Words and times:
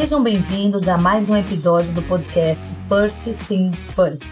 Sejam 0.00 0.22
bem-vindos 0.22 0.86
a 0.86 0.96
mais 0.96 1.28
um 1.28 1.36
episódio 1.36 1.92
do 1.92 2.00
podcast 2.04 2.64
First 2.88 3.36
Things 3.48 3.90
First. 3.90 4.30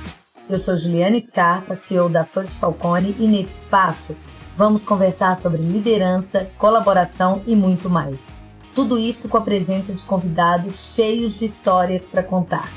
Eu 0.48 0.60
sou 0.60 0.76
Juliana 0.76 1.18
Scarpa, 1.18 1.74
CEO 1.74 2.08
da 2.08 2.22
First 2.22 2.52
Falcone, 2.52 3.16
e 3.18 3.26
nesse 3.26 3.64
espaço 3.64 4.14
vamos 4.56 4.84
conversar 4.84 5.36
sobre 5.36 5.60
liderança, 5.60 6.48
colaboração 6.56 7.42
e 7.48 7.56
muito 7.56 7.90
mais. 7.90 8.28
Tudo 8.76 8.96
isso 8.96 9.28
com 9.28 9.38
a 9.38 9.40
presença 9.40 9.92
de 9.92 10.04
convidados 10.04 10.94
cheios 10.94 11.36
de 11.36 11.46
histórias 11.46 12.06
para 12.06 12.22
contar. 12.22 12.70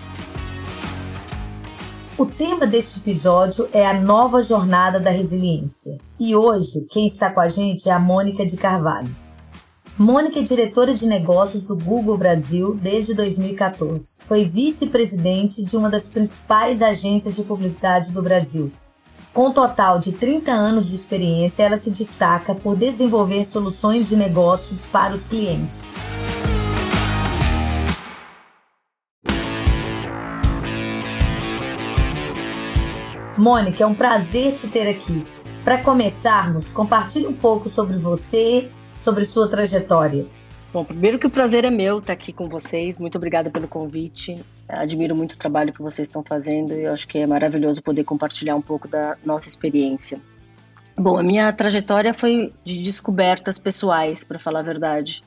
O 2.18 2.26
tema 2.26 2.66
deste 2.66 2.98
episódio 2.98 3.70
é 3.72 3.86
a 3.86 3.94
nova 3.94 4.42
jornada 4.42 5.00
da 5.00 5.12
resiliência. 5.12 5.96
E 6.20 6.36
hoje, 6.36 6.88
quem 6.90 7.06
está 7.06 7.30
com 7.30 7.40
a 7.40 7.48
gente 7.48 7.88
é 7.88 7.92
a 7.92 8.00
Mônica 8.00 8.44
de 8.44 8.58
Carvalho. 8.58 9.29
Mônica 10.02 10.40
é 10.40 10.42
diretora 10.42 10.94
de 10.94 11.06
negócios 11.06 11.66
do 11.66 11.76
Google 11.76 12.18
Brasil 12.18 12.74
desde 12.74 13.14
2014. 13.14 14.16
Foi 14.20 14.46
vice-presidente 14.46 15.62
de 15.62 15.76
uma 15.76 15.90
das 15.90 16.08
principais 16.08 16.82
agências 16.82 17.36
de 17.36 17.44
publicidade 17.44 18.14
do 18.14 18.22
Brasil. 18.22 18.72
Com 19.34 19.48
um 19.48 19.52
total 19.52 20.00
de 20.00 20.14
30 20.14 20.54
anos 20.54 20.88
de 20.88 20.96
experiência, 20.96 21.64
ela 21.64 21.76
se 21.76 21.92
destaca 21.92 22.56
por 22.56 22.78
desenvolver 22.78 23.44
soluções 23.44 24.08
de 24.08 24.16
negócios 24.16 24.86
para 24.86 25.14
os 25.14 25.26
clientes. 25.26 25.84
Mônica, 33.38 33.84
é 33.84 33.86
um 33.86 33.94
prazer 33.94 34.54
te 34.54 34.66
ter 34.70 34.88
aqui. 34.88 35.28
Para 35.66 35.84
começarmos, 35.84 36.70
compartilhe 36.70 37.28
um 37.28 37.34
pouco 37.34 37.68
sobre 37.68 37.98
você 37.98 38.72
sobre 39.00 39.26
sua 39.26 39.48
trajetória. 39.48 40.28
Bom, 40.72 40.84
primeiro 40.84 41.18
que 41.18 41.26
o 41.26 41.30
prazer 41.30 41.66
é 41.66 41.72
meu 41.72 41.98
estar 41.98 42.14
aqui 42.14 42.32
com 42.32 42.48
vocês. 42.48 43.00
Muito 43.00 43.18
obrigada 43.18 43.50
pelo 43.50 43.68
convite. 43.68 44.44
Admiro 44.68 45.16
muito 45.16 45.32
o 45.32 45.38
trabalho 45.38 45.74
que 45.74 45.82
vocês 45.82 46.08
estão 46.08 46.22
fazendo 46.24 46.74
e 46.74 46.86
acho 46.86 47.08
que 47.08 47.18
é 47.18 47.26
maravilhoso 47.26 47.82
poder 47.82 48.04
compartilhar 48.04 48.56
um 48.56 48.62
pouco 48.62 48.88
da 48.88 49.18
nossa 49.26 49.48
experiência. 49.48 50.22
Bom, 50.96 51.18
a 51.18 51.24
minha 51.24 51.52
trajetória 51.54 52.14
foi 52.14 52.54
de 52.64 52.82
descobertas 52.82 53.58
pessoais, 53.58 54.24
para 54.24 54.38
falar 54.38 54.60
a 54.60 54.64
verdade. 54.64 55.24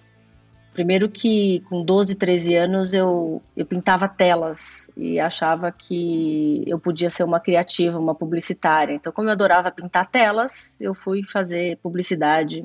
Primeiro 0.74 1.08
que 1.08 1.60
com 1.68 1.82
12, 1.82 2.14
13 2.14 2.54
anos 2.54 2.94
eu, 2.94 3.42
eu 3.56 3.64
pintava 3.64 4.06
telas 4.06 4.90
e 4.96 5.18
achava 5.18 5.72
que 5.72 6.62
eu 6.66 6.78
podia 6.78 7.10
ser 7.10 7.24
uma 7.24 7.40
criativa, 7.40 7.98
uma 7.98 8.14
publicitária. 8.14 8.94
Então, 8.94 9.12
como 9.12 9.28
eu 9.28 9.32
adorava 9.32 9.70
pintar 9.70 10.10
telas, 10.10 10.76
eu 10.78 10.94
fui 10.94 11.22
fazer 11.22 11.78
publicidade 11.78 12.64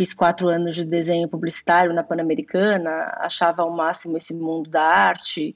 Fiz 0.00 0.14
quatro 0.14 0.48
anos 0.48 0.74
de 0.74 0.86
desenho 0.86 1.28
publicitário 1.28 1.92
na 1.92 2.02
Pan-Americana, 2.02 3.12
achava 3.18 3.60
ao 3.60 3.70
máximo 3.70 4.16
esse 4.16 4.32
mundo 4.32 4.70
da 4.70 4.82
arte, 4.82 5.54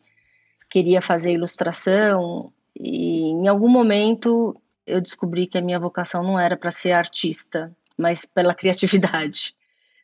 queria 0.69 1.01
fazer 1.01 1.33
ilustração 1.33 2.53
e 2.79 3.23
em 3.23 3.49
algum 3.49 3.71
momento 3.71 4.55
eu 4.87 5.01
descobri 5.01 5.47
que 5.47 5.57
a 5.57 5.63
minha 5.63 5.81
vocação 5.81 6.23
não 6.23 6.39
era 6.39 6.59
para 6.59 6.71
ser 6.71 6.93
artista, 6.93 7.75
mas 7.97 8.27
pela 8.27 8.53
criatividade. 8.55 9.55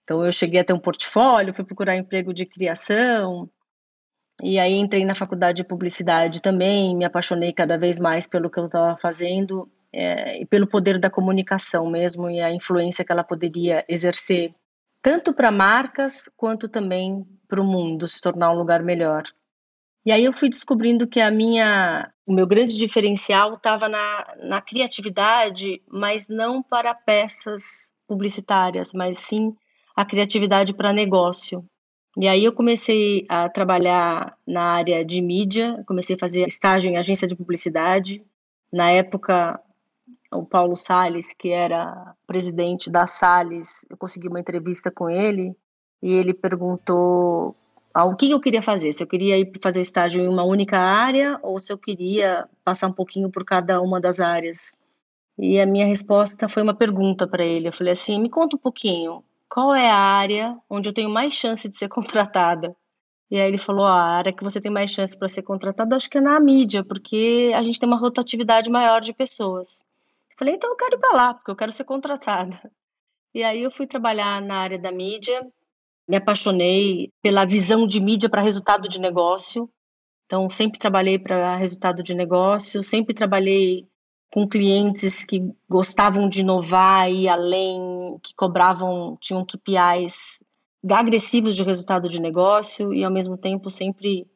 Então 0.04 0.24
eu 0.24 0.32
cheguei 0.32 0.62
a 0.62 0.64
ter 0.64 0.72
um 0.72 0.78
portfólio, 0.78 1.52
fui 1.52 1.66
procurar 1.66 1.96
emprego 1.96 2.32
de 2.32 2.46
criação, 2.46 3.46
e 4.42 4.58
aí 4.58 4.72
entrei 4.72 5.04
na 5.04 5.14
faculdade 5.14 5.58
de 5.58 5.64
publicidade 5.64 6.40
também, 6.40 6.96
me 6.96 7.04
apaixonei 7.04 7.52
cada 7.52 7.76
vez 7.76 7.98
mais 7.98 8.26
pelo 8.26 8.48
que 8.48 8.58
eu 8.58 8.64
estava 8.64 8.96
fazendo 8.96 9.70
é, 9.92 10.44
pelo 10.46 10.66
poder 10.66 10.98
da 10.98 11.10
comunicação 11.10 11.90
mesmo 11.90 12.30
e 12.30 12.40
a 12.40 12.52
influência 12.52 13.04
que 13.04 13.12
ela 13.12 13.24
poderia 13.24 13.84
exercer, 13.88 14.50
tanto 15.02 15.32
para 15.32 15.50
marcas 15.50 16.30
quanto 16.36 16.68
também 16.68 17.26
para 17.48 17.60
o 17.60 17.64
mundo 17.64 18.06
se 18.06 18.20
tornar 18.20 18.50
um 18.52 18.58
lugar 18.58 18.82
melhor. 18.82 19.24
E 20.04 20.12
aí 20.12 20.24
eu 20.24 20.32
fui 20.32 20.48
descobrindo 20.48 21.06
que 21.06 21.20
a 21.20 21.30
minha, 21.30 22.10
o 22.26 22.32
meu 22.32 22.46
grande 22.46 22.76
diferencial 22.76 23.54
estava 23.54 23.88
na, 23.88 24.34
na 24.42 24.60
criatividade, 24.60 25.82
mas 25.86 26.28
não 26.28 26.62
para 26.62 26.94
peças 26.94 27.92
publicitárias, 28.06 28.92
mas 28.94 29.18
sim 29.18 29.54
a 29.94 30.04
criatividade 30.04 30.74
para 30.74 30.92
negócio. 30.92 31.64
E 32.16 32.26
aí 32.26 32.44
eu 32.44 32.52
comecei 32.52 33.24
a 33.28 33.48
trabalhar 33.48 34.36
na 34.46 34.72
área 34.72 35.04
de 35.04 35.20
mídia, 35.20 35.82
comecei 35.86 36.16
a 36.16 36.18
fazer 36.18 36.48
estágio 36.48 36.90
em 36.90 36.96
agência 36.96 37.28
de 37.28 37.36
publicidade. 37.36 38.24
Na 38.72 38.90
época, 38.90 39.60
o 40.32 40.44
Paulo 40.44 40.76
Sales, 40.76 41.32
que 41.32 41.50
era 41.50 42.14
presidente 42.26 42.90
da 42.90 43.06
Sales, 43.06 43.86
eu 43.90 43.96
consegui 43.96 44.28
uma 44.28 44.40
entrevista 44.40 44.90
com 44.90 45.10
ele 45.10 45.56
e 46.02 46.12
ele 46.12 46.32
perguntou 46.32 47.56
ah, 47.92 48.04
o 48.04 48.14
que 48.14 48.30
eu 48.30 48.40
queria 48.40 48.62
fazer, 48.62 48.92
se 48.92 49.02
eu 49.02 49.06
queria 49.06 49.36
ir 49.38 49.50
fazer 49.60 49.80
o 49.80 49.82
estágio 49.82 50.22
em 50.22 50.28
uma 50.28 50.44
única 50.44 50.78
área 50.78 51.38
ou 51.42 51.58
se 51.58 51.72
eu 51.72 51.78
queria 51.78 52.48
passar 52.64 52.86
um 52.88 52.92
pouquinho 52.92 53.30
por 53.30 53.44
cada 53.44 53.80
uma 53.80 54.00
das 54.00 54.20
áreas. 54.20 54.76
E 55.36 55.58
a 55.58 55.66
minha 55.66 55.86
resposta 55.86 56.48
foi 56.48 56.62
uma 56.62 56.74
pergunta 56.74 57.26
para 57.26 57.44
ele. 57.44 57.68
Eu 57.68 57.72
falei 57.72 57.92
assim: 57.92 58.20
me 58.20 58.30
conta 58.30 58.56
um 58.56 58.58
pouquinho, 58.58 59.24
qual 59.48 59.74
é 59.74 59.90
a 59.90 59.96
área 59.96 60.56
onde 60.68 60.88
eu 60.88 60.92
tenho 60.92 61.10
mais 61.10 61.34
chance 61.34 61.68
de 61.68 61.76
ser 61.76 61.88
contratada? 61.90 62.76
E 63.30 63.40
aí 63.40 63.48
ele 63.48 63.58
falou: 63.58 63.84
ah, 63.84 63.94
a 63.94 64.16
área 64.16 64.32
que 64.32 64.44
você 64.44 64.60
tem 64.60 64.70
mais 64.70 64.90
chance 64.90 65.16
para 65.16 65.28
ser 65.28 65.42
contratada, 65.42 65.96
acho 65.96 66.08
que 66.08 66.18
é 66.18 66.20
na 66.20 66.38
mídia, 66.38 66.84
porque 66.84 67.52
a 67.56 67.62
gente 67.62 67.80
tem 67.80 67.88
uma 67.88 67.98
rotatividade 67.98 68.70
maior 68.70 69.00
de 69.00 69.12
pessoas. 69.12 69.84
Falei, 70.40 70.54
então 70.54 70.70
eu 70.70 70.76
quero 70.76 70.96
ir 70.96 70.98
para 70.98 71.12
lá, 71.12 71.34
porque 71.34 71.50
eu 71.50 71.56
quero 71.56 71.70
ser 71.70 71.84
contratada. 71.84 72.58
E 73.34 73.42
aí 73.42 73.62
eu 73.62 73.70
fui 73.70 73.86
trabalhar 73.86 74.40
na 74.40 74.56
área 74.56 74.78
da 74.78 74.90
mídia, 74.90 75.46
me 76.08 76.16
apaixonei 76.16 77.12
pela 77.20 77.44
visão 77.44 77.86
de 77.86 78.00
mídia 78.00 78.30
para 78.30 78.40
resultado 78.40 78.88
de 78.88 78.98
negócio. 78.98 79.68
Então, 80.24 80.48
sempre 80.48 80.78
trabalhei 80.78 81.18
para 81.18 81.56
resultado 81.56 82.02
de 82.02 82.14
negócio, 82.14 82.82
sempre 82.82 83.12
trabalhei 83.12 83.86
com 84.32 84.48
clientes 84.48 85.26
que 85.26 85.42
gostavam 85.68 86.26
de 86.26 86.40
inovar 86.40 87.12
e 87.12 87.28
além, 87.28 88.18
que 88.22 88.34
cobravam, 88.34 89.18
tinham 89.20 89.44
KPIs 89.44 90.42
agressivos 90.90 91.54
de 91.54 91.62
resultado 91.62 92.08
de 92.08 92.18
negócio 92.18 92.94
e 92.94 93.04
ao 93.04 93.12
mesmo 93.12 93.36
tempo 93.36 93.70
sempre 93.70 94.26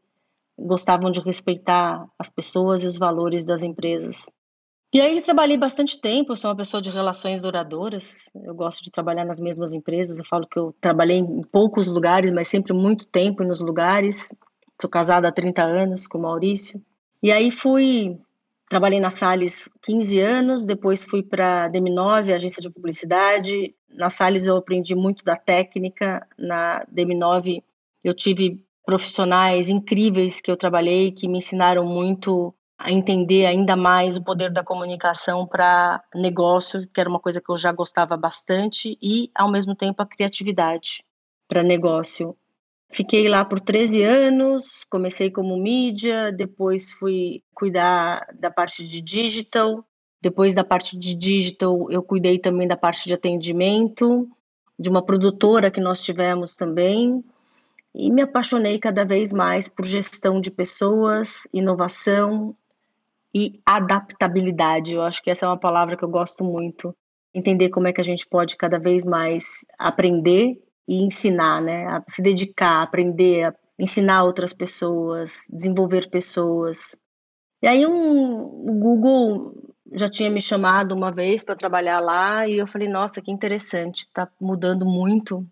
gostavam 0.59 1.10
de 1.10 1.20
respeitar 1.20 2.06
as 2.19 2.28
pessoas 2.28 2.84
e 2.84 2.87
os 2.87 2.98
valores 2.98 3.47
das 3.47 3.62
empresas. 3.62 4.28
E 4.94 5.00
aí 5.00 5.21
trabalhei 5.21 5.56
bastante 5.56 6.00
tempo, 6.00 6.31
eu 6.31 6.37
sou 6.37 6.50
uma 6.50 6.56
pessoa 6.56 6.81
de 6.81 6.88
relações 6.88 7.43
duradouras, 7.43 8.31
eu 8.44 8.55
gosto 8.55 8.81
de 8.81 8.93
trabalhar 8.93 9.25
nas 9.25 9.41
mesmas 9.41 9.72
empresas, 9.72 10.21
eu 10.21 10.25
falo 10.25 10.47
que 10.47 10.56
eu 10.56 10.72
trabalhei 10.81 11.16
em 11.16 11.43
poucos 11.43 11.88
lugares, 11.88 12.31
mas 12.31 12.47
sempre 12.47 12.72
muito 12.72 13.05
tempo 13.05 13.43
nos 13.43 13.60
lugares. 13.60 14.32
Sou 14.81 14.88
casada 14.88 15.27
há 15.27 15.32
30 15.32 15.65
anos 15.65 16.06
com 16.06 16.19
o 16.19 16.22
Maurício. 16.22 16.81
E 17.21 17.32
aí 17.32 17.50
fui, 17.50 18.21
trabalhei 18.71 19.00
na 19.00 19.10
Sales 19.10 19.69
15 19.82 20.21
anos, 20.21 20.65
depois 20.65 21.05
fui 21.05 21.25
para 21.25 21.65
a 21.65 21.69
DM9, 21.69 22.32
agência 22.32 22.62
de 22.62 22.71
publicidade. 22.71 23.75
Na 23.91 24.11
Sales 24.11 24.44
eu 24.44 24.56
aprendi 24.56 24.94
muito 24.94 25.25
da 25.25 25.34
técnica, 25.34 26.25
na 26.38 26.87
DM9 26.87 27.65
eu 28.05 28.15
tive 28.15 28.65
profissionais 28.87 29.69
incríveis 29.69 30.41
que 30.41 30.53
eu 30.53 30.56
trabalhei, 30.56 31.11
que 31.11 31.26
me 31.26 31.38
ensinaram 31.38 31.84
muito 31.84 32.55
entender 32.89 33.47
ainda 33.47 33.77
mais 33.77 34.17
o 34.17 34.25
poder 34.25 34.53
da 34.53 34.62
comunicação 34.62 35.47
para 35.47 36.03
negócio, 36.15 36.87
que 36.93 37.01
era 37.01 37.09
uma 37.09 37.21
coisa 37.21 37.41
que 37.41 37.51
eu 37.51 37.57
já 37.57 37.73
gostava 37.73 38.17
bastante, 38.17 38.99
e 39.01 39.31
ao 39.35 39.51
mesmo 39.51 39.75
tempo 39.75 40.03
a 40.03 40.07
criatividade 40.07 41.05
para 41.49 41.62
negócio. 41.62 42.37
Fiquei 42.91 43.29
lá 43.29 43.45
por 43.45 43.61
13 43.61 44.03
anos, 44.03 44.85
comecei 44.85 45.31
como 45.31 45.57
mídia, 45.57 46.31
depois 46.31 46.93
fui 46.93 47.43
cuidar 47.55 48.27
da 48.39 48.51
parte 48.51 48.87
de 48.87 49.01
digital, 49.01 49.85
depois 50.21 50.55
da 50.55 50.65
parte 50.65 50.97
de 50.99 51.15
digital 51.15 51.91
eu 51.91 52.03
cuidei 52.03 52.38
também 52.38 52.69
da 52.69 52.77
parte 52.77 53.09
de 53.09 53.15
atendimento, 53.15 54.29
de 54.79 54.91
uma 54.91 55.05
produtora 55.05 55.70
que 55.70 55.81
nós 55.81 56.00
tivemos 56.00 56.56
também, 56.56 57.25
e 57.94 58.11
me 58.11 58.23
apaixonei 58.23 58.79
cada 58.79 59.05
vez 59.05 59.32
mais 59.32 59.69
por 59.69 59.85
gestão 59.85 60.41
de 60.41 60.50
pessoas, 60.50 61.47
inovação 61.53 62.56
e 63.34 63.60
adaptabilidade. 63.66 64.94
Eu 64.94 65.02
acho 65.02 65.22
que 65.22 65.31
essa 65.31 65.44
é 65.44 65.48
uma 65.48 65.58
palavra 65.58 65.96
que 65.96 66.04
eu 66.04 66.08
gosto 66.08 66.44
muito. 66.44 66.94
Entender 67.34 67.69
como 67.70 67.88
é 67.88 67.92
que 67.92 68.00
a 68.00 68.04
gente 68.04 68.26
pode 68.28 68.56
cada 68.56 68.78
vez 68.78 69.04
mais 69.04 69.64
aprender 69.78 70.62
e 70.86 71.02
ensinar, 71.02 71.60
né? 71.60 71.86
A 71.86 72.04
se 72.08 72.22
dedicar, 72.22 72.82
aprender, 72.82 73.44
a 73.44 73.54
ensinar 73.78 74.25
outras 74.25 74.52
pessoas, 74.52 75.46
desenvolver 75.52 76.08
pessoas. 76.08 76.96
E 77.60 77.66
aí 77.66 77.86
um, 77.86 78.70
o 78.70 78.75
Google 78.78 79.75
já 79.92 80.08
tinha 80.08 80.31
me 80.31 80.40
chamado 80.40 80.92
uma 80.92 81.10
vez 81.10 81.42
para 81.42 81.56
trabalhar 81.56 81.98
lá 81.98 82.46
e 82.46 82.58
eu 82.58 82.66
falei, 82.66 82.88
nossa, 82.88 83.20
que 83.20 83.31
interessante, 83.31 84.00
está 84.00 84.28
mudando 84.40 84.84
muito, 84.84 85.46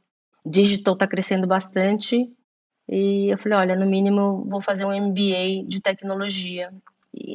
digital 0.45 0.95
está 0.95 1.07
crescendo 1.07 1.47
bastante. 1.47 2.31
E 2.89 3.33
eu 3.33 3.39
falei, 3.39 3.59
olha, 3.59 3.77
no 3.77 3.87
mínimo 3.87 4.45
vou 4.49 4.61
fazer 4.61 4.85
um 4.85 4.95
MBA 4.95 5.67
de 5.67 5.81
tecnologia. 5.81 6.73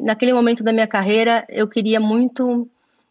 Naquele 0.01 0.33
momento 0.33 0.63
da 0.63 0.73
minha 0.73 0.87
carreira, 0.87 1.45
eu 1.49 1.67
queria 1.67 1.99
muito 1.99 2.67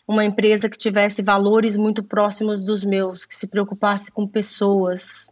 uma 0.06 0.24
empresa 0.24 0.68
que 0.68 0.78
tivesse 0.78 1.22
valores 1.22 1.76
muito 1.76 2.02
próximos 2.02 2.64
dos 2.64 2.84
meus, 2.84 3.24
que 3.24 3.34
se 3.34 3.46
preocupasse 3.46 4.10
com 4.10 4.26
pessoas. 4.26 5.28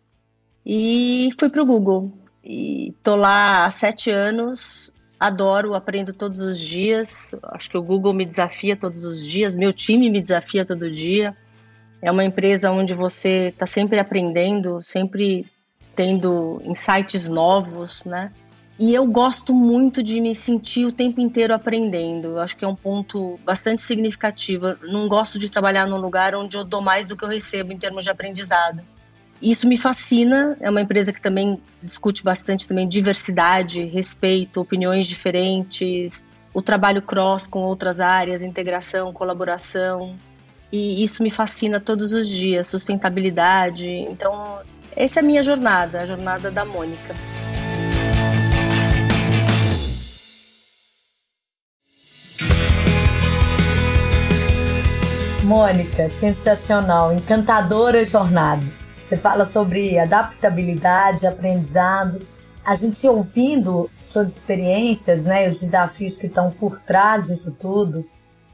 E 0.67 1.31
fui 1.39 1.49
para 1.49 1.63
o 1.63 1.67
Google. 1.67 2.13
e 2.43 2.93
tô 3.03 3.17
lá 3.17 3.67
há 3.67 3.71
sete 3.71 4.11
anos. 4.11 4.93
Adoro, 5.19 5.75
aprendo 5.75 6.13
todos 6.13 6.41
os 6.41 6.59
dias. 6.59 7.35
Acho 7.45 7.71
que 7.71 7.79
o 7.79 7.83
Google 7.83 8.13
me 8.13 8.27
desafia 8.27 8.77
todos 8.77 9.05
os 9.05 9.25
dias, 9.25 9.55
meu 9.55 9.73
time 9.73 10.11
me 10.11 10.21
desafia 10.21 10.65
todo 10.65 10.91
dia. 10.91 11.37
É 12.03 12.11
uma 12.11 12.25
empresa 12.25 12.71
onde 12.71 12.93
você 12.93 13.49
está 13.49 13.67
sempre 13.67 13.99
aprendendo, 13.99 14.83
sempre 14.83 15.47
tendo 15.97 16.61
insights 16.67 17.29
novos, 17.29 18.05
né? 18.05 18.31
E 18.79 18.93
eu 18.93 19.07
gosto 19.07 19.55
muito 19.55 20.03
de 20.03 20.21
me 20.21 20.35
sentir 20.35 20.85
o 20.85 20.91
tempo 20.91 21.21
inteiro 21.21 21.55
aprendendo. 21.55 22.29
Eu 22.29 22.41
acho 22.41 22.57
que 22.57 22.65
é 22.65 22.69
um 22.69 22.75
ponto 22.75 23.39
bastante 23.45 23.83
significativo. 23.83 24.67
Eu 24.67 24.93
não 24.93 25.09
gosto 25.09 25.39
de 25.39 25.49
trabalhar 25.49 25.87
num 25.87 25.97
lugar 25.97 26.35
onde 26.35 26.57
eu 26.57 26.65
dou 26.65 26.81
mais 26.81 27.07
do 27.07 27.17
que 27.17 27.25
eu 27.25 27.29
recebo 27.29 27.73
em 27.73 27.79
termos 27.79 28.03
de 28.03 28.11
aprendizado. 28.11 28.83
Isso 29.41 29.69
me 29.69 29.77
fascina. 29.77 30.57
É 30.61 30.69
uma 30.69 30.81
empresa 30.81 31.13
que 31.13 31.21
também 31.21 31.61
discute 31.81 32.25
bastante 32.25 32.67
também 32.67 32.89
diversidade, 32.89 33.85
respeito, 33.85 34.61
opiniões 34.61 35.07
diferentes, 35.07 36.25
o 36.53 36.61
trabalho 36.61 37.01
cross 37.01 37.47
com 37.47 37.61
outras 37.61 38.01
áreas, 38.01 38.43
integração, 38.43 39.13
colaboração. 39.13 40.17
E 40.73 41.05
isso 41.05 41.23
me 41.23 41.31
fascina 41.31 41.79
todos 41.79 42.13
os 42.13 42.29
dias, 42.29 42.67
sustentabilidade. 42.67 43.87
Então, 43.87 44.59
essa 44.97 45.21
é 45.21 45.23
a 45.23 45.25
minha 45.25 45.45
jornada, 45.45 45.99
a 45.99 46.07
jornada 46.07 46.51
da 46.51 46.65
Mônica. 46.65 47.15
Mônica, 55.45 56.09
sensacional, 56.09 57.13
encantadora 57.13 58.03
jornada. 58.03 58.67
Você 59.05 59.15
fala 59.15 59.45
sobre 59.45 59.99
adaptabilidade, 59.99 61.27
aprendizado. 61.27 62.27
A 62.65 62.75
gente 62.75 63.07
ouvindo 63.07 63.91
suas 63.95 64.31
experiências, 64.31 65.27
né, 65.27 65.47
os 65.47 65.61
desafios 65.61 66.17
que 66.17 66.29
estão 66.29 66.51
por 66.51 66.81
trás 66.81 67.27
disso 67.27 67.55
tudo, 67.61 68.07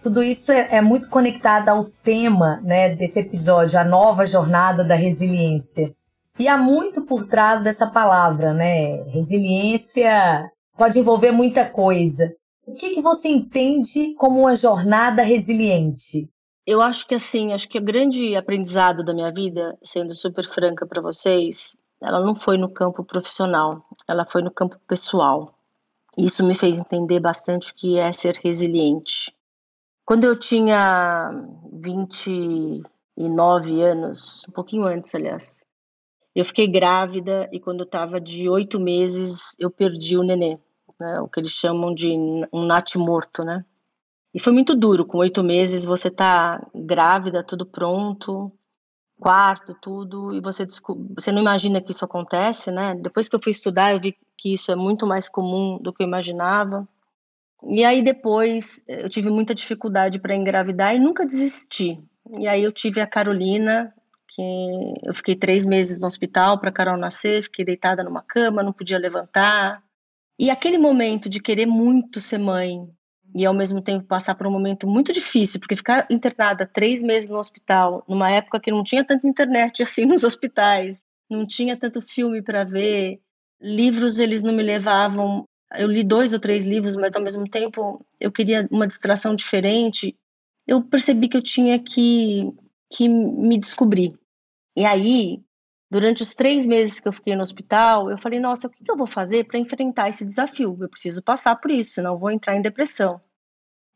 tudo 0.02 0.20
isso 0.20 0.50
é, 0.50 0.66
é 0.72 0.80
muito 0.80 1.08
conectado 1.08 1.68
ao 1.68 1.84
tema, 1.84 2.60
né, 2.64 2.92
desse 2.92 3.20
episódio, 3.20 3.78
a 3.78 3.84
nova 3.84 4.26
jornada 4.26 4.82
da 4.82 4.96
resiliência. 4.96 5.94
E 6.40 6.48
há 6.48 6.58
muito 6.58 7.06
por 7.06 7.24
trás 7.24 7.62
dessa 7.62 7.86
palavra, 7.86 8.52
né? 8.52 9.04
Resiliência 9.04 10.50
pode 10.76 10.98
envolver 10.98 11.30
muita 11.30 11.64
coisa. 11.64 12.32
O 12.66 12.72
que, 12.72 12.90
que 12.90 13.00
você 13.00 13.28
entende 13.28 14.12
como 14.14 14.40
uma 14.40 14.56
jornada 14.56 15.22
resiliente? 15.22 16.28
Eu 16.70 16.80
acho 16.80 17.04
que 17.04 17.16
assim, 17.16 17.52
acho 17.52 17.68
que 17.68 17.78
o 17.78 17.82
grande 17.82 18.36
aprendizado 18.36 19.02
da 19.02 19.12
minha 19.12 19.32
vida, 19.32 19.76
sendo 19.82 20.14
super 20.14 20.46
franca 20.46 20.86
para 20.86 21.02
vocês, 21.02 21.76
ela 22.00 22.20
não 22.20 22.36
foi 22.36 22.56
no 22.56 22.72
campo 22.72 23.02
profissional, 23.02 23.84
ela 24.06 24.24
foi 24.24 24.40
no 24.40 24.52
campo 24.52 24.78
pessoal. 24.86 25.52
Isso 26.16 26.46
me 26.46 26.54
fez 26.54 26.78
entender 26.78 27.18
bastante 27.18 27.72
o 27.72 27.74
que 27.74 27.98
é 27.98 28.12
ser 28.12 28.36
resiliente. 28.36 29.34
Quando 30.04 30.22
eu 30.22 30.38
tinha 30.38 31.32
29 31.72 33.82
anos, 33.82 34.46
um 34.48 34.52
pouquinho 34.52 34.84
antes, 34.84 35.12
aliás, 35.12 35.64
eu 36.36 36.44
fiquei 36.44 36.68
grávida 36.68 37.48
e 37.50 37.58
quando 37.58 37.80
eu 37.80 37.84
estava 37.84 38.20
de 38.20 38.48
oito 38.48 38.78
meses, 38.78 39.56
eu 39.58 39.72
perdi 39.72 40.16
o 40.16 40.22
nenê, 40.22 40.56
né, 41.00 41.20
o 41.20 41.26
que 41.26 41.40
eles 41.40 41.50
chamam 41.50 41.92
de 41.92 42.16
um 42.52 42.64
nat 42.64 42.94
morto, 42.94 43.42
né? 43.42 43.64
E 44.32 44.40
foi 44.40 44.52
muito 44.52 44.76
duro, 44.76 45.04
com 45.04 45.18
oito 45.18 45.42
meses 45.42 45.84
você 45.84 46.10
tá 46.10 46.64
grávida, 46.74 47.42
tudo 47.42 47.66
pronto, 47.66 48.52
quarto, 49.18 49.74
tudo, 49.74 50.34
e 50.34 50.40
você, 50.40 50.66
você 51.14 51.30
não 51.30 51.40
imagina 51.40 51.80
que 51.80 51.90
isso 51.90 52.04
acontece, 52.04 52.70
né? 52.70 52.94
Depois 52.94 53.28
que 53.28 53.36
eu 53.36 53.42
fui 53.42 53.50
estudar, 53.50 53.92
eu 53.92 54.00
vi 54.00 54.16
que 54.38 54.54
isso 54.54 54.72
é 54.72 54.76
muito 54.76 55.06
mais 55.06 55.28
comum 55.28 55.78
do 55.80 55.92
que 55.92 56.02
eu 56.02 56.06
imaginava. 56.06 56.88
E 57.68 57.84
aí 57.84 58.02
depois 58.02 58.82
eu 58.88 59.08
tive 59.08 59.28
muita 59.28 59.54
dificuldade 59.54 60.18
para 60.18 60.34
engravidar 60.34 60.94
e 60.94 60.98
nunca 60.98 61.26
desisti. 61.26 62.00
E 62.38 62.48
aí 62.48 62.62
eu 62.62 62.72
tive 62.72 63.00
a 63.00 63.06
Carolina, 63.06 63.92
que 64.28 64.42
eu 65.04 65.12
fiquei 65.12 65.34
três 65.34 65.66
meses 65.66 66.00
no 66.00 66.06
hospital 66.06 66.58
para 66.58 66.72
Carol 66.72 66.96
nascer, 66.96 67.42
fiquei 67.42 67.64
deitada 67.64 68.02
numa 68.02 68.22
cama, 68.22 68.62
não 68.62 68.72
podia 68.72 68.98
levantar. 68.98 69.82
E 70.38 70.48
aquele 70.48 70.78
momento 70.78 71.28
de 71.28 71.40
querer 71.40 71.66
muito 71.66 72.20
ser 72.20 72.38
mãe, 72.38 72.88
e 73.34 73.46
ao 73.46 73.54
mesmo 73.54 73.80
tempo 73.80 74.06
passar 74.06 74.34
por 74.34 74.46
um 74.46 74.50
momento 74.50 74.86
muito 74.86 75.12
difícil, 75.12 75.60
porque 75.60 75.76
ficar 75.76 76.06
internada 76.10 76.66
três 76.66 77.02
meses 77.02 77.30
no 77.30 77.38
hospital, 77.38 78.04
numa 78.08 78.30
época 78.30 78.60
que 78.60 78.70
não 78.70 78.82
tinha 78.82 79.04
tanta 79.04 79.26
internet 79.26 79.82
assim 79.84 80.04
nos 80.04 80.24
hospitais, 80.24 81.04
não 81.28 81.46
tinha 81.46 81.76
tanto 81.76 82.02
filme 82.02 82.42
para 82.42 82.64
ver, 82.64 83.20
livros 83.60 84.18
eles 84.18 84.42
não 84.42 84.52
me 84.52 84.62
levavam. 84.62 85.44
Eu 85.76 85.86
li 85.86 86.02
dois 86.02 86.32
ou 86.32 86.40
três 86.40 86.66
livros, 86.66 86.96
mas 86.96 87.14
ao 87.14 87.22
mesmo 87.22 87.48
tempo 87.48 88.04
eu 88.18 88.32
queria 88.32 88.66
uma 88.70 88.86
distração 88.86 89.34
diferente. 89.34 90.16
Eu 90.66 90.82
percebi 90.82 91.28
que 91.28 91.36
eu 91.36 91.42
tinha 91.42 91.78
que, 91.78 92.52
que 92.92 93.08
me 93.08 93.58
descobrir. 93.58 94.18
E 94.76 94.84
aí, 94.84 95.40
durante 95.90 96.22
os 96.22 96.34
três 96.34 96.66
meses 96.66 97.00
que 97.00 97.08
eu 97.08 97.12
fiquei 97.12 97.34
no 97.34 97.42
hospital, 97.42 98.10
eu 98.10 98.16
falei: 98.16 98.38
nossa, 98.38 98.68
o 98.68 98.70
que 98.70 98.88
eu 98.88 98.96
vou 98.96 99.06
fazer 99.06 99.44
para 99.44 99.58
enfrentar 99.58 100.08
esse 100.08 100.24
desafio? 100.24 100.76
Eu 100.80 100.88
preciso 100.88 101.22
passar 101.22 101.56
por 101.56 101.70
isso, 101.70 101.94
senão 101.94 102.18
vou 102.18 102.30
entrar 102.30 102.54
em 102.54 102.62
depressão. 102.62 103.20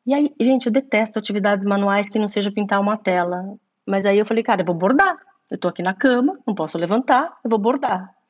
E 0.06 0.12
aí, 0.12 0.34
gente, 0.40 0.66
eu 0.66 0.72
detesto 0.72 1.18
atividades 1.18 1.64
manuais 1.64 2.08
que 2.08 2.18
não 2.18 2.28
seja 2.28 2.52
pintar 2.52 2.80
uma 2.80 2.98
tela. 2.98 3.56
Mas 3.86 4.04
aí 4.04 4.18
eu 4.18 4.26
falei, 4.26 4.42
cara, 4.42 4.62
eu 4.62 4.66
vou 4.66 4.74
bordar. 4.74 5.16
Eu 5.50 5.58
tô 5.58 5.68
aqui 5.68 5.82
na 5.82 5.94
cama, 5.94 6.38
não 6.46 6.54
posso 6.54 6.76
levantar, 6.76 7.34
eu 7.44 7.50
vou 7.50 7.58
bordar. 7.58 8.12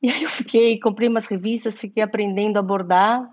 E 0.00 0.08
aí 0.08 0.22
eu 0.22 0.28
fiquei, 0.28 0.78
comprei 0.78 1.08
umas 1.08 1.26
revistas, 1.26 1.80
fiquei 1.80 2.04
aprendendo 2.04 2.56
a 2.56 2.62
bordar 2.62 3.28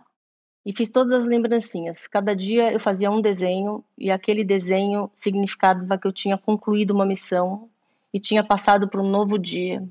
e 0.65 0.75
fiz 0.75 0.89
todas 0.89 1.11
as 1.11 1.25
lembrancinhas. 1.27 2.07
Cada 2.07 2.35
dia 2.35 2.73
eu 2.73 2.79
fazia 2.79 3.11
um 3.11 3.21
desenho 3.21 3.85
e 3.95 4.09
aquele 4.09 4.43
desenho 4.43 5.11
significava 5.13 5.95
que 5.95 6.07
eu 6.07 6.11
tinha 6.11 6.39
concluído 6.39 6.89
uma 6.89 7.05
missão 7.05 7.69
e 8.15 8.19
tinha 8.19 8.41
passado 8.41 8.87
para 8.87 9.01
um 9.01 9.09
novo 9.09 9.37
dia. 9.37 9.85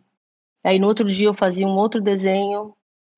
Aí 0.65 0.79
no 0.79 0.87
outro 0.87 1.07
dia 1.07 1.29
eu 1.29 1.35
fazia 1.35 1.67
um 1.67 1.77
outro 1.77 2.01
desenho, 2.01 2.75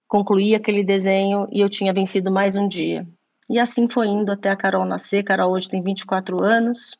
concluía 0.08 0.56
aquele 0.56 0.82
desenho 0.82 1.46
e 1.52 1.60
eu 1.60 1.70
tinha 1.70 1.92
vencido 1.92 2.28
mais 2.28 2.56
um 2.56 2.66
dia. 2.66 3.06
E 3.48 3.60
assim 3.60 3.88
foi 3.88 4.08
indo 4.08 4.32
até 4.32 4.50
a 4.50 4.56
Carol 4.56 4.84
nascer. 4.84 5.22
Carol 5.22 5.52
hoje 5.52 5.70
tem 5.70 5.80
24 5.80 6.42
anos. 6.42 6.98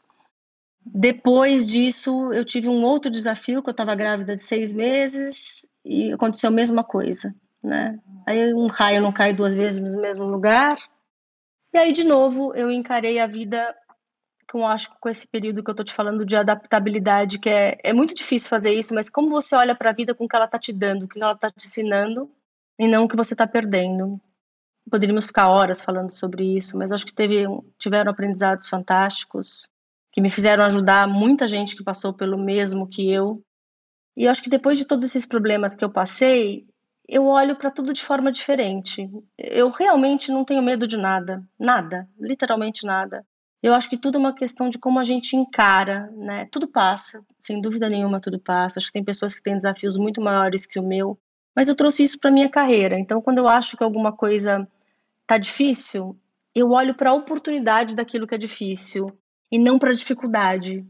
Depois 0.84 1.66
disso, 1.66 2.32
eu 2.32 2.44
tive 2.44 2.68
um 2.68 2.84
outro 2.84 3.10
desafio, 3.10 3.60
que 3.60 3.70
eu 3.70 3.72
estava 3.72 3.96
grávida 3.96 4.36
de 4.36 4.42
seis 4.42 4.72
meses 4.72 5.68
e 5.84 6.12
aconteceu 6.12 6.50
a 6.50 6.52
mesma 6.52 6.84
coisa, 6.84 7.34
né? 7.60 7.98
Aí 8.24 8.54
um 8.54 8.68
raio 8.68 9.02
não 9.02 9.10
cai 9.10 9.34
duas 9.34 9.52
vezes 9.52 9.82
no 9.82 10.00
mesmo 10.00 10.26
lugar. 10.26 10.78
E 11.74 11.78
aí, 11.78 11.90
de 11.90 12.04
novo, 12.04 12.54
eu 12.54 12.70
encarei 12.70 13.18
a 13.18 13.26
vida 13.26 13.74
acho, 14.66 14.90
com 15.00 15.08
esse 15.08 15.26
período 15.26 15.62
que 15.62 15.70
eu 15.70 15.72
estou 15.72 15.84
te 15.84 15.92
falando 15.92 16.24
de 16.24 16.36
adaptabilidade, 16.36 17.38
que 17.38 17.50
é, 17.50 17.78
é 17.82 17.92
muito 17.92 18.14
difícil 18.14 18.48
fazer 18.48 18.72
isso, 18.72 18.94
mas 18.94 19.10
como 19.10 19.30
você 19.30 19.54
olha 19.56 19.74
para 19.74 19.90
a 19.90 19.94
vida 19.94 20.14
com 20.14 20.24
o 20.24 20.28
que 20.28 20.36
ela 20.36 20.44
está 20.46 20.58
te 20.58 20.72
dando, 20.72 21.04
o 21.04 21.08
que 21.08 21.20
ela 21.20 21.32
está 21.32 21.50
te 21.50 21.66
ensinando, 21.66 22.30
e 22.78 22.86
não 22.86 23.04
o 23.04 23.08
que 23.08 23.16
você 23.16 23.34
está 23.34 23.46
perdendo 23.46 24.20
poderíamos 24.90 25.26
ficar 25.26 25.48
horas 25.48 25.82
falando 25.82 26.10
sobre 26.10 26.56
isso, 26.56 26.78
mas 26.78 26.92
acho 26.92 27.06
que 27.06 27.14
teve, 27.14 27.44
tiveram 27.78 28.10
aprendizados 28.10 28.68
fantásticos 28.68 29.68
que 30.12 30.20
me 30.20 30.30
fizeram 30.30 30.64
ajudar 30.64 31.06
muita 31.06 31.46
gente 31.46 31.76
que 31.76 31.84
passou 31.84 32.12
pelo 32.14 32.38
mesmo 32.38 32.88
que 32.88 33.10
eu. 33.10 33.42
E 34.16 34.26
acho 34.26 34.42
que 34.42 34.48
depois 34.48 34.78
de 34.78 34.86
todos 34.86 35.10
esses 35.10 35.26
problemas 35.26 35.76
que 35.76 35.84
eu 35.84 35.90
passei, 35.90 36.66
eu 37.06 37.26
olho 37.26 37.56
para 37.56 37.70
tudo 37.70 37.92
de 37.92 38.02
forma 38.02 38.32
diferente. 38.32 39.10
Eu 39.36 39.68
realmente 39.70 40.30
não 40.32 40.44
tenho 40.44 40.62
medo 40.62 40.86
de 40.86 40.96
nada, 40.96 41.46
nada, 41.58 42.08
literalmente 42.18 42.86
nada. 42.86 43.26
Eu 43.62 43.74
acho 43.74 43.88
que 43.88 43.96
tudo 43.96 44.16
é 44.16 44.18
uma 44.18 44.34
questão 44.34 44.68
de 44.68 44.78
como 44.78 45.00
a 45.00 45.04
gente 45.04 45.36
encara, 45.36 46.10
né? 46.12 46.46
Tudo 46.52 46.68
passa, 46.68 47.24
sem 47.40 47.60
dúvida 47.60 47.88
nenhuma, 47.88 48.20
tudo 48.20 48.38
passa. 48.38 48.78
Acho 48.78 48.88
que 48.88 48.92
tem 48.92 49.04
pessoas 49.04 49.34
que 49.34 49.42
têm 49.42 49.56
desafios 49.56 49.96
muito 49.96 50.20
maiores 50.20 50.66
que 50.66 50.78
o 50.78 50.82
meu, 50.82 51.18
mas 51.54 51.68
eu 51.68 51.74
trouxe 51.74 52.04
isso 52.04 52.18
para 52.20 52.30
minha 52.30 52.50
carreira. 52.50 52.98
Então, 52.98 53.20
quando 53.20 53.38
eu 53.38 53.48
acho 53.48 53.76
que 53.76 53.82
alguma 53.82 54.12
coisa 54.12 54.68
tá 55.26 55.38
difícil, 55.38 56.16
eu 56.54 56.70
olho 56.70 56.94
para 56.94 57.10
a 57.10 57.14
oportunidade 57.14 57.94
daquilo 57.94 58.26
que 58.26 58.34
é 58.34 58.38
difícil 58.38 59.10
e 59.50 59.58
não 59.58 59.78
para 59.78 59.90
a 59.90 59.94
dificuldade. 59.94 60.86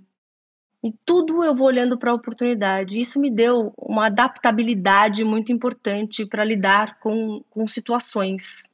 E 0.84 0.92
tudo 1.04 1.42
eu 1.42 1.54
vou 1.54 1.66
olhando 1.66 1.98
para 1.98 2.10
a 2.12 2.14
oportunidade. 2.14 3.00
Isso 3.00 3.18
me 3.18 3.30
deu 3.30 3.72
uma 3.76 4.06
adaptabilidade 4.06 5.24
muito 5.24 5.50
importante 5.52 6.26
para 6.26 6.44
lidar 6.44 6.98
com, 7.00 7.42
com 7.50 7.66
situações. 7.66 8.72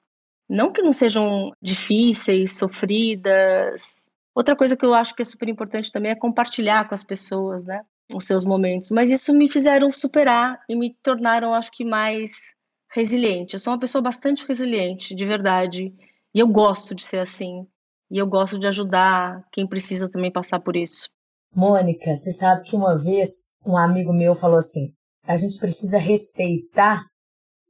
Não 0.52 0.70
que 0.70 0.82
não 0.82 0.92
sejam 0.92 1.50
difíceis, 1.62 2.58
sofridas. 2.58 4.06
Outra 4.34 4.54
coisa 4.54 4.76
que 4.76 4.84
eu 4.84 4.92
acho 4.92 5.14
que 5.16 5.22
é 5.22 5.24
super 5.24 5.48
importante 5.48 5.90
também 5.90 6.12
é 6.12 6.14
compartilhar 6.14 6.86
com 6.86 6.94
as 6.94 7.02
pessoas, 7.02 7.64
né? 7.64 7.80
Os 8.14 8.26
seus 8.26 8.44
momentos. 8.44 8.90
Mas 8.90 9.10
isso 9.10 9.32
me 9.32 9.50
fizeram 9.50 9.90
superar 9.90 10.60
e 10.68 10.76
me 10.76 10.94
tornaram, 11.02 11.54
acho 11.54 11.70
que, 11.72 11.86
mais 11.86 12.54
resiliente. 12.90 13.54
Eu 13.54 13.58
sou 13.58 13.72
uma 13.72 13.80
pessoa 13.80 14.02
bastante 14.02 14.46
resiliente, 14.46 15.14
de 15.14 15.24
verdade. 15.24 15.90
E 16.34 16.38
eu 16.38 16.46
gosto 16.46 16.94
de 16.94 17.02
ser 17.02 17.20
assim. 17.20 17.66
E 18.10 18.18
eu 18.18 18.26
gosto 18.26 18.58
de 18.58 18.68
ajudar 18.68 19.42
quem 19.50 19.66
precisa 19.66 20.10
também 20.10 20.30
passar 20.30 20.60
por 20.60 20.76
isso. 20.76 21.08
Mônica, 21.56 22.14
você 22.14 22.30
sabe 22.30 22.64
que 22.64 22.76
uma 22.76 22.98
vez 22.98 23.48
um 23.64 23.74
amigo 23.74 24.12
meu 24.12 24.34
falou 24.34 24.58
assim: 24.58 24.92
a 25.26 25.34
gente 25.34 25.58
precisa 25.58 25.96
respeitar 25.96 27.06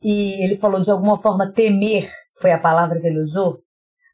e 0.02 0.42
ele 0.42 0.56
falou 0.56 0.80
de 0.80 0.90
alguma 0.90 1.16
forma 1.16 1.50
temer, 1.50 2.10
foi 2.40 2.52
a 2.52 2.58
palavra 2.58 3.00
que 3.00 3.06
ele 3.06 3.20
usou. 3.20 3.58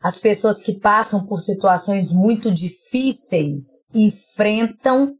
As 0.00 0.16
pessoas 0.16 0.61
que 0.61 0.78
passam 0.78 1.26
por 1.26 1.40
situações 1.40 2.12
muito 2.12 2.50
difíceis 2.50 3.87
enfrentam 3.92 5.14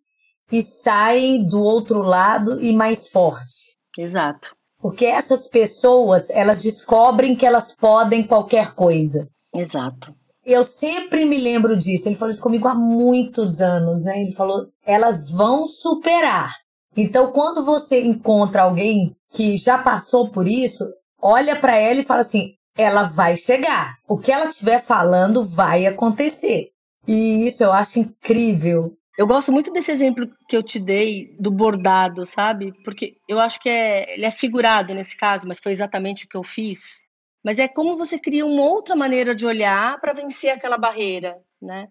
e 0.53 0.63
saem 0.63 1.45
do 1.45 1.61
outro 1.61 2.01
lado 2.01 2.61
e 2.63 2.73
mais 2.73 3.09
forte. 3.09 3.77
Exato. 3.97 4.55
Porque 4.81 5.05
essas 5.05 5.49
pessoas, 5.49 6.31
elas 6.31 6.63
descobrem 6.63 7.35
que 7.35 7.45
elas 7.45 7.75
podem 7.75 8.23
qualquer 8.23 8.75
coisa. 8.75 9.29
Exato. 9.53 10.15
Eu 10.45 10.63
sempre 10.63 11.25
me 11.25 11.37
lembro 11.37 11.77
disso. 11.77 12.09
Ele 12.09 12.15
falou 12.15 12.33
isso 12.33 12.41
comigo 12.41 12.69
há 12.69 12.75
muitos 12.75 13.61
anos, 13.61 14.05
né? 14.05 14.23
Ele 14.23 14.33
falou: 14.33 14.67
elas 14.87 15.31
vão 15.31 15.67
superar. 15.67 16.55
Então, 17.01 17.31
quando 17.31 17.65
você 17.65 18.01
encontra 18.03 18.63
alguém 18.63 19.15
que 19.31 19.57
já 19.57 19.79
passou 19.79 20.33
por 20.33 20.49
isso, 20.49 20.85
olha 21.23 21.55
para 21.55 21.77
ela 21.77 22.01
e 22.01 22.05
fala 22.05 22.23
assim: 22.23 22.55
ela 22.77 23.05
vai 23.05 23.37
chegar. 23.37 23.95
O 24.09 24.19
que 24.19 24.33
ela 24.33 24.49
estiver 24.49 24.83
falando 24.83 25.45
vai 25.45 25.87
acontecer. 25.87 26.71
E 27.07 27.47
isso 27.47 27.63
eu 27.63 27.73
acho 27.73 28.01
incrível. 28.01 28.97
Eu 29.17 29.29
gosto 29.29 29.53
muito 29.53 29.73
desse 29.73 29.93
exemplo 29.93 30.29
que 30.49 30.57
eu 30.57 30.63
te 30.63 30.81
dei 30.81 31.37
do 31.39 31.53
bordado, 31.53 32.27
sabe? 32.27 32.73
Porque 32.83 33.15
eu 33.29 33.39
acho 33.39 33.61
que 33.61 33.69
é, 33.69 34.15
ele 34.15 34.27
é 34.27 34.31
figurado 34.33 34.93
nesse 34.93 35.17
caso, 35.17 35.47
mas 35.47 35.61
foi 35.61 35.71
exatamente 35.71 36.25
o 36.25 36.29
que 36.29 36.37
eu 36.37 36.43
fiz. 36.43 37.05
Mas 37.45 37.61
é 37.61 37.69
como 37.69 37.97
você 37.97 38.19
cria 38.19 38.45
uma 38.45 38.65
outra 38.65 38.97
maneira 38.97 39.37
de 39.37 39.47
olhar 39.47 40.01
para 40.01 40.15
vencer 40.15 40.51
aquela 40.51 40.77
barreira, 40.77 41.37
né? 41.63 41.87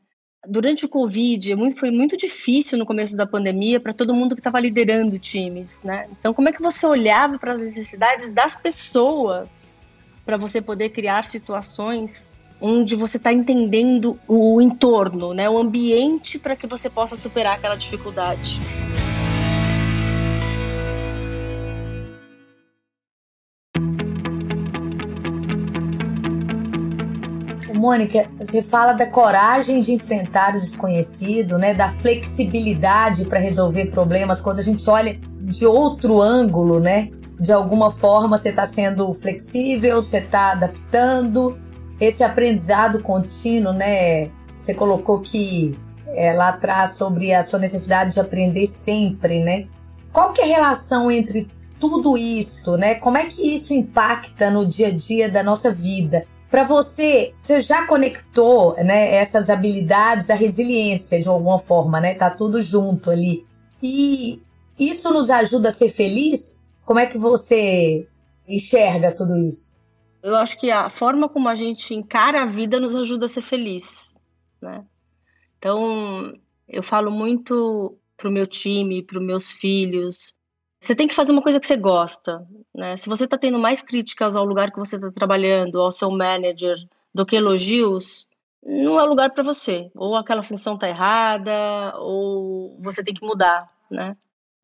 Durante 0.46 0.86
o 0.86 0.89
Covid, 0.89 1.56
foi 1.75 1.89
muito 1.89 2.15
difícil 2.15 2.77
no 2.77 2.86
começo 2.86 3.17
da 3.17 3.25
pandemia 3.25 3.79
para 3.79 3.94
todo 3.94 4.13
mundo 4.13 4.36
que 4.36 4.39
estava 4.39 4.60
liderando 4.60 5.17
times, 5.17 5.82
né? 5.82 6.08
Então, 6.12 6.34
como 6.34 6.48
é 6.48 6.53
que 6.53 6.62
você 6.62 6.86
olhava 6.86 7.39
para 7.39 7.53
as 7.53 7.62
necessidades 7.62 8.32
das 8.32 8.56
pessoas 8.56 9.82
para 10.25 10.38
você 10.38 10.62
poder 10.62 10.89
criar 10.89 11.25
situações 11.25 12.29
onde 12.60 12.96
você 12.96 13.17
está 13.17 13.32
entendendo 13.32 14.20
o 14.27 14.62
entorno, 14.62 15.34
né, 15.34 15.50
o 15.50 15.58
ambiente 15.58 16.39
para 16.39 16.56
que 16.56 16.67
você 16.67 16.89
possa 16.89 17.15
superar 17.15 17.56
aquela 17.56 17.75
dificuldade. 17.75 18.60
Mônica, 27.88 28.29
você 28.38 28.62
fala 28.62 28.91
da 28.91 29.06
coragem 29.06 29.79
de 29.79 29.94
enfrentar 29.94 30.53
o 30.58 30.60
desconhecido, 30.60 31.58
né, 31.58 31.74
da 31.74 31.89
flexibilidade 31.89 33.24
para 33.24 33.39
resolver 33.39 33.86
problemas 33.86 34.41
quando 34.41 34.60
a 34.60 34.62
gente 34.62 34.89
olha 34.89 35.17
de 35.39 35.65
outro 35.65 36.22
ângulo, 36.22 36.82
né? 36.82 37.10
De 37.39 37.53
alguma 37.53 37.89
forma 37.89 38.38
você 38.38 38.50
está 38.50 38.65
sendo 38.65 39.13
flexível, 39.13 40.03
você 40.03 40.17
está 40.17 40.51
adaptando, 40.51 41.58
esse 41.98 42.25
aprendizado 42.25 43.01
contínuo, 43.01 43.72
né? 43.72 44.32
Você 44.58 44.74
colocou 44.74 45.22
que 45.22 45.74
é, 46.08 46.34
lá 46.34 46.50
atrás 46.50 46.96
sobre 46.96 47.34
a 47.34 47.41
sua 47.41 47.58
necessidade 47.58 48.15
de 48.15 48.20
aprender 48.20 48.67
sempre, 48.67 49.39
né? 49.39 49.65
Qual 50.12 50.34
que 50.34 50.41
é 50.41 50.44
a 50.44 50.48
relação 50.48 51.10
entre 51.10 51.48
tudo 51.79 52.17
isso, 52.17 52.75
né? 52.75 52.96
Como 52.96 53.17
é 53.17 53.24
que 53.24 53.56
isso 53.56 53.74
impacta 53.74 54.51
no 54.51 54.65
dia 54.65 54.88
a 54.88 54.91
dia 54.91 55.29
da 55.29 55.41
nossa 55.41 55.72
vida? 55.72 56.25
Para 56.50 56.63
você, 56.63 57.34
você 57.42 57.60
já 57.60 57.86
conectou, 57.86 58.74
né, 58.75 59.16
essas 59.16 59.50
habilidades 59.50 60.30
à 60.30 60.36
resiliência 60.36 61.20
de 61.20 61.27
alguma 61.27 61.60
forma, 61.60 62.00
né? 62.00 62.13
Tá 62.13 62.30
tudo 62.30 62.62
junto 62.62 63.12
ali. 63.12 63.46
E 63.84 64.42
isso 64.80 65.12
nos 65.12 65.30
ajuda 65.30 65.70
a 65.70 65.74
ser 65.74 65.89
feliz? 65.89 66.62
Como 66.86 67.00
é 67.00 67.06
que 67.06 67.18
você 67.18 68.08
enxerga 68.48 69.12
tudo 69.12 69.36
isso? 69.38 69.77
eu 70.27 70.36
acho 70.36 70.58
que 70.58 70.70
a 70.70 70.89
forma 70.89 71.30
como 71.30 71.48
a 71.48 71.56
gente 71.56 71.94
encara 71.94 72.44
a 72.44 72.46
vida 72.46 72.80
nos 72.80 72.96
ajuda 72.96 73.27
a 73.27 73.30
ser 73.30 73.42
feliz, 73.42 74.13
né? 74.62 74.86
Então, 75.58 76.34
eu 76.68 76.84
falo 76.84 77.10
muito 77.10 77.98
pro 78.18 78.32
meu 78.32 78.46
time, 78.46 79.01
para 79.01 79.22
meus 79.22 79.51
filhos, 79.51 80.36
você 80.79 80.96
tem 80.96 81.07
que 81.07 81.15
fazer 81.15 81.31
uma 81.31 81.41
coisa 81.41 81.60
que 81.60 81.65
você 81.65 81.75
gosta, 81.75 82.46
né? 82.74 82.98
Se 82.98 83.10
você 83.10 83.25
está 83.25 83.38
tendo 83.38 83.60
mais 83.60 83.81
críticas 83.81 84.36
ao 84.36 84.46
lugar 84.46 84.72
que 84.72 84.79
você 84.79 84.96
está 84.96 85.12
trabalhando, 85.12 85.81
ao 85.81 85.91
seu 85.91 86.12
manager, 86.12 86.77
do 87.13 87.25
que 87.25 87.36
elogios, 87.36 88.27
não 88.63 89.00
é 89.00 89.03
lugar 89.03 89.31
para 89.31 89.43
você. 89.43 89.89
Ou 89.96 90.15
aquela 90.15 90.43
função 90.43 90.75
está 90.75 90.88
errada, 90.88 91.93
ou 91.98 92.77
você 92.79 93.03
tem 93.03 93.13
que 93.13 93.25
mudar, 93.25 93.69
né? 93.89 94.15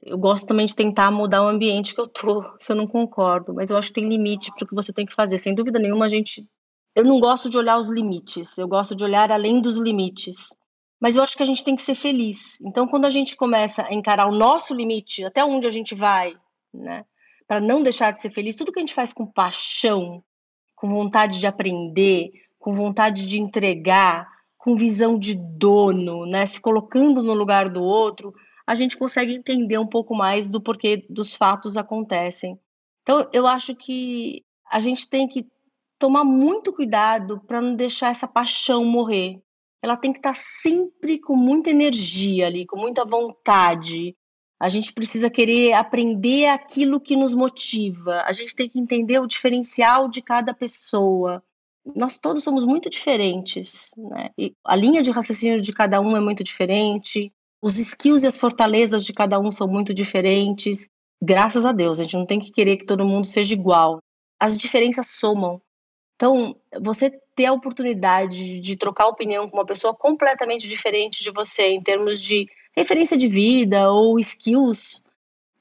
eu 0.05 0.17
gosto 0.17 0.45
também 0.45 0.65
de 0.65 0.75
tentar 0.75 1.09
mudar 1.11 1.43
o 1.43 1.47
ambiente 1.47 1.95
que 1.95 2.01
eu 2.01 2.07
tô, 2.07 2.43
se 2.59 2.71
eu 2.71 2.75
não 2.75 2.85
concordo, 2.85 3.53
mas 3.53 3.69
eu 3.69 3.77
acho 3.77 3.87
que 3.89 4.01
tem 4.01 4.09
limite 4.09 4.51
para 4.53 4.65
o 4.65 4.67
que 4.67 4.75
você 4.75 4.91
tem 4.91 5.05
que 5.05 5.13
fazer. 5.13 5.37
Sem 5.37 5.55
dúvida 5.55 5.79
nenhuma, 5.79 6.05
a 6.05 6.09
gente. 6.09 6.47
Eu 6.95 7.03
não 7.03 7.19
gosto 7.19 7.49
de 7.49 7.57
olhar 7.57 7.77
os 7.79 7.89
limites, 7.89 8.57
eu 8.57 8.67
gosto 8.67 8.95
de 8.95 9.03
olhar 9.03 9.31
além 9.31 9.59
dos 9.59 9.77
limites. 9.77 10.55
Mas 11.03 11.17
eu 11.17 11.21
acho 11.21 11.35
que 11.35 11.43
a 11.43 11.45
gente 11.45 11.65
tem 11.65 11.75
que 11.75 11.81
ser 11.81 11.95
feliz. 11.95 12.61
Então, 12.61 12.87
quando 12.87 13.03
a 13.03 13.09
gente 13.09 13.35
começa 13.35 13.85
a 13.85 13.93
encarar 13.93 14.25
o 14.25 14.33
nosso 14.33 14.73
limite, 14.73 15.25
até 15.25 15.43
onde 15.43 15.67
a 15.67 15.69
gente 15.69 15.93
vai, 15.93 16.33
né, 16.73 17.03
para 17.45 17.59
não 17.59 17.83
deixar 17.83 18.11
de 18.11 18.21
ser 18.21 18.31
feliz, 18.31 18.55
tudo 18.55 18.71
que 18.71 18.79
a 18.79 18.81
gente 18.81 18.93
faz 18.93 19.11
com 19.11 19.25
paixão, 19.25 20.23
com 20.73 20.87
vontade 20.87 21.39
de 21.39 21.45
aprender, 21.45 22.31
com 22.57 22.73
vontade 22.73 23.27
de 23.27 23.37
entregar, 23.37 24.29
com 24.57 24.77
visão 24.77 25.19
de 25.19 25.35
dono, 25.35 26.25
né, 26.25 26.45
se 26.45 26.61
colocando 26.61 27.21
no 27.21 27.33
lugar 27.33 27.67
do 27.67 27.83
outro, 27.83 28.33
a 28.65 28.73
gente 28.73 28.95
consegue 28.95 29.35
entender 29.35 29.77
um 29.77 29.85
pouco 29.85 30.15
mais 30.15 30.49
do 30.49 30.61
porquê 30.61 31.05
dos 31.09 31.35
fatos 31.35 31.75
acontecem. 31.75 32.57
Então, 33.01 33.27
eu 33.33 33.45
acho 33.45 33.75
que 33.75 34.41
a 34.71 34.79
gente 34.79 35.09
tem 35.09 35.27
que 35.27 35.45
tomar 35.99 36.23
muito 36.23 36.71
cuidado 36.71 37.41
para 37.45 37.61
não 37.61 37.75
deixar 37.75 38.11
essa 38.11 38.25
paixão 38.25 38.85
morrer. 38.85 39.43
Ela 39.83 39.97
tem 39.97 40.13
que 40.13 40.19
estar 40.19 40.33
tá 40.33 40.39
sempre 40.39 41.19
com 41.19 41.35
muita 41.35 41.69
energia 41.69 42.47
ali, 42.47 42.65
com 42.65 42.79
muita 42.79 43.03
vontade. 43.03 44.15
A 44.57 44.69
gente 44.69 44.93
precisa 44.93 45.29
querer 45.29 45.73
aprender 45.73 46.45
aquilo 46.45 47.01
que 47.01 47.17
nos 47.17 47.35
motiva. 47.35 48.23
A 48.25 48.31
gente 48.31 48.55
tem 48.55 48.69
que 48.69 48.79
entender 48.79 49.19
o 49.19 49.27
diferencial 49.27 50.07
de 50.07 50.21
cada 50.21 50.53
pessoa. 50.53 51.43
Nós 51.85 52.17
todos 52.17 52.45
somos 52.45 52.63
muito 52.63 52.89
diferentes, 52.89 53.91
né? 53.97 54.29
E 54.37 54.53
a 54.63 54.73
linha 54.73 55.03
de 55.03 55.11
raciocínio 55.11 55.59
de 55.59 55.73
cada 55.73 55.99
um 55.99 56.15
é 56.15 56.21
muito 56.21 56.45
diferente. 56.45 57.29
Os 57.61 57.77
skills 57.77 58.23
e 58.23 58.27
as 58.27 58.37
fortalezas 58.37 59.03
de 59.03 59.11
cada 59.11 59.37
um 59.37 59.51
são 59.51 59.67
muito 59.67 59.93
diferentes. 59.93 60.89
Graças 61.21 61.65
a 61.65 61.73
Deus, 61.73 61.99
a 61.99 62.03
gente 62.03 62.15
não 62.15 62.25
tem 62.25 62.39
que 62.39 62.53
querer 62.53 62.77
que 62.77 62.85
todo 62.85 63.03
mundo 63.03 63.27
seja 63.27 63.53
igual. 63.53 63.99
As 64.39 64.57
diferenças 64.57 65.07
somam. 65.07 65.61
Então, 66.23 66.55
você 66.81 67.11
ter 67.35 67.47
a 67.47 67.51
oportunidade 67.51 68.61
de 68.61 68.77
trocar 68.77 69.07
opinião 69.07 69.49
com 69.49 69.57
uma 69.57 69.65
pessoa 69.65 69.93
completamente 69.93 70.69
diferente 70.69 71.21
de 71.21 71.29
você 71.29 71.63
em 71.63 71.83
termos 71.83 72.21
de 72.21 72.47
referência 72.73 73.17
de 73.17 73.27
vida 73.27 73.91
ou 73.91 74.17
skills 74.17 75.03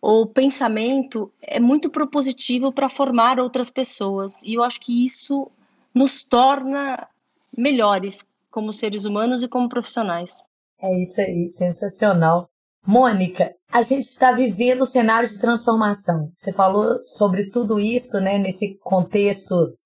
ou 0.00 0.25
pensamento 0.25 1.33
é 1.42 1.59
muito 1.59 1.90
propositivo 1.90 2.73
para 2.73 2.88
formar 2.88 3.40
outras 3.40 3.71
pessoas. 3.71 4.40
E 4.45 4.54
eu 4.54 4.62
acho 4.62 4.81
que 4.81 5.04
isso 5.04 5.50
nos 5.92 6.23
torna 6.23 7.09
melhores 7.59 8.25
como 8.49 8.73
seres 8.73 9.04
humanos 9.04 9.42
e 9.42 9.49
como 9.49 9.69
profissionais. 9.69 10.45
É 10.81 10.97
isso 10.97 11.21
aí, 11.21 11.49
sensacional. 11.49 12.49
Mônica, 12.87 13.52
a 13.73 13.83
gente 13.83 14.04
está 14.04 14.31
vivendo 14.31 14.87
cenários 14.87 15.33
de 15.33 15.40
transformação. 15.40 16.31
Você 16.33 16.52
falou 16.52 17.04
sobre 17.04 17.50
tudo 17.50 17.81
isso, 17.81 18.21
né, 18.21 18.38
nesse 18.38 18.78
contexto 18.78 19.76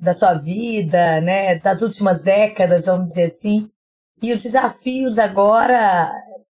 da 0.00 0.12
sua 0.12 0.34
vida, 0.34 1.20
né, 1.20 1.58
das 1.58 1.82
últimas 1.82 2.22
décadas, 2.22 2.86
vamos 2.86 3.10
dizer 3.10 3.24
assim. 3.24 3.68
E 4.22 4.32
os 4.32 4.42
desafios 4.42 5.18
agora 5.18 6.12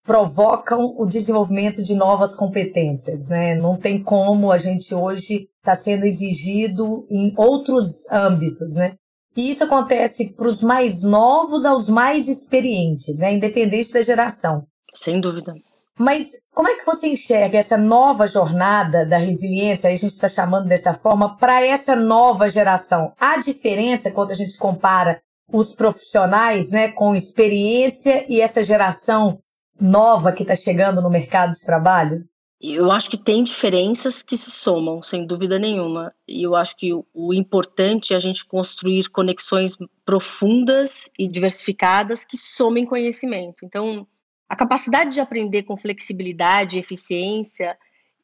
provocam 0.03 0.95
o 0.98 1.05
desenvolvimento 1.05 1.83
de 1.83 1.93
novas 1.93 2.36
competências, 2.36 3.29
né? 3.29 3.55
Não 3.55 3.77
tem 3.77 4.01
como 4.01 4.51
a 4.51 4.57
gente 4.57 4.93
hoje 4.95 5.48
está 5.60 5.75
sendo 5.75 6.05
exigido 6.05 7.05
em 7.10 7.33
outros 7.38 8.10
âmbitos, 8.12 8.75
né? 8.75 8.95
E 9.36 9.50
isso 9.50 9.63
acontece 9.63 10.33
para 10.33 10.48
os 10.48 10.62
mais 10.62 11.03
novos 11.03 11.65
aos 11.65 11.88
mais 11.88 12.27
experientes, 12.27 13.17
né? 13.19 13.33
independente 13.33 13.93
da 13.93 14.01
geração. 14.01 14.65
Sem 14.93 15.21
dúvida. 15.21 15.53
Mas 15.98 16.31
como 16.53 16.69
é 16.69 16.75
que 16.75 16.86
você 16.86 17.07
enxerga 17.07 17.57
essa 17.57 17.77
nova 17.77 18.27
jornada 18.27 19.05
da 19.05 19.17
resiliência, 19.17 19.89
a 19.89 19.95
gente 19.95 20.12
está 20.12 20.27
chamando 20.27 20.67
dessa 20.67 20.93
forma, 20.93 21.38
para 21.38 21.65
essa 21.65 21.95
nova 21.95 22.50
geração? 22.50 23.13
Há 23.19 23.38
diferença 23.38 24.12
quando 24.12 24.31
a 24.31 24.36
gente 24.36 24.57
compara 24.57 25.21
os 25.51 25.75
profissionais 25.75 26.71
né, 26.71 26.89
com 26.89 27.15
experiência 27.15 28.25
e 28.31 28.39
essa 28.39 28.63
geração 28.63 29.39
nova 29.79 30.31
que 30.31 30.43
está 30.43 30.55
chegando 30.55 31.01
no 31.01 31.10
mercado 31.10 31.53
de 31.53 31.65
trabalho? 31.65 32.24
Eu 32.63 32.91
acho 32.91 33.10
que 33.10 33.17
tem 33.17 33.43
diferenças 33.43 34.21
que 34.21 34.38
se 34.38 34.51
somam, 34.51 35.01
sem 35.01 35.25
dúvida 35.25 35.57
nenhuma. 35.57 36.13
E 36.27 36.43
eu 36.43 36.55
acho 36.55 36.77
que 36.77 36.93
o, 36.93 37.03
o, 37.12 37.33
importante 37.33 38.13
é 38.13 38.15
a 38.15 38.19
gente 38.19 38.45
construir 38.45 39.10
conexões 39.10 39.75
profundas 40.05 41.10
e 41.17 41.27
diversificadas 41.27 42.24
que 42.24 42.38
somem 42.38 42.86
conhecimento. 42.86 43.65
Então, 43.65 44.05
a 44.51 44.55
capacidade 44.58 45.12
de 45.12 45.22
aprender 45.22 45.63
com 45.63 45.77
flexibilidade, 45.77 46.77
eficiência 46.77 47.77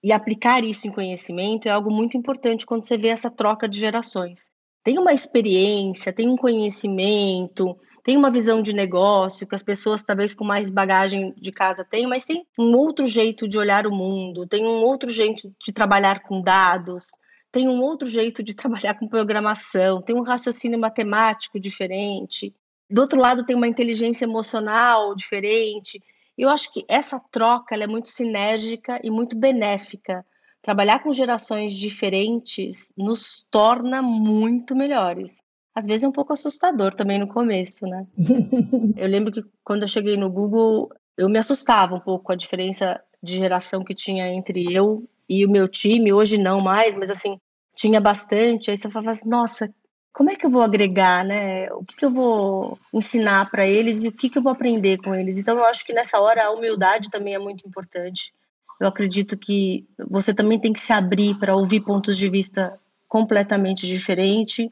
E 0.03 0.11
aplicar 0.11 0.61
isso 0.61 0.85
em 0.85 0.91
conhecimento 0.91 1.69
é 1.69 1.71
algo 1.71 1.89
muito 1.89 2.17
importante 2.17 2.65
quando 2.65 2.81
você 2.81 2.97
vê 2.97 3.07
essa 3.07 3.31
troca 3.31 3.65
de 3.65 3.79
gerações. 3.79 4.51
Tem 4.83 4.99
uma 4.99 5.13
experiência, 5.13 6.11
tem 6.11 6.29
um 6.29 6.35
conhecimento, 6.35 7.77
tem 8.03 8.17
uma 8.17 8.29
visão 8.29 8.61
de 8.61 8.73
negócio 8.73 9.47
que 9.47 9.55
as 9.55 9.63
pessoas, 9.63 10.03
talvez 10.03 10.35
com 10.35 10.43
mais 10.43 10.69
bagagem 10.69 11.33
de 11.37 11.49
casa, 11.49 11.85
têm, 11.85 12.05
mas 12.05 12.25
tem 12.25 12.45
um 12.59 12.75
outro 12.75 13.07
jeito 13.07 13.47
de 13.47 13.57
olhar 13.57 13.87
o 13.87 13.95
mundo, 13.95 14.45
tem 14.45 14.65
um 14.65 14.83
outro 14.83 15.09
jeito 15.09 15.49
de 15.65 15.71
trabalhar 15.71 16.23
com 16.23 16.41
dados, 16.41 17.11
tem 17.53 17.69
um 17.69 17.81
outro 17.81 18.05
jeito 18.05 18.43
de 18.43 18.53
trabalhar 18.53 18.95
com 18.95 19.07
programação, 19.07 20.01
tem 20.01 20.13
um 20.13 20.23
raciocínio 20.23 20.77
matemático 20.77 21.57
diferente. 21.57 22.53
Do 22.89 23.01
outro 23.01 23.19
lado, 23.19 23.45
tem 23.45 23.55
uma 23.55 23.67
inteligência 23.67 24.25
emocional 24.25 25.15
diferente. 25.15 26.01
Eu 26.37 26.49
acho 26.49 26.71
que 26.71 26.85
essa 26.87 27.19
troca 27.31 27.75
é 27.75 27.87
muito 27.87 28.07
sinérgica 28.09 28.99
e 29.03 29.09
muito 29.09 29.35
benéfica. 29.35 30.25
Trabalhar 30.61 30.99
com 30.99 31.11
gerações 31.11 31.73
diferentes 31.73 32.93
nos 32.97 33.45
torna 33.49 34.01
muito 34.01 34.75
melhores. 34.75 35.41
Às 35.73 35.85
vezes 35.85 36.03
é 36.03 36.07
um 36.07 36.11
pouco 36.11 36.33
assustador 36.33 36.93
também 36.93 37.19
no 37.19 37.27
começo, 37.27 37.85
né? 37.85 38.05
eu 38.97 39.07
lembro 39.07 39.31
que 39.31 39.43
quando 39.63 39.83
eu 39.83 39.87
cheguei 39.87 40.17
no 40.17 40.29
Google, 40.29 40.89
eu 41.17 41.29
me 41.29 41.39
assustava 41.39 41.95
um 41.95 41.99
pouco 41.99 42.25
com 42.25 42.31
a 42.31 42.35
diferença 42.35 43.01
de 43.21 43.37
geração 43.37 43.83
que 43.83 43.95
tinha 43.95 44.27
entre 44.27 44.65
eu 44.71 45.07
e 45.29 45.45
o 45.45 45.49
meu 45.49 45.67
time. 45.67 46.13
Hoje 46.13 46.37
não 46.37 46.61
mais, 46.61 46.95
mas 46.95 47.09
assim, 47.09 47.39
tinha 47.75 48.01
bastante. 48.01 48.69
Aí 48.69 48.77
você 48.77 48.89
falava 48.89 49.11
assim, 49.11 49.29
nossa, 49.29 49.73
como 50.17 50.31
é 50.31 50.35
que 50.35 50.47
eu 50.47 50.49
vou 50.49 50.63
agregar, 50.63 51.23
né? 51.23 51.71
O 51.73 51.85
que, 51.85 51.95
que 51.95 52.03
eu 52.03 52.11
vou 52.11 52.79
ensinar 52.91 53.51
para 53.51 53.67
eles 53.67 54.03
e 54.03 54.07
o 54.07 54.11
que, 54.11 54.27
que 54.27 54.39
eu 54.39 54.41
vou 54.41 54.51
aprender 54.51 54.97
com 54.97 55.13
eles? 55.13 55.37
Então, 55.37 55.55
eu 55.55 55.65
acho 55.65 55.85
que 55.85 55.93
nessa 55.93 56.19
hora 56.19 56.43
a 56.43 56.49
humildade 56.49 57.11
também 57.11 57.35
é 57.35 57.39
muito 57.39 57.67
importante. 57.67 58.33
Eu 58.81 58.87
acredito 58.87 59.37
que 59.37 59.87
você 60.09 60.33
também 60.33 60.57
tem 60.57 60.73
que 60.73 60.81
se 60.81 60.91
abrir 60.91 61.37
para 61.37 61.55
ouvir 61.55 61.81
pontos 61.81 62.17
de 62.17 62.27
vista 62.31 62.79
completamente 63.07 63.85
diferentes 63.85 64.67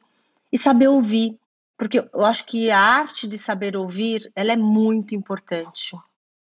e 0.52 0.58
saber 0.58 0.88
ouvir, 0.88 1.38
porque 1.78 2.00
eu 2.00 2.26
acho 2.26 2.44
que 2.48 2.72
a 2.72 2.80
arte 2.80 3.28
de 3.28 3.38
saber 3.38 3.78
ouvir 3.78 4.32
ela 4.36 4.52
é 4.52 4.58
muito 4.58 5.14
importante. 5.14 5.96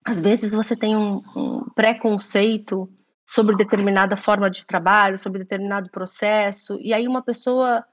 Às 0.05 0.21
vezes 0.21 0.53
você 0.53 0.75
tem 0.75 0.95
um, 0.95 1.19
um 1.35 1.67
preconceito 1.73 2.87
sobre 3.25 3.55
determinada 3.55 4.15
forma 4.15 4.51
de 4.51 4.63
trabalho, 4.67 5.17
sobre 5.17 5.39
determinado 5.39 5.89
processo, 5.89 6.77
e 6.79 6.93
aí 6.93 7.07
uma 7.07 7.23
pessoa 7.23 7.83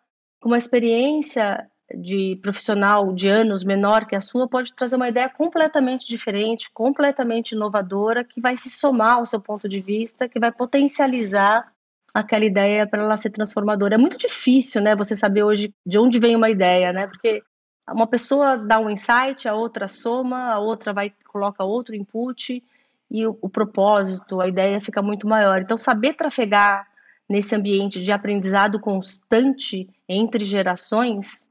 com 0.41 0.49
uma 0.49 0.59
experiência 0.59 1.69
de 1.95 2.39
profissional 2.41 3.13
de 3.13 3.29
anos 3.29 3.65
menor 3.65 4.07
que 4.07 4.15
a 4.15 4.21
sua 4.21 4.49
pode 4.49 4.73
trazer 4.75 4.97
uma 4.97 5.09
ideia 5.09 5.29
completamente 5.29 6.07
diferente, 6.07 6.71
completamente 6.73 7.53
inovadora, 7.53 8.25
que 8.25 8.41
vai 8.41 8.57
se 8.57 8.71
somar 8.71 9.19
ao 9.19 9.27
seu 9.27 9.41
ponto 9.41 9.69
de 9.69 9.81
vista, 9.81 10.29
que 10.29 10.39
vai 10.39 10.53
potencializar 10.53 11.71
aquela 12.15 12.45
ideia 12.45 12.87
para 12.87 13.03
ela 13.03 13.17
ser 13.17 13.31
transformadora. 13.31 13.95
É 13.95 13.99
muito 13.99 14.19
difícil, 14.19 14.81
né, 14.81 14.97
você 14.97 15.15
saber 15.15 15.43
hoje 15.43 15.75
de 15.85 15.99
onde 15.99 16.19
vem 16.19 16.37
uma 16.37 16.51
ideia, 16.51 16.93
né? 16.93 17.07
Porque 17.07 17.43
uma 17.89 18.07
pessoa 18.07 18.57
dá 18.57 18.79
um 18.79 18.91
insight, 18.91 19.49
a 19.49 19.55
outra 19.55 19.89
soma, 19.89 20.53
a 20.53 20.59
outra 20.59 20.93
vai 20.93 21.13
coloca 21.27 21.65
outro 21.65 21.95
input 21.95 22.63
e 23.11 23.27
o, 23.27 23.37
o 23.41 23.49
propósito, 23.49 24.41
a 24.41 24.49
ideia 24.49 24.81
fica 24.81 25.03
muito 25.03 25.27
maior. 25.27 25.61
Então, 25.61 25.77
saber 25.77 26.15
trafegar 26.15 26.87
nesse 27.31 27.55
ambiente 27.55 28.03
de 28.03 28.11
aprendizado 28.11 28.81
constante 28.81 29.89
entre 30.09 30.45
gerações, 30.45 31.49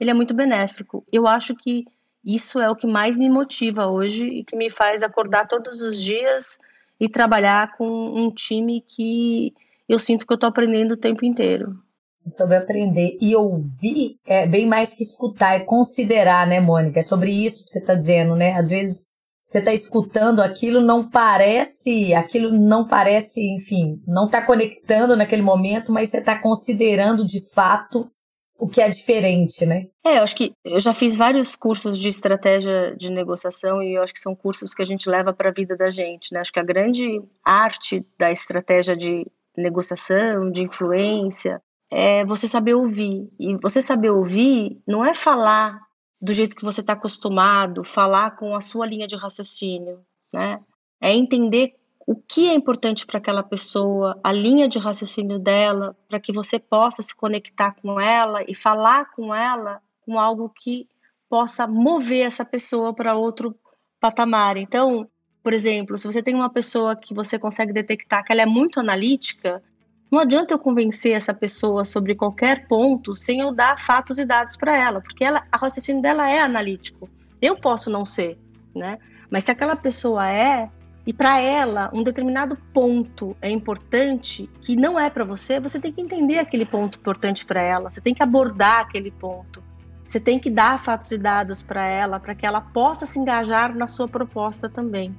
ele 0.00 0.10
é 0.10 0.14
muito 0.14 0.34
benéfico. 0.34 1.06
Eu 1.12 1.28
acho 1.28 1.54
que 1.54 1.84
isso 2.24 2.58
é 2.58 2.68
o 2.68 2.74
que 2.74 2.86
mais 2.86 3.16
me 3.16 3.30
motiva 3.30 3.86
hoje 3.86 4.26
e 4.26 4.44
que 4.44 4.56
me 4.56 4.68
faz 4.68 5.04
acordar 5.04 5.46
todos 5.46 5.82
os 5.82 6.02
dias 6.02 6.58
e 6.98 7.08
trabalhar 7.08 7.76
com 7.76 7.86
um 7.86 8.28
time 8.28 8.80
que 8.80 9.54
eu 9.88 10.00
sinto 10.00 10.26
que 10.26 10.32
eu 10.32 10.34
estou 10.34 10.48
aprendendo 10.48 10.92
o 10.92 10.96
tempo 10.96 11.24
inteiro. 11.24 11.78
Sobre 12.26 12.56
aprender 12.56 13.16
e 13.20 13.34
ouvir 13.34 14.18
é 14.26 14.46
bem 14.48 14.66
mais 14.66 14.92
que 14.92 15.04
escutar, 15.04 15.54
é 15.54 15.60
considerar, 15.60 16.44
né, 16.44 16.60
Mônica? 16.60 16.98
É 16.98 17.04
sobre 17.04 17.30
isso 17.30 17.64
que 17.64 17.70
você 17.70 17.78
está 17.78 17.94
dizendo, 17.94 18.34
né? 18.34 18.52
Às 18.54 18.68
vezes 18.68 19.06
você 19.50 19.58
está 19.58 19.74
escutando 19.74 20.38
aquilo, 20.38 20.80
não 20.80 21.10
parece, 21.10 22.14
aquilo 22.14 22.52
não 22.52 22.86
parece, 22.86 23.42
enfim, 23.52 24.00
não 24.06 24.26
está 24.26 24.40
conectando 24.40 25.16
naquele 25.16 25.42
momento, 25.42 25.92
mas 25.92 26.08
você 26.08 26.18
está 26.18 26.38
considerando 26.38 27.26
de 27.26 27.40
fato 27.52 28.08
o 28.56 28.68
que 28.68 28.80
é 28.80 28.88
diferente, 28.88 29.66
né? 29.66 29.86
É, 30.06 30.18
eu 30.18 30.22
acho 30.22 30.36
que 30.36 30.52
eu 30.64 30.78
já 30.78 30.92
fiz 30.92 31.16
vários 31.16 31.56
cursos 31.56 31.98
de 31.98 32.08
estratégia 32.08 32.94
de 32.96 33.10
negociação 33.10 33.82
e 33.82 33.94
eu 33.94 34.02
acho 34.04 34.14
que 34.14 34.20
são 34.20 34.36
cursos 34.36 34.72
que 34.72 34.82
a 34.82 34.84
gente 34.84 35.10
leva 35.10 35.32
para 35.32 35.48
a 35.48 35.52
vida 35.52 35.76
da 35.76 35.90
gente, 35.90 36.32
né? 36.32 36.38
Acho 36.38 36.52
que 36.52 36.60
a 36.60 36.64
grande 36.64 37.20
arte 37.44 38.06
da 38.16 38.30
estratégia 38.30 38.96
de 38.96 39.26
negociação, 39.56 40.48
de 40.52 40.62
influência, 40.62 41.60
é 41.90 42.24
você 42.24 42.46
saber 42.46 42.74
ouvir. 42.74 43.28
E 43.40 43.56
você 43.60 43.82
saber 43.82 44.10
ouvir 44.10 44.80
não 44.86 45.04
é 45.04 45.12
falar 45.12 45.80
do 46.20 46.32
jeito 46.32 46.54
que 46.54 46.64
você 46.64 46.80
está 46.80 46.92
acostumado, 46.92 47.84
falar 47.84 48.32
com 48.32 48.54
a 48.54 48.60
sua 48.60 48.86
linha 48.86 49.06
de 49.06 49.16
raciocínio, 49.16 50.00
né? 50.32 50.60
É 51.00 51.14
entender 51.14 51.74
o 52.06 52.14
que 52.16 52.48
é 52.48 52.54
importante 52.54 53.06
para 53.06 53.18
aquela 53.18 53.42
pessoa, 53.42 54.18
a 54.22 54.32
linha 54.32 54.68
de 54.68 54.78
raciocínio 54.78 55.38
dela, 55.38 55.96
para 56.08 56.20
que 56.20 56.32
você 56.32 56.58
possa 56.58 57.02
se 57.02 57.14
conectar 57.14 57.72
com 57.80 58.00
ela 58.00 58.42
e 58.46 58.54
falar 58.54 59.10
com 59.12 59.34
ela 59.34 59.80
com 60.04 60.18
algo 60.18 60.48
que 60.50 60.88
possa 61.28 61.66
mover 61.66 62.26
essa 62.26 62.44
pessoa 62.44 62.92
para 62.92 63.14
outro 63.14 63.54
patamar. 64.00 64.56
Então, 64.56 65.08
por 65.42 65.52
exemplo, 65.52 65.96
se 65.96 66.04
você 66.04 66.22
tem 66.22 66.34
uma 66.34 66.50
pessoa 66.50 66.96
que 66.96 67.14
você 67.14 67.38
consegue 67.38 67.72
detectar 67.72 68.24
que 68.24 68.32
ela 68.32 68.42
é 68.42 68.46
muito 68.46 68.80
analítica, 68.80 69.62
não 70.10 70.18
adianta 70.18 70.52
eu 70.52 70.58
convencer 70.58 71.12
essa 71.12 71.32
pessoa 71.32 71.84
sobre 71.84 72.14
qualquer 72.14 72.66
ponto 72.66 73.14
sem 73.14 73.40
eu 73.40 73.52
dar 73.52 73.78
fatos 73.78 74.18
e 74.18 74.24
dados 74.24 74.56
para 74.56 74.76
ela, 74.76 75.00
porque 75.00 75.24
ela, 75.24 75.44
a 75.52 75.56
raciocínio 75.56 76.02
dela 76.02 76.28
é 76.28 76.40
analítico. 76.40 77.08
Eu 77.40 77.56
posso 77.56 77.90
não 77.90 78.04
ser, 78.04 78.36
né? 78.74 78.98
Mas 79.30 79.44
se 79.44 79.52
aquela 79.52 79.76
pessoa 79.76 80.28
é, 80.28 80.68
e 81.06 81.12
para 81.12 81.38
ela 81.38 81.90
um 81.94 82.02
determinado 82.02 82.56
ponto 82.74 83.36
é 83.40 83.48
importante 83.48 84.50
que 84.60 84.74
não 84.74 84.98
é 84.98 85.08
para 85.08 85.24
você, 85.24 85.60
você 85.60 85.78
tem 85.78 85.92
que 85.92 86.00
entender 86.00 86.38
aquele 86.38 86.66
ponto 86.66 86.98
importante 86.98 87.46
para 87.46 87.62
ela, 87.62 87.90
você 87.90 88.00
tem 88.00 88.12
que 88.12 88.22
abordar 88.22 88.80
aquele 88.80 89.12
ponto. 89.12 89.62
Você 90.06 90.18
tem 90.18 90.40
que 90.40 90.50
dar 90.50 90.80
fatos 90.80 91.12
e 91.12 91.18
dados 91.18 91.62
para 91.62 91.86
ela, 91.86 92.18
para 92.18 92.34
que 92.34 92.44
ela 92.44 92.60
possa 92.60 93.06
se 93.06 93.16
engajar 93.16 93.72
na 93.76 93.86
sua 93.86 94.08
proposta 94.08 94.68
também. 94.68 95.14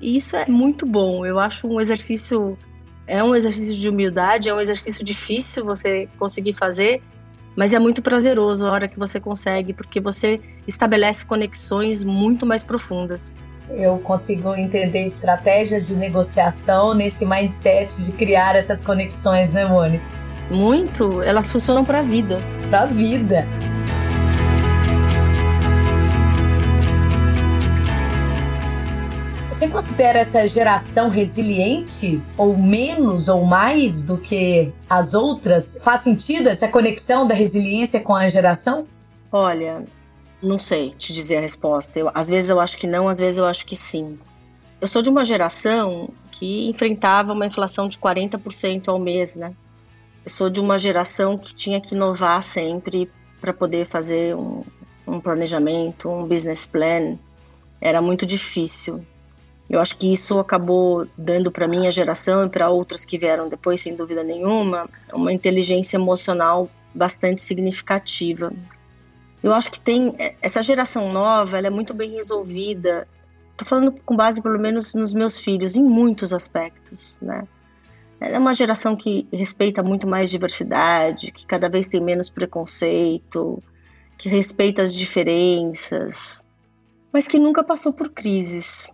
E 0.00 0.16
isso 0.16 0.36
é 0.36 0.48
muito 0.48 0.84
bom. 0.84 1.24
Eu 1.24 1.38
acho 1.38 1.68
um 1.68 1.80
exercício 1.80 2.58
é 3.12 3.22
um 3.22 3.34
exercício 3.34 3.74
de 3.74 3.88
humildade, 3.90 4.48
é 4.48 4.54
um 4.54 4.60
exercício 4.60 5.04
difícil 5.04 5.66
você 5.66 6.08
conseguir 6.18 6.54
fazer, 6.54 7.02
mas 7.54 7.74
é 7.74 7.78
muito 7.78 8.00
prazeroso 8.00 8.66
a 8.66 8.72
hora 8.72 8.88
que 8.88 8.98
você 8.98 9.20
consegue, 9.20 9.74
porque 9.74 10.00
você 10.00 10.40
estabelece 10.66 11.26
conexões 11.26 12.02
muito 12.02 12.46
mais 12.46 12.62
profundas. 12.62 13.30
Eu 13.68 13.98
consigo 13.98 14.54
entender 14.54 15.02
estratégias 15.02 15.86
de 15.86 15.94
negociação 15.94 16.94
nesse 16.94 17.26
mindset 17.26 18.02
de 18.02 18.12
criar 18.12 18.56
essas 18.56 18.82
conexões, 18.82 19.52
né, 19.52 19.66
Mônica? 19.66 20.04
Muito, 20.50 21.22
elas 21.22 21.52
funcionam 21.52 21.84
para 21.84 21.98
a 21.98 22.02
vida. 22.02 22.38
Para 22.70 22.82
a 22.82 22.86
vida. 22.86 23.46
Você 29.62 29.68
considera 29.68 30.18
essa 30.18 30.44
geração 30.48 31.08
resiliente 31.08 32.20
ou 32.36 32.58
menos 32.58 33.28
ou 33.28 33.44
mais 33.44 34.02
do 34.02 34.18
que 34.18 34.72
as 34.90 35.14
outras? 35.14 35.78
Faz 35.80 36.00
sentido 36.00 36.48
essa 36.48 36.66
conexão 36.66 37.28
da 37.28 37.32
resiliência 37.32 38.00
com 38.00 38.12
a 38.12 38.28
geração? 38.28 38.88
Olha, 39.30 39.84
não 40.42 40.58
sei 40.58 40.90
te 40.90 41.12
dizer 41.12 41.36
a 41.36 41.40
resposta. 41.42 41.96
Eu, 41.96 42.10
às 42.12 42.28
vezes 42.28 42.50
eu 42.50 42.58
acho 42.58 42.76
que 42.76 42.88
não, 42.88 43.06
às 43.06 43.20
vezes 43.20 43.38
eu 43.38 43.46
acho 43.46 43.64
que 43.64 43.76
sim. 43.76 44.18
Eu 44.80 44.88
sou 44.88 45.00
de 45.00 45.08
uma 45.08 45.24
geração 45.24 46.08
que 46.32 46.68
enfrentava 46.68 47.32
uma 47.32 47.46
inflação 47.46 47.88
de 47.88 47.96
40% 47.98 48.88
ao 48.88 48.98
mês, 48.98 49.36
né? 49.36 49.54
Eu 50.24 50.30
sou 50.32 50.50
de 50.50 50.58
uma 50.58 50.76
geração 50.76 51.38
que 51.38 51.54
tinha 51.54 51.80
que 51.80 51.94
inovar 51.94 52.42
sempre 52.42 53.08
para 53.40 53.54
poder 53.54 53.86
fazer 53.86 54.34
um, 54.34 54.64
um 55.06 55.20
planejamento, 55.20 56.08
um 56.08 56.26
business 56.26 56.66
plan. 56.66 57.16
Era 57.80 58.02
muito 58.02 58.26
difícil. 58.26 59.06
Eu 59.72 59.80
acho 59.80 59.96
que 59.96 60.12
isso 60.12 60.38
acabou 60.38 61.08
dando 61.16 61.50
para 61.50 61.66
minha 61.66 61.90
geração 61.90 62.44
e 62.44 62.48
para 62.50 62.68
outras 62.68 63.06
que 63.06 63.16
vieram 63.16 63.48
depois, 63.48 63.80
sem 63.80 63.96
dúvida 63.96 64.22
nenhuma, 64.22 64.86
uma 65.10 65.32
inteligência 65.32 65.96
emocional 65.96 66.68
bastante 66.94 67.40
significativa. 67.40 68.52
Eu 69.42 69.50
acho 69.50 69.70
que 69.70 69.80
tem 69.80 70.14
essa 70.42 70.62
geração 70.62 71.10
nova, 71.10 71.56
ela 71.56 71.68
é 71.68 71.70
muito 71.70 71.94
bem 71.94 72.10
resolvida. 72.12 73.08
Estou 73.52 73.66
falando 73.66 73.92
com 74.04 74.14
base, 74.14 74.42
pelo 74.42 74.58
menos, 74.58 74.92
nos 74.92 75.14
meus 75.14 75.40
filhos, 75.40 75.74
em 75.74 75.82
muitos 75.82 76.34
aspectos, 76.34 77.18
né? 77.22 77.48
Ela 78.20 78.36
é 78.36 78.38
uma 78.38 78.54
geração 78.54 78.94
que 78.94 79.26
respeita 79.32 79.82
muito 79.82 80.06
mais 80.06 80.30
diversidade, 80.30 81.32
que 81.32 81.46
cada 81.46 81.70
vez 81.70 81.88
tem 81.88 82.00
menos 82.00 82.28
preconceito, 82.28 83.62
que 84.18 84.28
respeita 84.28 84.82
as 84.82 84.92
diferenças, 84.94 86.46
mas 87.10 87.26
que 87.26 87.38
nunca 87.38 87.64
passou 87.64 87.90
por 87.90 88.10
crises. 88.10 88.92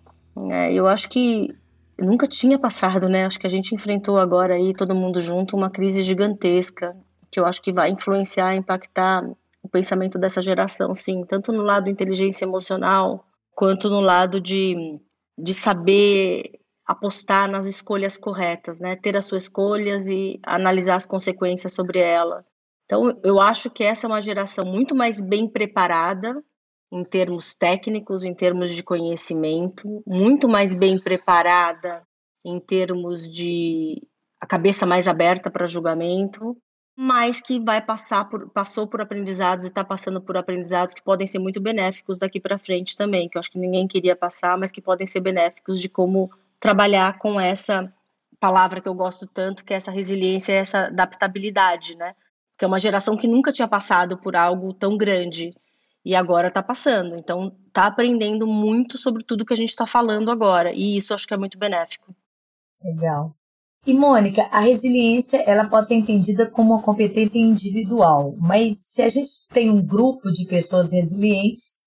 É, 0.51 0.73
eu 0.73 0.87
acho 0.87 1.09
que 1.09 1.55
nunca 1.99 2.27
tinha 2.27 2.59
passado, 2.59 3.09
né? 3.09 3.25
Acho 3.25 3.39
que 3.39 3.47
a 3.47 3.51
gente 3.51 3.75
enfrentou 3.75 4.19
agora 4.19 4.55
aí, 4.55 4.73
todo 4.75 4.95
mundo 4.95 5.21
junto, 5.21 5.57
uma 5.57 5.71
crise 5.71 6.03
gigantesca, 6.03 6.97
que 7.31 7.41
eu 7.41 7.47
acho 7.47 7.61
que 7.61 7.73
vai 7.73 7.91
influenciar, 7.91 8.55
impactar 8.55 9.23
o 9.63 9.69
pensamento 9.69 10.19
dessa 10.19 10.41
geração, 10.41 10.95
sim, 10.95 11.25
tanto 11.27 11.53
no 11.53 11.63
lado 11.63 11.91
inteligência 11.91 12.45
emocional, 12.45 13.27
quanto 13.55 13.91
no 13.91 14.01
lado 14.01 14.41
de, 14.41 15.01
de 15.37 15.53
saber 15.53 16.61
apostar 16.87 17.51
nas 17.51 17.67
escolhas 17.67 18.17
corretas, 18.17 18.81
né? 18.81 18.97
Ter 18.97 19.17
as 19.17 19.27
suas 19.27 19.45
escolhas 19.45 20.09
e 20.09 20.41
analisar 20.45 20.97
as 20.97 21.05
consequências 21.05 21.73
sobre 21.75 21.99
ela. 21.99 22.47
Então, 22.87 23.19
eu 23.23 23.39
acho 23.39 23.69
que 23.69 23.85
essa 23.85 24.07
é 24.07 24.09
uma 24.09 24.23
geração 24.23 24.65
muito 24.65 24.95
mais 24.95 25.21
bem 25.21 25.47
preparada 25.47 26.43
em 26.91 27.05
termos 27.05 27.55
técnicos, 27.55 28.25
em 28.25 28.35
termos 28.35 28.71
de 28.71 28.83
conhecimento, 28.83 30.03
muito 30.07 30.49
mais 30.49 30.75
bem 30.75 30.99
preparada 30.99 32.03
em 32.45 32.59
termos 32.59 33.31
de 33.31 34.03
a 34.41 34.47
cabeça 34.47 34.87
mais 34.87 35.09
aberta 35.09 35.51
para 35.51 35.67
julgamento, 35.67 36.57
mas 36.97 37.41
que 37.41 37.61
vai 37.61 37.81
passar 37.81 38.29
por 38.29 38.49
passou 38.51 38.87
por 38.87 39.01
aprendizados 39.01 39.67
e 39.67 39.69
está 39.69 39.85
passando 39.85 40.21
por 40.21 40.37
aprendizados 40.37 40.95
que 40.95 41.03
podem 41.03 41.27
ser 41.27 41.39
muito 41.39 41.61
benéficos 41.61 42.19
daqui 42.19 42.41
para 42.41 42.59
frente 42.59 42.97
também, 42.97 43.29
que 43.29 43.37
eu 43.37 43.41
acho 43.41 43.51
que 43.51 43.59
ninguém 43.59 43.87
queria 43.87 44.17
passar, 44.17 44.57
mas 44.57 44.71
que 44.73 44.81
podem 44.81 45.07
ser 45.07 45.21
benéficos 45.21 45.81
de 45.81 45.89
como 45.89 46.31
trabalhar 46.59 47.19
com 47.19 47.39
essa 47.41 47.89
palavra 48.41 48.81
que 48.81 48.89
eu 48.89 48.95
gosto 48.95 49.27
tanto, 49.27 49.65
que 49.65 49.75
é 49.75 49.77
essa 49.77 49.91
resiliência, 49.91 50.53
essa 50.53 50.87
adaptabilidade, 50.87 51.97
né? 51.97 52.15
Porque 52.53 52.65
é 52.65 52.69
uma 52.69 52.79
geração 52.79 53.17
que 53.17 53.29
nunca 53.29 53.53
tinha 53.53 53.69
passado 53.69 54.17
por 54.19 54.35
algo 54.35 54.73
tão 54.73 54.97
grande 54.97 55.55
e 56.05 56.15
agora 56.15 56.49
está 56.49 56.63
passando. 56.63 57.17
Então, 57.17 57.53
está 57.67 57.87
aprendendo 57.87 58.47
muito 58.47 58.97
sobre 58.97 59.25
tudo 59.25 59.45
que 59.45 59.53
a 59.53 59.57
gente 59.57 59.71
está 59.71 59.87
falando 59.87 60.31
agora. 60.31 60.73
E 60.73 60.97
isso 60.97 61.15
acho 61.15 61.27
que 61.27 61.35
é 61.35 61.39
muito 61.39 61.59
benéfico. 61.59 62.15
Legal. 62.83 63.35
E 63.87 63.95
Mônica, 63.95 64.43
a 64.51 64.61
resiliência 64.61 65.43
ela 65.47 65.69
pode 65.69 65.87
ser 65.87 65.95
entendida 65.95 66.51
como 66.51 66.75
uma 66.75 66.83
competência 66.83 67.39
individual, 67.39 68.35
mas 68.39 68.79
se 68.79 69.03
a 69.03 69.09
gente 69.09 69.31
tem 69.51 69.71
um 69.71 69.81
grupo 69.81 70.31
de 70.31 70.45
pessoas 70.47 70.93
resilientes, 70.93 71.85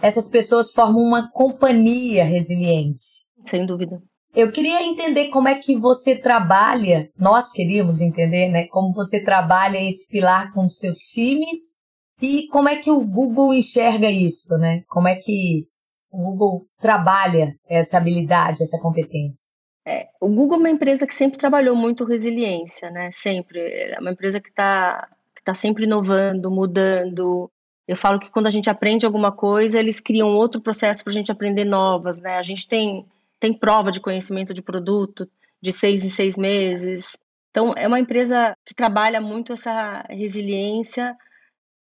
essas 0.00 0.28
pessoas 0.28 0.70
formam 0.70 1.02
uma 1.02 1.30
companhia 1.30 2.24
resiliente. 2.24 3.26
Sem 3.44 3.66
dúvida. 3.66 4.00
Eu 4.34 4.52
queria 4.52 4.82
entender 4.82 5.28
como 5.28 5.48
é 5.48 5.56
que 5.56 5.76
você 5.76 6.14
trabalha, 6.14 7.10
nós 7.18 7.50
queríamos 7.50 8.00
entender, 8.00 8.48
né, 8.48 8.68
como 8.68 8.92
você 8.92 9.20
trabalha 9.20 9.82
esse 9.82 10.06
pilar 10.06 10.52
com 10.52 10.68
seus 10.68 10.98
times 10.98 11.79
e 12.20 12.46
como 12.48 12.68
é 12.68 12.76
que 12.76 12.90
o 12.90 13.00
Google 13.00 13.54
enxerga 13.54 14.10
isso, 14.10 14.56
né? 14.58 14.82
Como 14.88 15.08
é 15.08 15.16
que 15.16 15.66
o 16.10 16.18
Google 16.18 16.66
trabalha 16.78 17.54
essa 17.68 17.96
habilidade, 17.96 18.62
essa 18.62 18.78
competência? 18.78 19.50
É, 19.86 20.08
o 20.20 20.28
Google 20.28 20.56
é 20.56 20.60
uma 20.60 20.70
empresa 20.70 21.06
que 21.06 21.14
sempre 21.14 21.38
trabalhou 21.38 21.74
muito 21.74 22.04
resiliência, 22.04 22.90
né? 22.90 23.10
Sempre. 23.12 23.60
É 23.60 23.98
uma 24.00 24.10
empresa 24.10 24.40
que 24.40 24.50
está 24.50 25.08
que 25.34 25.42
tá 25.42 25.54
sempre 25.54 25.84
inovando, 25.84 26.50
mudando. 26.50 27.50
Eu 27.88 27.96
falo 27.96 28.20
que 28.20 28.30
quando 28.30 28.46
a 28.46 28.50
gente 28.50 28.68
aprende 28.68 29.06
alguma 29.06 29.32
coisa, 29.32 29.78
eles 29.78 29.98
criam 29.98 30.28
outro 30.28 30.60
processo 30.60 31.02
para 31.02 31.12
a 31.12 31.14
gente 31.14 31.32
aprender 31.32 31.64
novas, 31.64 32.20
né? 32.20 32.36
A 32.36 32.42
gente 32.42 32.68
tem 32.68 33.06
tem 33.40 33.54
prova 33.54 33.90
de 33.90 34.00
conhecimento 34.00 34.52
de 34.52 34.62
produto 34.62 35.26
de 35.62 35.72
seis 35.72 36.04
em 36.04 36.10
seis 36.10 36.36
meses. 36.36 37.16
Então, 37.50 37.74
é 37.76 37.88
uma 37.88 37.98
empresa 37.98 38.54
que 38.64 38.74
trabalha 38.74 39.20
muito 39.20 39.52
essa 39.52 40.04
resiliência, 40.08 41.16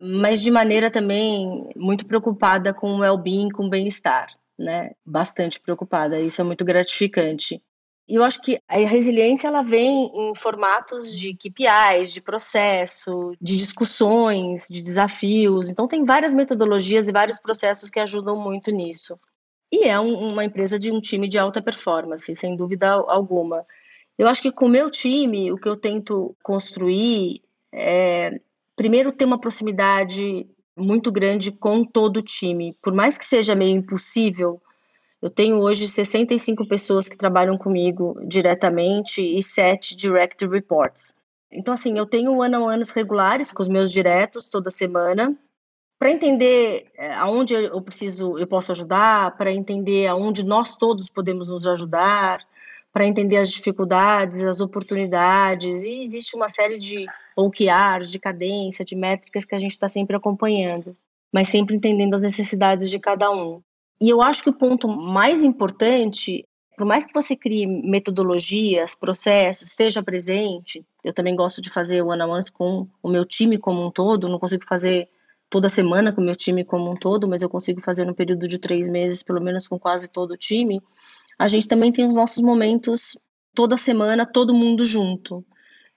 mas 0.00 0.40
de 0.40 0.50
maneira 0.50 0.90
também 0.90 1.70
muito 1.76 2.06
preocupada 2.06 2.72
com 2.72 2.94
o 2.94 3.00
well-being, 3.00 3.50
com 3.50 3.66
o 3.66 3.70
bem-estar, 3.70 4.28
né? 4.58 4.92
Bastante 5.04 5.60
preocupada. 5.60 6.20
Isso 6.20 6.40
é 6.40 6.44
muito 6.44 6.64
gratificante. 6.64 7.62
E 8.08 8.14
eu 8.14 8.24
acho 8.24 8.40
que 8.40 8.58
a 8.66 8.76
resiliência 8.76 9.48
ela 9.48 9.60
vem 9.60 10.10
em 10.14 10.34
formatos 10.34 11.12
de 11.12 11.34
KPIs, 11.34 12.12
de 12.12 12.22
processo, 12.22 13.34
de 13.38 13.56
discussões, 13.56 14.66
de 14.70 14.82
desafios. 14.82 15.68
Então 15.68 15.86
tem 15.86 16.04
várias 16.04 16.32
metodologias 16.32 17.06
e 17.06 17.12
vários 17.12 17.38
processos 17.38 17.90
que 17.90 18.00
ajudam 18.00 18.40
muito 18.40 18.70
nisso. 18.70 19.20
E 19.70 19.84
é 19.86 20.00
um, 20.00 20.32
uma 20.32 20.44
empresa 20.44 20.78
de 20.78 20.90
um 20.90 21.00
time 21.00 21.28
de 21.28 21.38
alta 21.38 21.60
performance, 21.60 22.34
sem 22.34 22.56
dúvida 22.56 22.90
alguma. 22.92 23.66
Eu 24.16 24.26
acho 24.26 24.40
que 24.40 24.50
com 24.50 24.64
o 24.64 24.70
meu 24.70 24.90
time, 24.90 25.52
o 25.52 25.58
que 25.58 25.68
eu 25.68 25.76
tento 25.76 26.34
construir 26.42 27.42
é, 27.70 28.40
primeiro, 28.78 29.10
ter 29.10 29.24
uma 29.24 29.40
proximidade 29.40 30.46
muito 30.76 31.10
grande 31.10 31.50
com 31.50 31.84
todo 31.84 32.18
o 32.18 32.22
time. 32.22 32.74
Por 32.80 32.94
mais 32.94 33.18
que 33.18 33.26
seja 33.26 33.56
meio 33.56 33.76
impossível, 33.76 34.62
eu 35.20 35.28
tenho 35.28 35.58
hoje 35.58 35.88
65 35.88 36.66
pessoas 36.68 37.08
que 37.08 37.18
trabalham 37.18 37.58
comigo 37.58 38.16
diretamente 38.24 39.20
e 39.20 39.42
7 39.42 39.96
direct 39.96 40.46
reports. 40.46 41.12
Então, 41.50 41.74
assim, 41.74 41.98
eu 41.98 42.06
tenho 42.06 42.38
one-on-ones 42.38 42.92
regulares 42.92 43.50
com 43.50 43.60
os 43.60 43.68
meus 43.68 43.90
diretos 43.90 44.48
toda 44.48 44.70
semana 44.70 45.36
para 45.98 46.12
entender 46.12 46.86
é, 46.96 47.12
aonde 47.14 47.54
eu 47.54 47.82
preciso, 47.82 48.38
eu 48.38 48.46
posso 48.46 48.70
ajudar, 48.70 49.36
para 49.36 49.50
entender 49.50 50.06
aonde 50.06 50.46
nós 50.46 50.76
todos 50.76 51.10
podemos 51.10 51.48
nos 51.48 51.66
ajudar, 51.66 52.46
para 52.92 53.06
entender 53.06 53.36
as 53.36 53.50
dificuldades, 53.50 54.42
as 54.42 54.60
oportunidades, 54.60 55.84
e 55.84 56.02
existe 56.02 56.34
uma 56.34 56.48
série 56.48 56.78
de 56.78 57.06
OKRs, 57.36 58.10
de 58.10 58.18
cadência, 58.18 58.84
de 58.84 58.96
métricas 58.96 59.44
que 59.44 59.54
a 59.54 59.58
gente 59.58 59.72
está 59.72 59.88
sempre 59.88 60.16
acompanhando, 60.16 60.96
mas 61.32 61.48
sempre 61.48 61.76
entendendo 61.76 62.14
as 62.14 62.22
necessidades 62.22 62.90
de 62.90 62.98
cada 62.98 63.30
um. 63.30 63.60
E 64.00 64.08
eu 64.08 64.22
acho 64.22 64.42
que 64.42 64.50
o 64.50 64.56
ponto 64.56 64.88
mais 64.88 65.42
importante, 65.42 66.44
por 66.76 66.86
mais 66.86 67.04
que 67.04 67.12
você 67.12 67.36
crie 67.36 67.66
metodologias, 67.66 68.94
processos, 68.94 69.68
esteja 69.68 70.02
presente, 70.02 70.84
eu 71.04 71.12
também 71.12 71.34
gosto 71.34 71.60
de 71.60 71.70
fazer 71.70 72.02
one-on-ones 72.02 72.48
com 72.48 72.88
o 73.02 73.08
meu 73.08 73.24
time 73.24 73.58
como 73.58 73.84
um 73.84 73.90
todo, 73.90 74.28
não 74.28 74.38
consigo 74.38 74.64
fazer 74.64 75.08
toda 75.50 75.68
semana 75.68 76.12
com 76.12 76.20
o 76.20 76.24
meu 76.24 76.36
time 76.36 76.64
como 76.64 76.90
um 76.90 76.94
todo, 76.94 77.26
mas 77.26 77.42
eu 77.42 77.48
consigo 77.48 77.80
fazer 77.80 78.04
no 78.04 78.14
período 78.14 78.46
de 78.46 78.58
três 78.58 78.88
meses, 78.88 79.22
pelo 79.22 79.40
menos 79.40 79.66
com 79.66 79.78
quase 79.78 80.08
todo 80.08 80.32
o 80.32 80.36
time. 80.36 80.80
A 81.38 81.46
gente 81.46 81.68
também 81.68 81.92
tem 81.92 82.06
os 82.06 82.14
nossos 82.14 82.42
momentos 82.42 83.16
toda 83.54 83.76
semana, 83.76 84.26
todo 84.26 84.54
mundo 84.54 84.84
junto. 84.84 85.44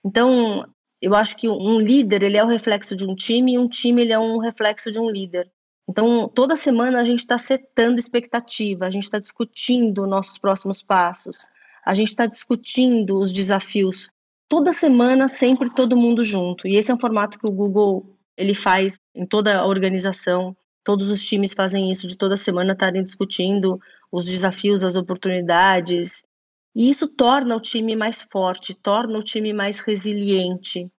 Então, 0.04 0.64
eu 1.00 1.14
acho 1.14 1.36
que 1.36 1.48
um 1.48 1.80
líder 1.80 2.22
ele 2.22 2.36
é 2.36 2.44
o 2.44 2.48
reflexo 2.48 2.94
de 2.94 3.04
um 3.04 3.14
time 3.14 3.54
e 3.54 3.58
um 3.58 3.68
time 3.68 4.02
ele 4.02 4.12
é 4.12 4.18
um 4.18 4.38
reflexo 4.38 4.90
de 4.90 5.00
um 5.00 5.10
líder. 5.10 5.50
Então, 5.88 6.28
toda 6.28 6.56
semana 6.56 7.00
a 7.00 7.04
gente 7.04 7.20
está 7.20 7.36
setando 7.36 7.98
expectativa, 7.98 8.86
a 8.86 8.90
gente 8.90 9.02
está 9.04 9.18
discutindo 9.18 10.06
nossos 10.06 10.38
próximos 10.38 10.82
passos, 10.82 11.48
a 11.84 11.92
gente 11.92 12.08
está 12.08 12.26
discutindo 12.26 13.18
os 13.18 13.32
desafios. 13.32 14.08
Toda 14.48 14.72
semana, 14.72 15.28
sempre 15.28 15.68
todo 15.74 15.96
mundo 15.96 16.22
junto. 16.22 16.68
E 16.68 16.76
esse 16.76 16.90
é 16.90 16.94
um 16.94 17.00
formato 17.00 17.38
que 17.38 17.50
o 17.50 17.52
Google 17.52 18.16
ele 18.36 18.54
faz 18.54 18.98
em 19.14 19.26
toda 19.26 19.58
a 19.58 19.66
organização. 19.66 20.56
Todos 20.84 21.10
os 21.10 21.24
times 21.24 21.52
fazem 21.52 21.90
isso 21.90 22.08
de 22.08 22.16
toda 22.16 22.36
semana 22.36 22.72
estarem 22.72 23.02
discutindo 23.02 23.80
os 24.10 24.26
desafios, 24.26 24.82
as 24.82 24.96
oportunidades. 24.96 26.24
E 26.74 26.90
isso 26.90 27.08
torna 27.08 27.56
o 27.56 27.60
time 27.60 27.94
mais 27.94 28.22
forte, 28.22 28.74
torna 28.74 29.18
o 29.18 29.22
time 29.22 29.52
mais 29.52 29.78
resiliente. 29.80 30.90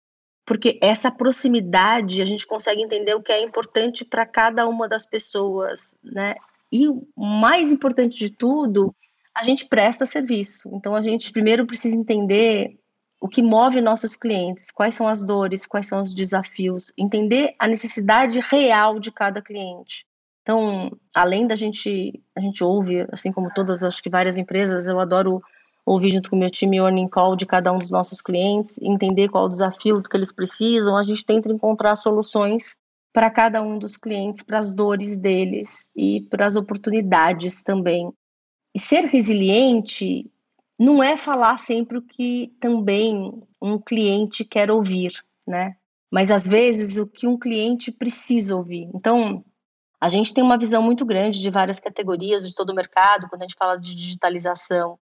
Porque 0.45 0.79
essa 0.83 1.11
proximidade 1.11 2.21
a 2.21 2.25
gente 2.25 2.47
consegue 2.47 2.83
entender 2.83 3.14
o 3.14 3.23
que 3.23 3.33
é 3.33 3.42
importante 3.42 4.05
para 4.05 4.27
cada 4.27 4.66
uma 4.68 4.88
das 4.88 5.07
pessoas, 5.07 5.97
né? 6.03 6.35
E 6.71 6.88
o 6.88 7.07
mais 7.16 7.73
importante 7.73 8.18
de 8.18 8.31
tudo, 8.31 8.95
a 9.35 9.45
gente 9.45 9.66
presta 9.66 10.07
serviço. 10.07 10.71
Então 10.75 10.95
a 10.95 11.03
gente 11.03 11.33
primeiro 11.33 11.66
precisa 11.66 11.97
entender 11.97 12.79
o 13.22 13.28
que 13.28 13.40
move 13.40 13.80
nossos 13.80 14.16
clientes, 14.16 14.72
quais 14.72 14.96
são 14.96 15.06
as 15.06 15.22
dores, 15.22 15.64
quais 15.64 15.87
são 15.87 16.02
os 16.02 16.12
desafios, 16.12 16.92
entender 16.98 17.54
a 17.56 17.68
necessidade 17.68 18.40
real 18.40 18.98
de 18.98 19.12
cada 19.12 19.40
cliente. 19.40 20.04
Então, 20.42 20.90
além 21.14 21.46
da 21.46 21.54
gente, 21.54 22.20
a 22.37 22.40
gente 22.40 22.64
ouve, 22.64 23.06
assim 23.12 23.30
como 23.30 23.54
todas, 23.54 23.85
acho 23.85 24.02
que 24.02 24.11
várias 24.11 24.38
empresas, 24.38 24.88
eu 24.88 24.98
adoro 24.98 25.40
ouvir 25.87 26.11
junto 26.11 26.30
com 26.30 26.37
o 26.37 26.38
meu 26.38 26.50
time 26.50 26.80
o 26.80 26.85
earning 26.85 27.08
call 27.08 27.37
de 27.37 27.46
cada 27.46 27.72
um 27.72 27.78
dos 27.78 27.92
nossos 27.92 28.20
clientes, 28.20 28.76
entender 28.82 29.28
qual 29.28 29.46
o 29.46 29.50
desafio 29.50 30.00
do 30.00 30.08
que 30.08 30.16
eles 30.16 30.32
precisam, 30.32 30.96
a 30.96 31.04
gente 31.04 31.24
tenta 31.24 31.48
encontrar 31.48 31.94
soluções 31.94 32.76
para 33.12 33.30
cada 33.30 33.62
um 33.62 33.78
dos 33.78 33.96
clientes, 33.96 34.42
para 34.42 34.58
as 34.58 34.72
dores 34.72 35.16
deles 35.16 35.88
e 35.94 36.22
para 36.22 36.44
as 36.44 36.56
oportunidades 36.56 37.62
também. 37.62 38.12
E 38.74 38.80
ser 38.80 39.04
resiliente 39.04 40.28
não 40.78 41.02
é 41.02 41.16
falar 41.16 41.58
sempre 41.58 41.98
o 41.98 42.02
que 42.02 42.52
também 42.61 43.42
um 43.61 43.78
cliente 43.78 44.44
quer 44.44 44.70
ouvir, 44.70 45.12
né? 45.46 45.76
Mas 46.11 46.30
às 46.30 46.46
vezes 46.46 46.98
o 46.98 47.06
que 47.06 47.26
um 47.26 47.38
cliente 47.38 47.90
precisa 47.90 48.56
ouvir. 48.56 48.90
Então, 48.94 49.44
a 50.00 50.08
gente 50.08 50.35
tem 50.35 50.42
uma 50.42 50.58
visão 50.58 50.82
muito 50.82 51.04
grande 51.04 51.40
de 51.40 51.50
várias 51.50 51.78
categorias 51.78 52.46
de 52.46 52.54
todo 52.54 52.70
o 52.70 52.74
mercado 52.74 53.28
quando 53.28 53.42
a 53.42 53.44
gente 53.44 53.56
fala 53.56 53.76
de 53.76 53.94
digitalização. 53.94 54.98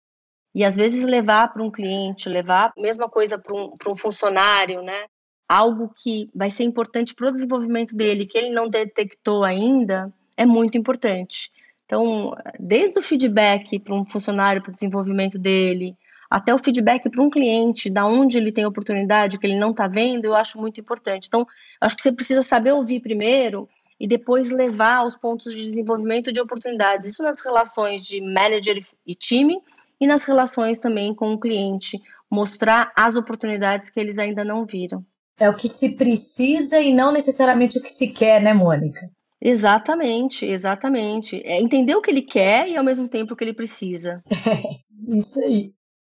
E 0.55 0.65
às 0.65 0.75
vezes 0.77 1.05
levar 1.05 1.53
para 1.53 1.63
um 1.63 1.71
cliente, 1.71 2.29
levar 2.29 2.73
a 2.77 2.81
mesma 2.81 3.09
coisa 3.09 3.39
para 3.39 3.55
um, 3.55 3.75
um 3.89 3.95
funcionário, 3.95 4.83
né? 4.83 5.07
Algo 5.49 5.93
que 5.97 6.29
vai 6.35 6.51
ser 6.51 6.65
importante 6.65 7.15
para 7.15 7.29
o 7.29 7.33
desenvolvimento 7.33 7.95
dele, 7.95 8.27
que 8.27 8.37
ele 8.37 8.51
não 8.51 8.69
detectou 8.69 9.45
ainda, 9.45 10.13
é 10.37 10.45
muito 10.45 10.77
importante. 10.77 11.51
Então, 11.89 12.37
desde 12.61 12.99
o 12.99 13.03
feedback 13.03 13.79
para 13.79 13.95
um 13.95 14.05
funcionário, 14.05 14.61
para 14.61 14.69
o 14.69 14.75
desenvolvimento 14.75 15.39
dele, 15.39 15.97
até 16.29 16.55
o 16.55 16.59
feedback 16.59 17.09
para 17.09 17.23
um 17.23 17.31
cliente, 17.31 17.89
da 17.89 18.05
onde 18.05 18.37
ele 18.37 18.53
tem 18.53 18.67
oportunidade 18.67 19.39
que 19.39 19.47
ele 19.47 19.59
não 19.59 19.71
está 19.71 19.89
vendo, 19.89 20.27
eu 20.27 20.35
acho 20.35 20.61
muito 20.61 20.79
importante. 20.79 21.29
Então, 21.29 21.47
acho 21.81 21.97
que 21.97 22.03
você 22.03 22.13
precisa 22.13 22.43
saber 22.43 22.73
ouvir 22.73 23.01
primeiro 23.01 23.67
e 23.99 24.07
depois 24.07 24.51
levar 24.51 24.97
aos 24.97 25.17
pontos 25.17 25.55
de 25.55 25.65
desenvolvimento 25.65 26.31
de 26.31 26.43
oportunidades. 26.43 27.09
Isso 27.09 27.23
nas 27.23 27.41
relações 27.41 28.03
de 28.03 28.21
manager 28.21 28.79
e 29.07 29.15
time 29.15 29.59
e 29.99 30.07
nas 30.07 30.25
relações 30.25 30.79
também 30.79 31.15
com 31.15 31.33
o 31.33 31.41
cliente, 31.41 31.99
mostrar 32.31 32.93
as 32.95 33.17
oportunidades 33.17 33.89
que 33.89 33.99
eles 33.99 34.19
ainda 34.19 34.45
não 34.45 34.67
viram. 34.67 35.03
É 35.41 35.49
o 35.49 35.57
que 35.57 35.69
se 35.69 35.89
precisa 35.89 36.79
e 36.79 36.93
não 36.93 37.11
necessariamente 37.11 37.79
o 37.79 37.83
que 37.83 37.91
se 37.91 38.09
quer, 38.09 38.43
né, 38.43 38.53
Mônica? 38.53 39.11
Exatamente, 39.41 40.45
exatamente. 40.45 41.41
É 41.45 41.61
entender 41.61 41.95
o 41.95 42.03
que 42.03 42.11
ele 42.11 42.23
quer 42.23 42.69
e 42.69 42.77
ao 42.77 42.85
mesmo 42.85 43.09
tempo 43.09 43.35
o 43.35 43.37
que 43.37 43.45
ele 43.45 43.55
precisa. 43.55 44.23
É, 44.31 44.79
isso 45.17 45.41
aí. 45.41 45.73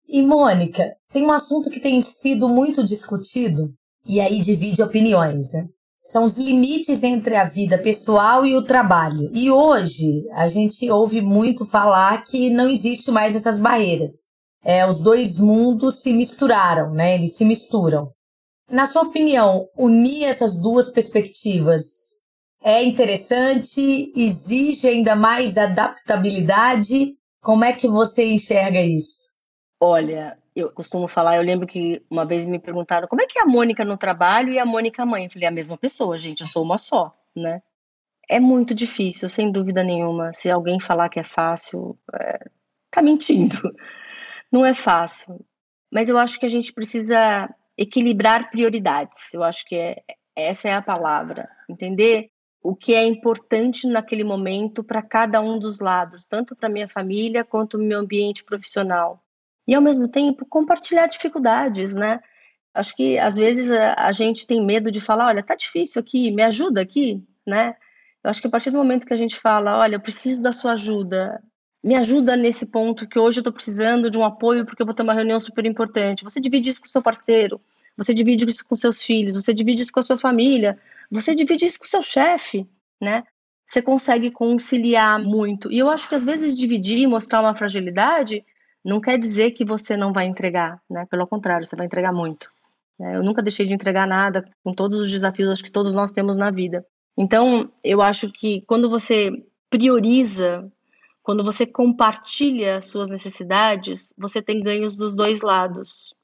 E 0.09 0.23
Mônica, 0.23 0.97
tem 1.13 1.25
um 1.25 1.31
assunto 1.31 1.71
que 1.71 1.79
tem 1.79 2.03
sido 2.03 2.49
muito 2.49 2.83
discutido 2.83 3.73
e 4.05 4.21
aí 4.21 4.41
divide 4.41 4.83
opiniões, 4.83 5.53
né? 5.53 5.67
São 6.03 6.25
os 6.25 6.39
limites 6.39 7.03
entre 7.03 7.37
a 7.37 7.45
vida 7.45 7.79
pessoal 7.79 8.47
e 8.47 8.57
o 8.57 8.65
trabalho. 8.65 9.31
E 9.35 9.51
hoje 9.51 10.25
a 10.33 10.49
gente 10.49 10.91
ouve 10.91 11.21
muito 11.21 11.67
falar 11.67 12.25
que 12.25 12.49
não 12.49 12.69
existe 12.69 13.11
mais 13.11 13.37
essas 13.37 13.61
barreiras. 13.61 14.15
É, 14.65 14.87
os 14.89 15.01
dois 15.01 15.39
mundos 15.39 16.01
se 16.01 16.13
misturaram, 16.13 16.93
né? 16.93 17.15
Eles 17.15 17.37
se 17.37 17.45
misturam. 17.45 18.11
Na 18.71 18.87
sua 18.87 19.03
opinião, 19.03 19.67
unir 19.77 20.25
essas 20.25 20.57
duas 20.57 20.91
perspectivas 20.91 21.85
é 22.63 22.83
interessante? 22.83 24.13
Exige 24.15 24.89
ainda 24.89 25.17
mais 25.17 25.57
adaptabilidade? 25.57 27.17
Como 27.41 27.65
é 27.65 27.73
que 27.73 27.89
você 27.89 28.25
enxerga 28.25 28.81
isso? 28.81 29.31
Olha, 29.81 30.37
eu 30.55 30.71
costumo 30.71 31.09
falar, 31.09 31.37
eu 31.37 31.43
lembro 31.43 31.67
que 31.67 32.05
uma 32.11 32.27
vez 32.27 32.45
me 32.45 32.59
perguntaram 32.59 33.09
como 33.09 33.23
é 33.23 33.27
que 33.27 33.39
é 33.39 33.43
a 33.43 33.47
Mônica 33.47 33.85
no 33.85 33.97
trabalho 33.97 34.51
e 34.51 34.59
a 34.59 34.67
Mônica 34.67 35.07
mãe. 35.07 35.25
Eu 35.25 35.31
falei, 35.31 35.47
é 35.47 35.49
a 35.49 35.53
mesma 35.53 35.79
pessoa, 35.79 36.19
gente, 36.19 36.43
eu 36.43 36.47
sou 36.47 36.63
uma 36.63 36.77
só, 36.77 37.17
né? 37.35 37.63
É 38.29 38.39
muito 38.39 38.75
difícil, 38.75 39.29
sem 39.29 39.51
dúvida 39.51 39.83
nenhuma. 39.83 40.33
Se 40.35 40.51
alguém 40.51 40.79
falar 40.79 41.09
que 41.09 41.19
é 41.19 41.25
fácil, 41.25 41.99
é, 42.15 42.39
tá 42.91 43.03
mentindo. 43.03 43.57
Não 44.53 44.65
é 44.65 44.75
fácil. 44.75 45.45
Mas 45.91 46.09
eu 46.09 46.19
acho 46.19 46.39
que 46.39 46.47
a 46.47 46.49
gente 46.51 46.73
precisa 46.73 47.49
equilibrar 47.77 48.51
prioridades. 48.51 49.33
Eu 49.35 49.43
acho 49.43 49.65
que 49.65 49.75
é, 49.75 49.97
essa 50.37 50.69
é 50.69 50.75
a 50.75 50.83
palavra. 50.83 51.49
Entender 51.69 52.31
o 52.63 52.77
que 52.77 52.95
é 52.95 53.05
importante 53.05 53.87
naquele 53.87 54.25
momento 54.25 54.85
para 54.85 55.03
cada 55.03 55.41
um 55.41 55.59
dos 55.59 55.81
lados, 55.81 56.27
tanto 56.27 56.55
para 56.55 56.69
minha 56.69 56.89
família 56.89 57.45
quanto 57.45 57.77
o 57.77 57.83
meu 57.83 58.01
ambiente 58.01 58.45
profissional 58.45 59.23
e 59.71 59.75
ao 59.75 59.81
mesmo 59.81 60.09
tempo 60.09 60.45
compartilhar 60.45 61.07
dificuldades, 61.07 61.95
né? 61.95 62.21
Acho 62.75 62.95
que 62.95 63.17
às 63.19 63.37
vezes 63.37 63.71
a, 63.71 64.11
gente 64.11 64.45
tem 64.45 64.65
medo 64.65 64.91
de 64.91 65.01
falar, 65.01 65.29
olha, 65.29 65.45
tá 65.45 65.55
difícil 65.55 66.01
aqui, 66.01 66.31
me 66.33 66.43
ajuda 66.43 66.81
aqui, 66.81 67.23
né? 67.47 67.77
Eu 68.23 68.31
acho 68.31 68.41
que 68.41 68.49
a 68.49 68.51
partir 68.51 68.73
do 68.73 68.79
momento 68.79 69.07
que 69.07 69.15
a 69.15 69.17
gente 69.17 69.39
fala, 69.39 69.79
olha, 69.79 69.95
eu 69.95 70.01
preciso 70.01 70.43
da 70.43 70.53
sua 70.53 70.73
ajuda, 70.73 71.41
me 71.83 71.95
ajuda 71.95 72.37
nesse 72.37 72.67
ponto 72.67 73.09
que 73.09 73.19
hoje 73.19 73.39
eu 73.39 73.43
estou 73.43 73.53
precisando 73.53 74.11
de 74.11 74.19
um 74.19 74.25
apoio 74.25 74.67
porque 74.67 74.83
eu 74.83 74.87
vou 74.87 74.95
ter 74.95 75.05
uma 75.05 75.15
reunião 75.15 75.39
super 75.39 75.65
importante. 75.65 76.25
Você 76.25 76.41
divide 76.41 76.69
isso 76.71 76.81
com 76.81 76.89
seu 76.89 77.01
parceiro, 77.01 77.61
você 77.97 78.13
divide 78.13 78.45
isso 78.45 78.67
com 78.67 78.75
seus 78.75 79.01
filhos, 79.01 79.37
você 79.37 79.55
divide 79.55 79.83
isso 79.83 79.93
com 79.93 80.01
a 80.01 80.03
sua 80.03 80.19
família, 80.19 80.77
você 81.11 81.35
divide 81.35 81.65
isso 81.65 81.79
com 81.79 81.85
seu 81.85 82.03
chefe, 82.03 82.69
né? 83.01 83.25
Você 83.67 83.83
consegue 83.83 84.31
conciliar 84.31 85.19
muito. 85.23 85.71
E 85.71 85.79
eu 85.79 85.91
acho 85.91 86.09
que 86.09 86.15
às 86.15 86.25
vezes 86.25 86.57
dividir, 86.57 87.07
mostrar 87.07 87.41
uma 87.41 87.57
fragilidade, 87.57 88.45
não 88.85 89.01
quer 89.01 89.19
dizer 89.19 89.53
que 89.53 89.65
você 89.65 89.97
não 89.97 90.13
vai 90.13 90.27
entregar, 90.27 90.81
né? 90.89 91.07
Pelo 91.11 91.27
contrário, 91.27 91.67
você 91.67 91.77
vai 91.77 91.87
entregar 91.87 92.13
muito. 92.13 92.51
Né? 92.99 93.17
Eu 93.17 93.23
nunca 93.23 93.43
deixei 93.43 93.67
de 93.67 93.75
entregar 93.75 94.07
nada 94.07 94.45
com 94.63 94.73
todos 94.73 95.01
os 95.01 95.11
desafios 95.11 95.49
acho 95.49 95.65
que 95.65 95.71
todos 95.71 95.95
nós 95.95 96.13
temos 96.13 96.37
na 96.37 96.51
vida. 96.51 96.85
Então, 97.17 97.71
eu 97.83 98.03
acho 98.03 98.31
que 98.31 98.63
quando 98.63 98.89
você 98.89 99.31
prioriza, 99.69 100.71
quando 101.23 101.45
você 101.45 101.67
compartilha 101.67 102.83
suas 102.83 103.09
necessidades, 103.09 104.13
você 104.19 104.43
tem 104.43 104.63
ganhos 104.63 104.97
dos 104.97 105.15
dois 105.15 105.43
lados. 105.43 106.15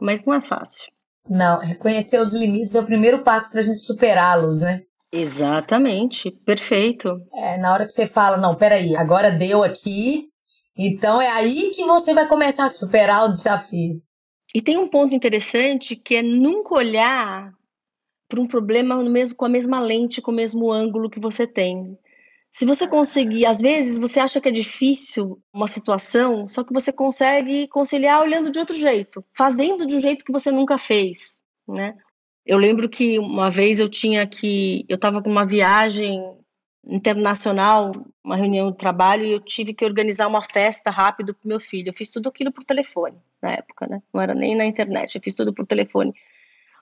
Mas 0.00 0.24
não 0.24 0.34
é 0.34 0.40
fácil. 0.40 0.90
Não, 1.28 1.58
reconhecer 1.60 2.20
os 2.20 2.32
limites 2.32 2.74
é 2.74 2.80
o 2.80 2.86
primeiro 2.86 3.22
passo 3.22 3.50
para 3.50 3.60
a 3.60 3.62
gente 3.62 3.78
superá-los, 3.78 4.60
né? 4.60 4.82
Exatamente, 5.12 6.30
perfeito. 6.30 7.20
É, 7.34 7.56
na 7.56 7.72
hora 7.72 7.86
que 7.86 7.92
você 7.92 8.06
fala, 8.06 8.36
não, 8.36 8.54
peraí, 8.54 8.94
agora 8.96 9.30
deu 9.30 9.62
aqui, 9.62 10.28
então 10.76 11.20
é 11.20 11.28
aí 11.28 11.70
que 11.74 11.84
você 11.84 12.12
vai 12.12 12.28
começar 12.28 12.66
a 12.66 12.70
superar 12.70 13.24
o 13.24 13.30
desafio. 13.30 14.02
E 14.54 14.62
tem 14.62 14.78
um 14.78 14.88
ponto 14.88 15.14
interessante 15.14 15.96
que 15.96 16.16
é 16.16 16.22
nunca 16.22 16.74
olhar 16.74 17.52
para 18.28 18.40
um 18.40 18.46
problema 18.46 18.96
no 19.02 19.10
mesmo, 19.10 19.36
com 19.36 19.44
a 19.44 19.48
mesma 19.48 19.80
lente, 19.80 20.20
com 20.20 20.30
o 20.30 20.34
mesmo 20.34 20.70
ângulo 20.70 21.10
que 21.10 21.20
você 21.20 21.46
tem. 21.46 21.96
Se 22.52 22.64
você 22.64 22.88
conseguir, 22.88 23.46
às 23.46 23.60
vezes 23.60 23.98
você 23.98 24.18
acha 24.18 24.40
que 24.40 24.48
é 24.48 24.52
difícil 24.52 25.40
uma 25.52 25.66
situação, 25.66 26.48
só 26.48 26.64
que 26.64 26.72
você 26.72 26.92
consegue 26.92 27.68
conciliar 27.68 28.20
olhando 28.20 28.50
de 28.50 28.58
outro 28.58 28.76
jeito, 28.76 29.24
fazendo 29.36 29.86
de 29.86 29.96
um 29.96 30.00
jeito 30.00 30.24
que 30.24 30.32
você 30.32 30.50
nunca 30.50 30.78
fez, 30.78 31.40
né? 31.68 31.96
Eu 32.44 32.56
lembro 32.56 32.88
que 32.88 33.18
uma 33.18 33.50
vez 33.50 33.78
eu 33.78 33.88
tinha 33.88 34.26
que, 34.26 34.84
eu 34.88 34.96
estava 34.96 35.22
com 35.22 35.30
uma 35.30 35.46
viagem 35.46 36.38
internacional, 36.86 37.92
uma 38.24 38.36
reunião 38.36 38.70
de 38.70 38.78
trabalho, 38.78 39.26
e 39.26 39.32
eu 39.32 39.40
tive 39.40 39.74
que 39.74 39.84
organizar 39.84 40.26
uma 40.26 40.42
festa 40.42 40.90
rápido 40.90 41.34
para 41.34 41.46
meu 41.46 41.60
filho. 41.60 41.90
Eu 41.90 41.94
fiz 41.94 42.10
tudo 42.10 42.30
aquilo 42.30 42.50
por 42.50 42.64
telefone 42.64 43.18
na 43.42 43.52
época, 43.52 43.86
né? 43.86 44.02
Não 44.12 44.20
era 44.20 44.34
nem 44.34 44.56
na 44.56 44.64
internet, 44.64 45.14
eu 45.14 45.20
fiz 45.20 45.34
tudo 45.34 45.52
por 45.52 45.66
telefone. 45.66 46.14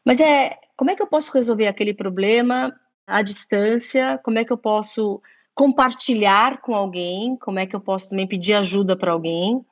Mas 0.05 0.21
é, 0.21 0.57
como 0.77 0.91
é 0.91 0.95
que 0.95 1.03
eu 1.03 1.07
posso 1.09 1.33
resolver 1.33 1.67
aquele 1.67 1.93
problema 1.93 2.73
à 3.05 3.21
distância? 3.23 4.21
Como 4.23 4.39
é 4.39 4.45
que 4.45 4.53
eu 4.53 4.59
posso 4.59 5.21
compartilhar 5.57 6.61
com 6.61 6.77
alguém? 6.77 7.37
Como 7.37 7.59
é 7.59 7.67
que 7.67 7.75
eu 7.75 7.81
posso 7.81 8.11
também 8.11 8.29
pedir 8.29 8.55
ajuda 8.55 8.97
para 8.97 9.11
alguém? 9.11 9.67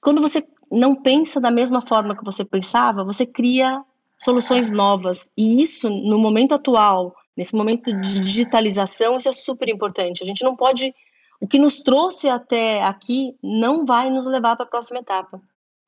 Quando 0.00 0.22
você 0.22 0.42
não 0.72 0.94
pensa 0.94 1.38
da 1.38 1.50
mesma 1.50 1.82
forma 1.82 2.16
que 2.16 2.24
você 2.24 2.42
pensava, 2.42 3.04
você 3.04 3.26
cria 3.26 3.84
soluções 4.18 4.70
novas. 4.70 5.30
E 5.36 5.62
isso, 5.62 5.90
no 5.90 6.18
momento 6.18 6.54
atual, 6.54 7.14
Nesse 7.36 7.54
momento 7.54 7.92
de 7.92 8.20
digitalização, 8.20 9.16
isso 9.16 9.28
é 9.28 9.32
super 9.32 9.68
importante. 9.68 10.22
A 10.22 10.26
gente 10.26 10.44
não 10.44 10.54
pode. 10.54 10.94
O 11.40 11.48
que 11.48 11.58
nos 11.58 11.80
trouxe 11.80 12.28
até 12.28 12.82
aqui 12.82 13.36
não 13.42 13.84
vai 13.84 14.08
nos 14.08 14.26
levar 14.26 14.56
para 14.56 14.64
a 14.64 14.68
próxima 14.68 15.00
etapa. 15.00 15.40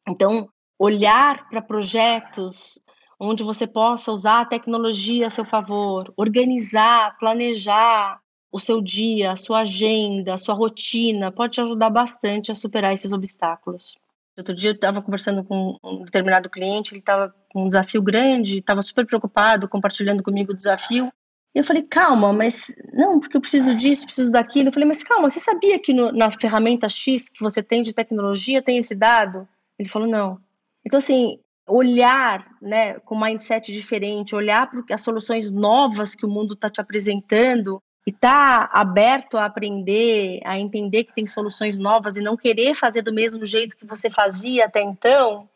Então, 0.09 0.49
olhar 0.79 1.49
para 1.49 1.63
projetos 1.63 2.79
onde 3.19 3.45
você 3.45 3.67
possa 3.67 4.13
usar 4.13 4.41
a 4.41 4.45
tecnologia 4.45 5.29
a 5.29 5.31
seu 5.31 5.45
favor, 5.45 6.13
organizar, 6.17 7.17
planejar 7.17 8.21
o 8.51 8.59
seu 8.59 8.81
dia, 8.81 9.33
a 9.33 9.37
sua 9.37 9.61
agenda, 9.61 10.35
a 10.35 10.39
sua 10.39 10.55
rotina, 10.55 11.31
pode 11.31 11.55
te 11.55 11.61
ajudar 11.61 11.91
bastante 11.91 12.51
a 12.51 12.55
superar 12.55 12.93
esses 12.93 13.13
obstáculos. 13.13 13.97
Outro 14.37 14.55
dia 14.55 14.71
eu 14.71 14.75
estava 14.75 15.01
conversando 15.01 15.43
com 15.43 15.79
um 15.83 16.05
determinado 16.05 16.51
cliente, 16.51 16.93
ele 16.93 17.01
estava 17.01 17.35
com 17.51 17.65
um 17.65 17.69
desafio 17.69 18.03
grande, 18.03 18.59
estava 18.59 18.83
super 18.83 19.07
preocupado, 19.07 19.69
compartilhando 19.69 20.23
comigo 20.23 20.53
o 20.53 20.57
desafio. 20.57 21.11
Eu 21.55 21.65
falei, 21.65 21.83
calma, 21.83 22.35
mas 22.35 22.75
não, 22.93 23.19
porque 23.19 23.35
eu 23.35 23.41
preciso 23.41 23.75
disso, 23.75 24.05
preciso 24.05 24.31
daquilo. 24.31 24.69
Eu 24.69 24.73
falei, 24.75 24.87
mas 24.87 25.03
calma, 25.03 25.31
você 25.31 25.41
sabia 25.41 25.79
que 25.79 25.95
no, 25.95 26.13
na 26.13 26.31
ferramenta 26.31 26.87
X 26.87 27.31
que 27.31 27.43
você 27.43 27.63
tem 27.63 27.83
de 27.83 27.95
tecnologia 27.95 28.63
tem 28.63 28.77
esse 28.77 28.95
dado? 28.95 29.49
Ele 29.79 29.89
falou, 29.89 30.07
não. 30.07 30.39
Então, 30.85 30.99
assim, 30.99 31.41
olhar 31.67 32.47
né, 32.61 33.01
com 33.01 33.19
mindset 33.19 33.73
diferente, 33.73 34.37
olhar 34.37 34.71
para 34.71 34.95
as 34.95 35.03
soluções 35.03 35.51
novas 35.51 36.15
que 36.15 36.27
o 36.27 36.29
mundo 36.29 36.53
está 36.53 36.69
te 36.69 36.81
apresentando 36.81 37.83
e 38.07 38.13
tá 38.13 38.71
aberto 38.73 39.37
a 39.37 39.47
aprender, 39.47 40.41
a 40.45 40.57
entender 40.59 41.05
que 41.05 41.13
tem 41.13 41.27
soluções 41.27 41.77
novas 41.77 42.17
e 42.17 42.23
não 42.23 42.37
querer 42.37 42.75
fazer 42.75 43.03
do 43.03 43.13
mesmo 43.13 43.45
jeito 43.45 43.77
que 43.77 43.85
você 43.85 44.09
fazia 44.09 44.67
até 44.67 44.81
então, 44.81 45.49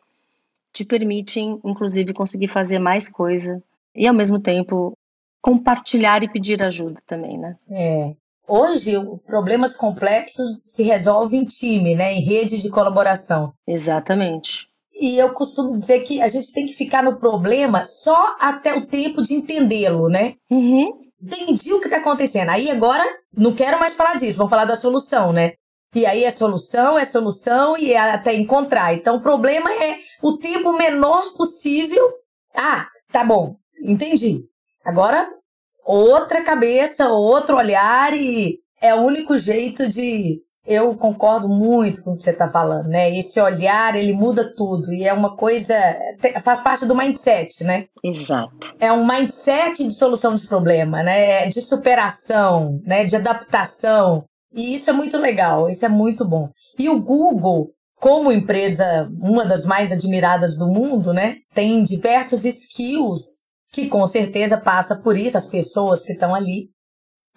te 0.73 0.83
permitem, 0.83 1.59
inclusive, 1.63 2.13
conseguir 2.13 2.49
fazer 2.49 2.77
mais 2.77 3.07
coisa 3.07 3.63
e, 3.95 4.05
ao 4.05 4.13
mesmo 4.13 4.39
tempo, 4.39 4.97
compartilhar 5.41 6.23
e 6.23 6.29
pedir 6.29 6.61
ajuda 6.61 7.01
também, 7.07 7.37
né? 7.37 7.55
É. 7.69 8.15
Hoje, 8.47 8.93
problemas 9.25 9.77
complexos 9.77 10.59
se 10.65 10.83
resolvem 10.83 11.41
em 11.41 11.45
time, 11.45 11.95
né? 11.95 12.13
Em 12.13 12.21
rede 12.21 12.61
de 12.61 12.69
colaboração. 12.69 13.53
Exatamente. 13.65 14.67
E 14.93 15.17
eu 15.17 15.29
costumo 15.29 15.79
dizer 15.79 16.01
que 16.01 16.21
a 16.21 16.27
gente 16.27 16.51
tem 16.51 16.65
que 16.65 16.73
ficar 16.73 17.01
no 17.01 17.15
problema 17.15 17.85
só 17.85 18.35
até 18.39 18.73
o 18.73 18.85
tempo 18.85 19.21
de 19.21 19.33
entendê-lo, 19.33 20.09
né? 20.09 20.35
Uhum. 20.49 21.10
Entendi 21.21 21.73
o 21.73 21.79
que 21.79 21.85
está 21.85 21.97
acontecendo. 21.97 22.49
Aí 22.49 22.69
agora 22.69 23.05
não 23.35 23.53
quero 23.53 23.79
mais 23.79 23.93
falar 23.95 24.15
disso, 24.15 24.37
vamos 24.37 24.49
falar 24.49 24.65
da 24.65 24.75
solução, 24.75 25.31
né? 25.31 25.53
E 25.93 26.05
aí 26.05 26.23
é 26.23 26.31
solução, 26.31 26.97
é 26.97 27.03
solução 27.05 27.77
e 27.77 27.91
é 27.91 27.99
até 27.99 28.33
encontrar. 28.33 28.93
Então 28.93 29.17
o 29.17 29.21
problema 29.21 29.71
é 29.73 29.97
o 30.21 30.37
tempo 30.37 30.73
menor 30.73 31.33
possível. 31.33 32.11
Ah, 32.55 32.87
tá 33.11 33.23
bom, 33.23 33.55
entendi. 33.83 34.45
Agora, 34.83 35.29
outra 35.85 36.43
cabeça, 36.43 37.09
outro 37.09 37.57
olhar 37.57 38.13
e 38.13 38.59
é 38.81 38.95
o 38.95 39.01
único 39.01 39.37
jeito 39.37 39.87
de 39.87 40.41
eu 40.65 40.95
concordo 40.95 41.49
muito 41.49 42.03
com 42.03 42.11
o 42.11 42.15
que 42.15 42.23
você 42.23 42.31
está 42.31 42.47
falando, 42.47 42.87
né? 42.87 43.15
Esse 43.17 43.39
olhar, 43.41 43.95
ele 43.95 44.13
muda 44.13 44.53
tudo. 44.55 44.93
E 44.93 45.03
é 45.03 45.13
uma 45.13 45.35
coisa. 45.35 45.75
faz 46.43 46.59
parte 46.59 46.85
do 46.85 46.95
mindset, 46.95 47.63
né? 47.63 47.85
Exato. 48.03 48.75
É 48.79 48.91
um 48.91 49.05
mindset 49.05 49.83
de 49.83 49.93
solução 49.93 50.35
de 50.35 50.47
problema, 50.47 51.01
né? 51.01 51.47
De 51.47 51.61
superação, 51.61 52.79
né? 52.85 53.03
De 53.05 53.15
adaptação. 53.15 54.23
E 54.53 54.75
isso 54.75 54.89
é 54.89 54.93
muito 54.93 55.17
legal, 55.17 55.69
isso 55.69 55.85
é 55.85 55.89
muito 55.89 56.27
bom. 56.27 56.49
E 56.77 56.89
o 56.89 56.99
Google, 56.99 57.69
como 57.95 58.31
empresa, 58.31 59.09
uma 59.19 59.45
das 59.45 59.65
mais 59.65 59.91
admiradas 59.91 60.57
do 60.57 60.67
mundo, 60.67 61.13
né? 61.13 61.37
Tem 61.53 61.83
diversos 61.83 62.43
skills 62.43 63.41
que 63.71 63.87
com 63.87 64.05
certeza 64.05 64.57
passa 64.57 64.95
por 64.95 65.17
isso, 65.17 65.37
as 65.37 65.47
pessoas 65.47 66.03
que 66.03 66.11
estão 66.11 66.35
ali, 66.35 66.69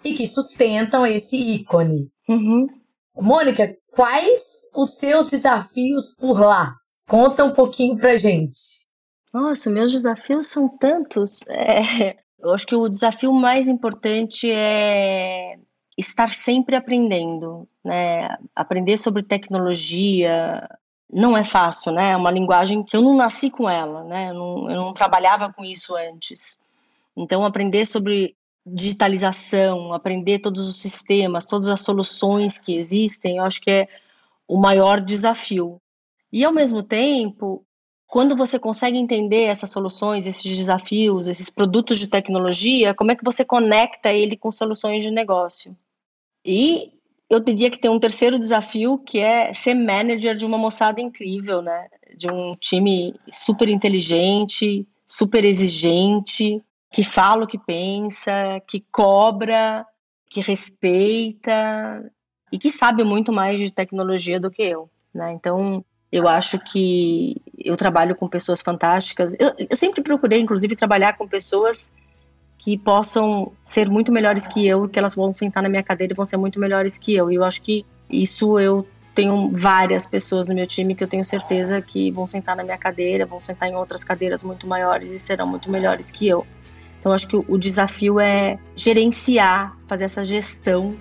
e 0.03 0.13
que 0.13 0.27
sustentam 0.27 1.05
esse 1.05 1.37
ícone. 1.37 2.09
Uhum. 2.27 2.67
Mônica, 3.17 3.75
quais 3.91 4.69
os 4.75 4.97
seus 4.97 5.29
desafios 5.29 6.15
por 6.15 6.39
lá? 6.39 6.75
Conta 7.07 7.43
um 7.43 7.53
pouquinho 7.53 7.95
pra 7.95 8.17
gente. 8.17 8.59
Nossa, 9.33 9.69
meus 9.69 9.91
desafios 9.91 10.47
são 10.47 10.67
tantos. 10.67 11.45
É, 11.47 12.15
eu 12.39 12.53
acho 12.53 12.65
que 12.65 12.75
o 12.75 12.89
desafio 12.89 13.33
mais 13.33 13.67
importante 13.67 14.49
é 14.51 15.57
estar 15.97 16.29
sempre 16.29 16.75
aprendendo, 16.75 17.67
né? 17.83 18.37
Aprender 18.55 18.97
sobre 18.97 19.23
tecnologia 19.23 20.67
não 21.11 21.37
é 21.37 21.43
fácil, 21.43 21.91
né? 21.91 22.11
É 22.11 22.17
uma 22.17 22.31
linguagem 22.31 22.83
que 22.83 22.97
eu 22.97 23.01
não 23.01 23.15
nasci 23.15 23.49
com 23.49 23.69
ela, 23.69 24.03
né? 24.03 24.29
Eu 24.29 24.33
não, 24.33 24.69
eu 24.69 24.75
não 24.77 24.93
trabalhava 24.93 25.51
com 25.53 25.63
isso 25.63 25.95
antes. 25.95 26.57
Então, 27.15 27.45
aprender 27.45 27.85
sobre 27.85 28.35
digitalização, 28.65 29.93
aprender 29.93 30.39
todos 30.39 30.67
os 30.67 30.77
sistemas, 30.77 31.45
todas 31.45 31.67
as 31.67 31.81
soluções 31.81 32.57
que 32.57 32.75
existem, 32.75 33.37
eu 33.37 33.43
acho 33.43 33.61
que 33.61 33.69
é 33.69 33.87
o 34.47 34.57
maior 34.57 34.99
desafio. 34.99 35.79
E 36.31 36.43
ao 36.43 36.51
mesmo 36.51 36.81
tempo, 36.81 37.63
quando 38.07 38.35
você 38.35 38.57
consegue 38.57 38.97
entender 38.97 39.43
essas 39.43 39.69
soluções, 39.69 40.25
esses 40.25 40.57
desafios, 40.57 41.27
esses 41.27 41.49
produtos 41.49 41.99
de 41.99 42.07
tecnologia, 42.07 42.93
como 42.93 43.11
é 43.11 43.15
que 43.15 43.23
você 43.23 43.45
conecta 43.45 44.11
ele 44.11 44.35
com 44.35 44.51
soluções 44.51 45.03
de 45.03 45.11
negócio? 45.11 45.75
E 46.43 46.91
eu 47.29 47.39
diria 47.39 47.71
que 47.71 47.79
tem 47.79 47.89
um 47.89 47.99
terceiro 47.99 48.39
desafio 48.39 48.97
que 48.99 49.19
é 49.19 49.53
ser 49.53 49.73
manager 49.73 50.35
de 50.35 50.45
uma 50.45 50.57
moçada 50.57 51.01
incrível, 51.01 51.61
né? 51.61 51.87
De 52.15 52.31
um 52.31 52.51
time 52.53 53.15
super 53.31 53.67
inteligente, 53.67 54.87
super 55.07 55.43
exigente, 55.43 56.61
que 56.95 57.03
fala 57.03 57.43
o 57.43 57.47
que 57.47 57.57
pensa, 57.57 58.61
que 58.65 58.79
cobra, 58.89 59.85
que 60.29 60.39
respeita 60.39 62.09
e 62.49 62.57
que 62.57 62.71
sabe 62.71 63.03
muito 63.03 63.33
mais 63.33 63.59
de 63.59 63.69
tecnologia 63.69 64.39
do 64.39 64.49
que 64.49 64.63
eu, 64.63 64.89
né? 65.13 65.33
Então, 65.33 65.83
eu 66.09 66.25
acho 66.25 66.57
que 66.57 67.35
eu 67.59 67.75
trabalho 67.75 68.15
com 68.15 68.29
pessoas 68.29 68.61
fantásticas. 68.61 69.35
Eu, 69.37 69.51
eu 69.69 69.75
sempre 69.75 70.01
procurei, 70.01 70.39
inclusive, 70.39 70.73
trabalhar 70.73 71.17
com 71.17 71.27
pessoas 71.27 71.91
que 72.57 72.77
possam 72.77 73.51
ser 73.65 73.89
muito 73.89 74.09
melhores 74.09 74.47
que 74.47 74.65
eu, 74.65 74.87
que 74.87 74.97
elas 74.97 75.15
vão 75.15 75.33
sentar 75.33 75.61
na 75.61 75.67
minha 75.67 75.83
cadeira 75.83 76.13
e 76.13 76.15
vão 76.15 76.25
ser 76.25 76.37
muito 76.37 76.61
melhores 76.61 76.97
que 76.97 77.13
eu. 77.13 77.29
E 77.29 77.35
eu 77.35 77.43
acho 77.43 77.61
que 77.61 77.85
isso 78.09 78.57
eu 78.57 78.87
tenho 79.13 79.51
várias 79.51 80.07
pessoas 80.07 80.47
no 80.47 80.55
meu 80.55 80.65
time 80.65 80.95
que 80.95 81.03
eu 81.03 81.09
tenho 81.09 81.25
certeza 81.25 81.81
que 81.81 82.09
vão 82.09 82.25
sentar 82.25 82.55
na 82.55 82.63
minha 82.63 82.77
cadeira, 82.77 83.25
vão 83.25 83.41
sentar 83.41 83.67
em 83.67 83.75
outras 83.75 84.05
cadeiras 84.05 84.43
muito 84.43 84.65
maiores 84.65 85.11
e 85.11 85.19
serão 85.19 85.45
muito 85.45 85.69
melhores 85.69 86.09
que 86.09 86.25
eu. 86.25 86.47
Então, 87.05 87.13
acho 87.13 87.27
que 87.27 87.37
o 87.37 87.55
desafio 87.55 88.19
é 88.19 88.57
gerenciar, 88.75 89.77
fazer 89.87 90.05
essa 90.05 90.23
gestão 90.23 90.95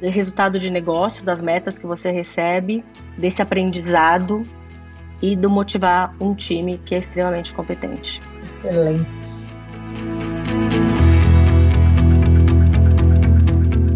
do 0.00 0.10
resultado 0.10 0.58
de 0.58 0.68
negócio, 0.68 1.24
das 1.24 1.40
metas 1.40 1.78
que 1.78 1.86
você 1.86 2.10
recebe, 2.10 2.84
desse 3.16 3.40
aprendizado 3.40 4.44
e 5.22 5.36
do 5.36 5.48
motivar 5.48 6.12
um 6.20 6.34
time 6.34 6.78
que 6.84 6.92
é 6.92 6.98
extremamente 6.98 7.54
competente. 7.54 8.20
Excelente. 8.44 9.06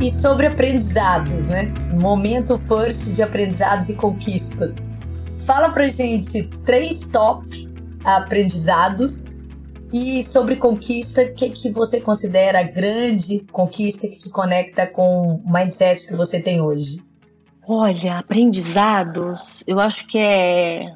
E 0.00 0.12
sobre 0.12 0.46
aprendizados, 0.46 1.48
né? 1.48 1.74
Momento 1.92 2.56
first 2.56 3.12
de 3.12 3.20
aprendizados 3.20 3.88
e 3.88 3.94
conquistas. 3.94 4.94
Fala 5.38 5.70
pra 5.70 5.88
gente 5.88 6.44
três 6.64 7.00
top 7.00 7.68
aprendizados 8.04 9.31
e 9.92 10.24
sobre 10.24 10.56
conquista, 10.56 11.22
o 11.22 11.34
que, 11.34 11.50
que 11.50 11.70
você 11.70 12.00
considera 12.00 12.60
a 12.60 12.62
grande 12.62 13.40
conquista 13.52 14.08
que 14.08 14.16
te 14.16 14.30
conecta 14.30 14.86
com 14.86 15.34
o 15.34 15.52
mindset 15.52 16.06
que 16.06 16.16
você 16.16 16.40
tem 16.40 16.62
hoje? 16.62 17.02
Olha, 17.68 18.18
aprendizados, 18.18 19.62
eu 19.66 19.78
acho 19.78 20.06
que 20.06 20.18
é. 20.18 20.94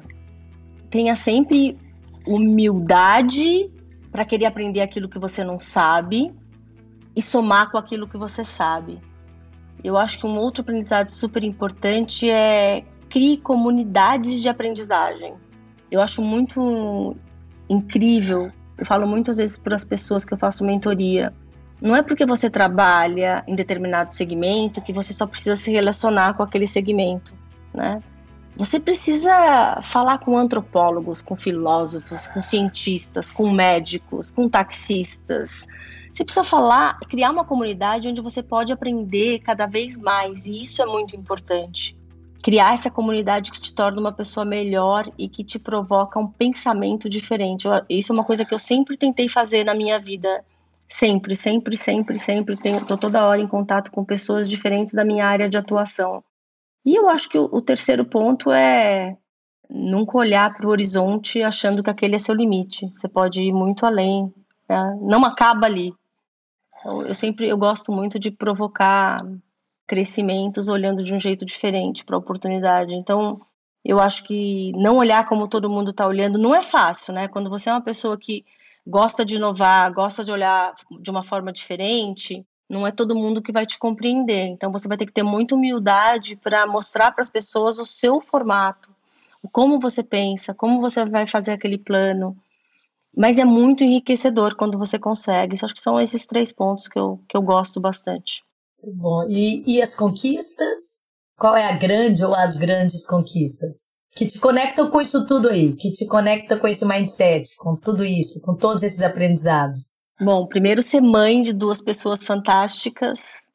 Tenha 0.89 1.15
sempre 1.15 1.77
humildade 2.25 3.69
para 4.11 4.25
querer 4.25 4.45
aprender 4.45 4.81
aquilo 4.81 5.07
que 5.07 5.19
você 5.19 5.43
não 5.43 5.59
sabe 5.59 6.33
e 7.15 7.21
somar 7.21 7.69
com 7.69 7.77
aquilo 7.77 8.07
que 8.07 8.17
você 8.17 8.43
sabe. 8.43 8.99
Eu 9.83 9.95
acho 9.95 10.19
que 10.19 10.25
um 10.25 10.37
outro 10.37 10.61
aprendizado 10.61 11.09
super 11.09 11.43
importante 11.43 12.29
é 12.29 12.83
crie 13.09 13.37
comunidades 13.37 14.41
de 14.41 14.49
aprendizagem. 14.49 15.35
Eu 15.91 16.01
acho 16.01 16.21
muito 16.21 17.15
incrível 17.69 18.51
falo 18.85 19.07
muitas 19.07 19.37
vezes 19.37 19.57
para 19.57 19.75
as 19.75 19.83
pessoas 19.83 20.25
que 20.25 20.33
eu 20.33 20.37
faço 20.37 20.65
mentoria. 20.65 21.33
Não 21.81 21.95
é 21.95 22.01
porque 22.01 22.25
você 22.25 22.49
trabalha 22.49 23.43
em 23.47 23.55
determinado 23.55 24.11
segmento 24.11 24.81
que 24.81 24.93
você 24.93 25.13
só 25.13 25.27
precisa 25.27 25.55
se 25.55 25.71
relacionar 25.71 26.33
com 26.35 26.43
aquele 26.43 26.67
segmento, 26.67 27.33
né? 27.73 28.01
Você 28.55 28.79
precisa 28.79 29.79
falar 29.83 30.17
com 30.17 30.35
antropólogos, 30.35 31.21
com 31.21 31.35
filósofos, 31.35 32.27
com 32.27 32.41
cientistas, 32.41 33.31
com 33.31 33.51
médicos, 33.51 34.31
com 34.31 34.49
taxistas. 34.49 35.67
Você 36.11 36.23
precisa 36.23 36.43
falar, 36.43 36.97
criar 37.01 37.29
uma 37.29 37.45
comunidade 37.45 38.07
onde 38.07 38.19
você 38.19 38.41
pode 38.41 38.73
aprender 38.73 39.39
cada 39.39 39.67
vez 39.67 39.99
mais, 39.99 40.47
e 40.47 40.61
isso 40.61 40.81
é 40.81 40.85
muito 40.87 41.15
importante 41.15 41.96
criar 42.47 42.73
essa 42.73 42.89
comunidade 42.89 43.51
que 43.51 43.59
te 43.59 43.73
torna 43.73 43.99
uma 43.99 44.13
pessoa 44.13 44.45
melhor 44.45 45.11
e 45.17 45.27
que 45.27 45.43
te 45.43 45.59
provoca 45.59 46.17
um 46.17 46.25
pensamento 46.25 47.09
diferente. 47.09 47.67
Eu, 47.67 47.73
isso 47.89 48.13
é 48.13 48.15
uma 48.15 48.23
coisa 48.23 48.45
que 48.45 48.53
eu 48.53 48.57
sempre 48.57 48.95
tentei 48.95 49.27
fazer 49.27 49.65
na 49.65 49.73
minha 49.73 49.99
vida. 49.99 50.45
Sempre, 50.87 51.35
sempre, 51.35 51.75
sempre, 51.75 52.17
sempre. 52.17 52.55
Estou 52.55 52.97
toda 52.97 53.25
hora 53.27 53.41
em 53.41 53.47
contato 53.47 53.91
com 53.91 54.05
pessoas 54.05 54.49
diferentes 54.49 54.93
da 54.93 55.03
minha 55.03 55.27
área 55.27 55.49
de 55.49 55.57
atuação. 55.57 56.23
E 56.85 56.95
eu 56.95 57.09
acho 57.09 57.27
que 57.27 57.37
o, 57.37 57.49
o 57.51 57.61
terceiro 57.61 58.05
ponto 58.05 58.49
é 58.49 59.17
nunca 59.69 60.17
olhar 60.17 60.55
para 60.55 60.65
o 60.65 60.71
horizonte 60.71 61.43
achando 61.43 61.83
que 61.83 61.89
aquele 61.89 62.15
é 62.15 62.19
seu 62.19 62.33
limite. 62.33 62.89
Você 62.95 63.09
pode 63.09 63.43
ir 63.43 63.51
muito 63.51 63.85
além. 63.85 64.33
Né? 64.69 64.97
Não 65.01 65.25
acaba 65.25 65.67
ali. 65.67 65.93
Então, 66.79 67.01
eu 67.01 67.13
sempre 67.13 67.49
eu 67.49 67.57
gosto 67.57 67.91
muito 67.91 68.17
de 68.17 68.31
provocar 68.31 69.21
crescimentos 69.87 70.67
olhando 70.67 71.03
de 71.03 71.15
um 71.15 71.19
jeito 71.19 71.45
diferente 71.45 72.03
para 72.03 72.15
a 72.15 72.19
oportunidade. 72.19 72.93
Então, 72.93 73.39
eu 73.83 73.99
acho 73.99 74.23
que 74.23 74.71
não 74.73 74.97
olhar 74.97 75.25
como 75.27 75.47
todo 75.47 75.69
mundo 75.69 75.91
está 75.91 76.05
olhando 76.05 76.37
não 76.37 76.53
é 76.53 76.61
fácil, 76.61 77.13
né? 77.13 77.27
Quando 77.27 77.49
você 77.49 77.69
é 77.69 77.73
uma 77.73 77.81
pessoa 77.81 78.17
que 78.17 78.45
gosta 78.85 79.23
de 79.25 79.37
inovar, 79.37 79.91
gosta 79.93 80.23
de 80.23 80.31
olhar 80.31 80.75
de 81.01 81.09
uma 81.09 81.23
forma 81.23 81.53
diferente, 81.53 82.45
não 82.69 82.85
é 82.85 82.91
todo 82.91 83.15
mundo 83.15 83.41
que 83.41 83.51
vai 83.51 83.65
te 83.65 83.79
compreender. 83.79 84.45
Então, 84.47 84.71
você 84.71 84.87
vai 84.87 84.97
ter 84.97 85.05
que 85.05 85.13
ter 85.13 85.23
muita 85.23 85.55
humildade 85.55 86.35
para 86.35 86.67
mostrar 86.67 87.11
para 87.11 87.21
as 87.21 87.29
pessoas 87.29 87.79
o 87.79 87.85
seu 87.85 88.19
formato, 88.19 88.93
como 89.51 89.79
você 89.79 90.03
pensa, 90.03 90.53
como 90.53 90.79
você 90.79 91.05
vai 91.05 91.25
fazer 91.25 91.53
aquele 91.53 91.77
plano. 91.77 92.35
Mas 93.15 93.39
é 93.39 93.45
muito 93.45 93.83
enriquecedor 93.83 94.55
quando 94.55 94.77
você 94.77 94.99
consegue. 94.99 95.55
acho 95.63 95.73
que 95.73 95.81
são 95.81 95.99
esses 95.99 96.27
três 96.27 96.51
pontos 96.51 96.87
que 96.87 96.99
eu, 96.99 97.21
que 97.27 97.37
eu 97.37 97.41
gosto 97.41 97.79
bastante. 97.79 98.43
Muito 98.83 98.97
bom. 98.97 99.27
E, 99.29 99.63
e 99.65 99.81
as 99.81 99.95
conquistas? 99.95 101.03
Qual 101.37 101.55
é 101.55 101.65
a 101.65 101.77
grande 101.77 102.23
ou 102.23 102.33
as 102.33 102.55
grandes 102.55 103.05
conquistas? 103.05 103.97
Que 104.15 104.25
te 104.25 104.39
conectam 104.39 104.89
com 104.89 104.99
isso 104.99 105.25
tudo 105.25 105.49
aí, 105.49 105.73
que 105.73 105.91
te 105.91 106.05
conecta 106.05 106.57
com 106.57 106.67
esse 106.67 106.83
mindset, 106.83 107.55
com 107.57 107.75
tudo 107.75 108.03
isso, 108.03 108.41
com 108.41 108.55
todos 108.55 108.81
esses 108.81 109.01
aprendizados. 109.01 109.97
Bom, 110.19 110.47
primeiro 110.47 110.81
ser 110.81 111.01
mãe 111.01 111.43
de 111.43 111.53
duas 111.53 111.79
pessoas 111.79 112.23
fantásticas, 112.23 113.51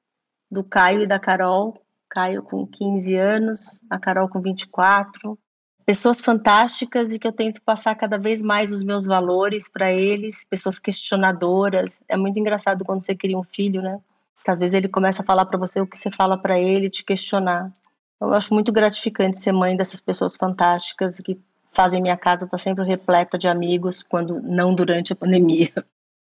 do 0.48 0.62
Caio 0.62 1.02
e 1.02 1.06
da 1.06 1.18
Carol. 1.18 1.74
Caio 2.08 2.42
com 2.42 2.66
15 2.66 3.16
anos, 3.16 3.80
a 3.90 3.98
Carol 3.98 4.28
com 4.28 4.40
24. 4.40 5.36
Pessoas 5.84 6.20
fantásticas 6.20 7.10
e 7.10 7.18
que 7.18 7.26
eu 7.26 7.32
tento 7.32 7.60
passar 7.62 7.94
cada 7.96 8.18
vez 8.18 8.42
mais 8.42 8.70
os 8.70 8.84
meus 8.84 9.06
valores 9.06 9.68
para 9.68 9.90
eles, 9.90 10.44
pessoas 10.44 10.78
questionadoras. 10.78 12.00
É 12.06 12.16
muito 12.16 12.38
engraçado 12.38 12.84
quando 12.84 13.02
você 13.02 13.14
cria 13.14 13.36
um 13.36 13.42
filho, 13.42 13.80
né? 13.82 13.98
Que 14.42 14.50
às 14.50 14.58
vezes 14.58 14.74
ele 14.74 14.88
começa 14.88 15.22
a 15.22 15.24
falar 15.24 15.46
para 15.46 15.58
você 15.58 15.80
o 15.80 15.86
que 15.86 15.96
você 15.96 16.10
fala 16.10 16.36
para 16.36 16.58
ele, 16.58 16.90
te 16.90 17.04
questionar. 17.04 17.72
Eu 18.20 18.32
acho 18.32 18.54
muito 18.54 18.72
gratificante 18.72 19.38
ser 19.38 19.52
mãe 19.52 19.76
dessas 19.76 20.00
pessoas 20.00 20.36
fantásticas 20.36 21.18
que 21.20 21.40
fazem 21.72 22.02
minha 22.02 22.16
casa 22.16 22.44
estar 22.44 22.56
tá 22.56 22.62
sempre 22.62 22.84
repleta 22.84 23.38
de 23.38 23.48
amigos, 23.48 24.02
quando 24.02 24.40
não 24.40 24.74
durante 24.74 25.12
a 25.12 25.16
pandemia. 25.16 25.72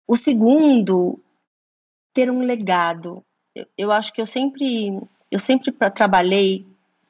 O 0.07 0.17
segundo, 0.17 1.21
ter 2.13 2.31
um 2.31 2.41
legado. 2.41 3.25
eu, 3.55 3.67
eu 3.77 3.93
acho 3.93 4.13
que 4.13 4.21
eu 4.21 4.27
sempre, 4.27 5.01
eu 5.31 5.39
sempre 5.39 5.71
pra, 5.71 5.91
trabalhei 5.91 6.67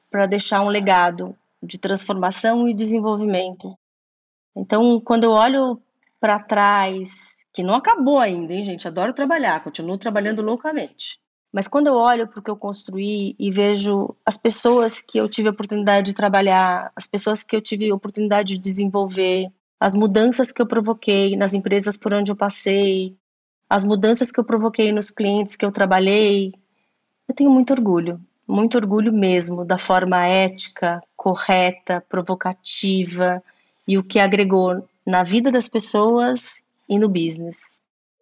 para 0.09 0.25
deixar 0.25 0.61
um 0.61 0.69
legado 0.69 1.35
de 1.61 1.77
transformação 1.77 2.67
e 2.67 2.75
desenvolvimento. 2.75 3.77
Então, 4.55 4.99
quando 4.99 5.23
eu 5.23 5.31
olho 5.31 5.81
para 6.19 6.39
trás, 6.39 7.42
que 7.53 7.63
não 7.63 7.75
acabou 7.75 8.17
ainda, 8.17 8.53
hein, 8.53 8.63
gente? 8.63 8.87
Adoro 8.87 9.13
trabalhar, 9.13 9.61
continuo 9.61 9.97
trabalhando 9.97 10.41
loucamente. 10.41 11.19
Mas 11.53 11.67
quando 11.67 11.85
eu 11.85 11.93
olho 11.93 12.27
para 12.27 12.39
o 12.39 12.43
que 12.43 12.49
eu 12.49 12.57
construí 12.57 13.35
e 13.37 13.51
vejo 13.51 14.15
as 14.25 14.37
pessoas 14.37 15.03
que 15.03 15.19
eu 15.19 15.29
tive 15.29 15.49
a 15.49 15.51
oportunidade 15.51 16.07
de 16.07 16.15
trabalhar, 16.15 16.91
as 16.95 17.05
pessoas 17.05 17.43
que 17.43 17.55
eu 17.55 17.61
tive 17.61 17.91
a 17.91 17.95
oportunidade 17.95 18.55
de 18.55 18.59
desenvolver, 18.59 19.51
as 19.79 19.93
mudanças 19.93 20.51
que 20.51 20.59
eu 20.59 20.65
provoquei 20.65 21.35
nas 21.35 21.53
empresas 21.53 21.95
por 21.95 22.11
onde 22.15 22.31
eu 22.31 22.35
passei, 22.35 23.15
as 23.69 23.85
mudanças 23.85 24.31
que 24.31 24.39
eu 24.39 24.43
provoquei 24.43 24.91
nos 24.91 25.11
clientes 25.11 25.55
que 25.55 25.63
eu 25.63 25.71
trabalhei, 25.71 26.53
eu 27.27 27.35
tenho 27.35 27.51
muito 27.51 27.71
orgulho, 27.71 28.19
muito 28.47 28.75
orgulho 28.75 29.13
mesmo 29.13 29.63
da 29.63 29.77
forma 29.77 30.25
ética, 30.25 31.03
correta, 31.15 32.03
provocativa 32.09 33.43
e 33.87 33.95
o 33.95 34.03
que 34.03 34.19
agregou 34.19 34.87
na 35.05 35.21
vida 35.21 35.51
das 35.51 35.69
pessoas 35.69 36.63
e 36.89 36.99
no 36.99 37.09
business. 37.09 37.57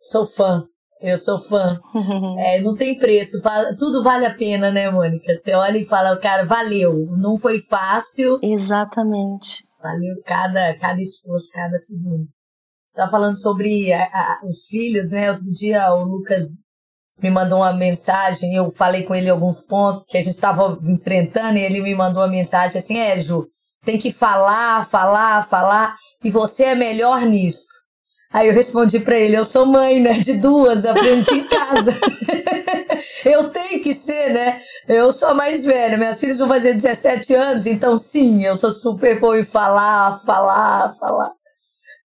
Sou 0.02 0.26
fã. 0.26 0.64
Eu 1.02 1.18
sou 1.18 1.40
fã. 1.40 1.80
É, 2.38 2.62
não 2.62 2.76
tem 2.76 2.98
preço. 2.98 3.42
Tudo 3.78 4.04
vale 4.04 4.26
a 4.26 4.34
pena, 4.34 4.72
né, 4.72 4.90
Mônica? 4.90 5.34
Você 5.36 5.54
olha 5.54 5.78
e 5.78 5.86
fala, 5.86 6.18
cara, 6.18 6.46
valeu. 6.46 7.08
Não 7.18 7.38
foi 7.38 7.60
fácil. 7.60 8.40
Exatamente. 8.42 9.64
Valeu 9.82 10.16
cada, 10.26 10.76
cada 10.78 11.02
esforço, 11.02 11.48
cada 11.52 11.78
segundo. 11.78 12.28
Você 12.92 13.08
falando 13.10 13.38
sobre 13.38 13.92
a, 13.94 14.04
a, 14.04 14.42
os 14.46 14.66
filhos, 14.66 15.12
né? 15.12 15.32
Outro 15.32 15.50
dia 15.52 15.94
o 15.94 16.04
Lucas 16.04 16.50
me 17.22 17.30
mandou 17.30 17.60
uma 17.60 17.74
mensagem, 17.74 18.56
eu 18.56 18.72
falei 18.72 19.04
com 19.04 19.14
ele 19.14 19.30
alguns 19.30 19.62
pontos 19.62 20.04
que 20.08 20.18
a 20.18 20.22
gente 20.22 20.34
estava 20.34 20.78
enfrentando 20.84 21.58
e 21.58 21.62
ele 21.62 21.80
me 21.82 21.94
mandou 21.94 22.22
uma 22.22 22.28
mensagem 22.28 22.80
assim, 22.80 22.98
é, 22.98 23.20
Ju, 23.20 23.48
tem 23.86 23.98
que 23.98 24.12
falar, 24.12 24.88
falar, 24.90 25.48
falar, 25.48 25.96
e 26.24 26.32
você 26.32 26.64
é 26.66 26.76
melhor 26.76 27.22
nisso. 27.22 27.71
Aí 28.34 28.48
eu 28.48 28.54
respondi 28.54 29.00
para 29.00 29.18
ele: 29.18 29.36
eu 29.36 29.46
sou 29.46 29.66
mãe, 29.66 30.00
né? 30.00 30.20
De 30.20 30.34
duas, 30.34 30.86
aprendi 30.86 31.34
em 31.34 31.48
casa. 31.48 31.94
eu 33.26 33.50
tenho 33.50 33.82
que 33.82 33.94
ser, 33.94 34.34
né? 34.34 34.62
Eu 34.88 35.12
sou 35.12 35.30
a 35.30 35.34
mais 35.34 35.66
velha, 35.66 35.98
minhas 35.98 36.20
filhas 36.20 36.40
vão 36.40 36.48
fazer 36.48 36.74
17 36.74 37.34
anos, 37.34 37.66
então 37.66 37.98
sim, 37.98 38.44
eu 38.44 38.56
sou 38.56 38.72
super 38.72 39.20
boa 39.20 39.40
em 39.40 39.44
falar, 39.44 40.20
falar, 40.26 40.92
falar. 40.98 41.32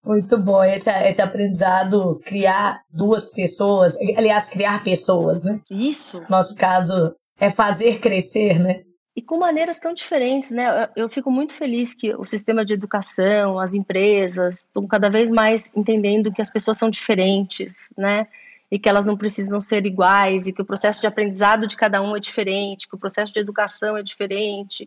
Muito 0.05 0.39
bom 0.39 0.63
esse, 0.63 0.89
esse 0.89 1.21
aprendizado, 1.21 2.21
criar 2.25 2.81
duas 2.93 3.31
pessoas, 3.31 3.97
aliás, 4.17 4.49
criar 4.49 4.85
pessoas, 4.85 5.45
né? 5.45 5.61
Isso. 5.69 6.23
Nosso 6.29 6.55
caso 6.55 7.13
é 7.41 7.51
fazer 7.51 7.99
crescer, 7.99 8.59
né? 8.59 8.83
E 9.17 9.23
com 9.23 9.39
maneiras 9.39 9.79
tão 9.79 9.95
diferentes, 9.95 10.51
né? 10.51 10.91
Eu 10.95 11.09
fico 11.09 11.31
muito 11.31 11.55
feliz 11.55 11.95
que 11.95 12.15
o 12.15 12.25
sistema 12.25 12.63
de 12.63 12.75
educação, 12.75 13.59
as 13.59 13.73
empresas 13.73 14.59
estão 14.59 14.87
cada 14.87 15.09
vez 15.09 15.31
mais 15.31 15.71
entendendo 15.75 16.31
que 16.31 16.43
as 16.43 16.51
pessoas 16.51 16.77
são 16.77 16.91
diferentes, 16.91 17.91
né? 17.97 18.29
E 18.71 18.79
que 18.79 18.91
elas 18.91 19.07
não 19.07 19.17
precisam 19.17 19.59
ser 19.59 19.87
iguais, 19.87 20.47
e 20.47 20.53
que 20.53 20.61
o 20.61 20.67
processo 20.67 21.01
de 21.01 21.07
aprendizado 21.07 21.67
de 21.67 21.77
cada 21.77 22.03
um 22.03 22.15
é 22.15 22.21
diferente, 22.21 22.87
que 22.87 22.95
o 22.95 22.99
processo 22.99 23.33
de 23.33 23.41
educação 23.41 23.97
é 23.97 24.03
diferente. 24.03 24.87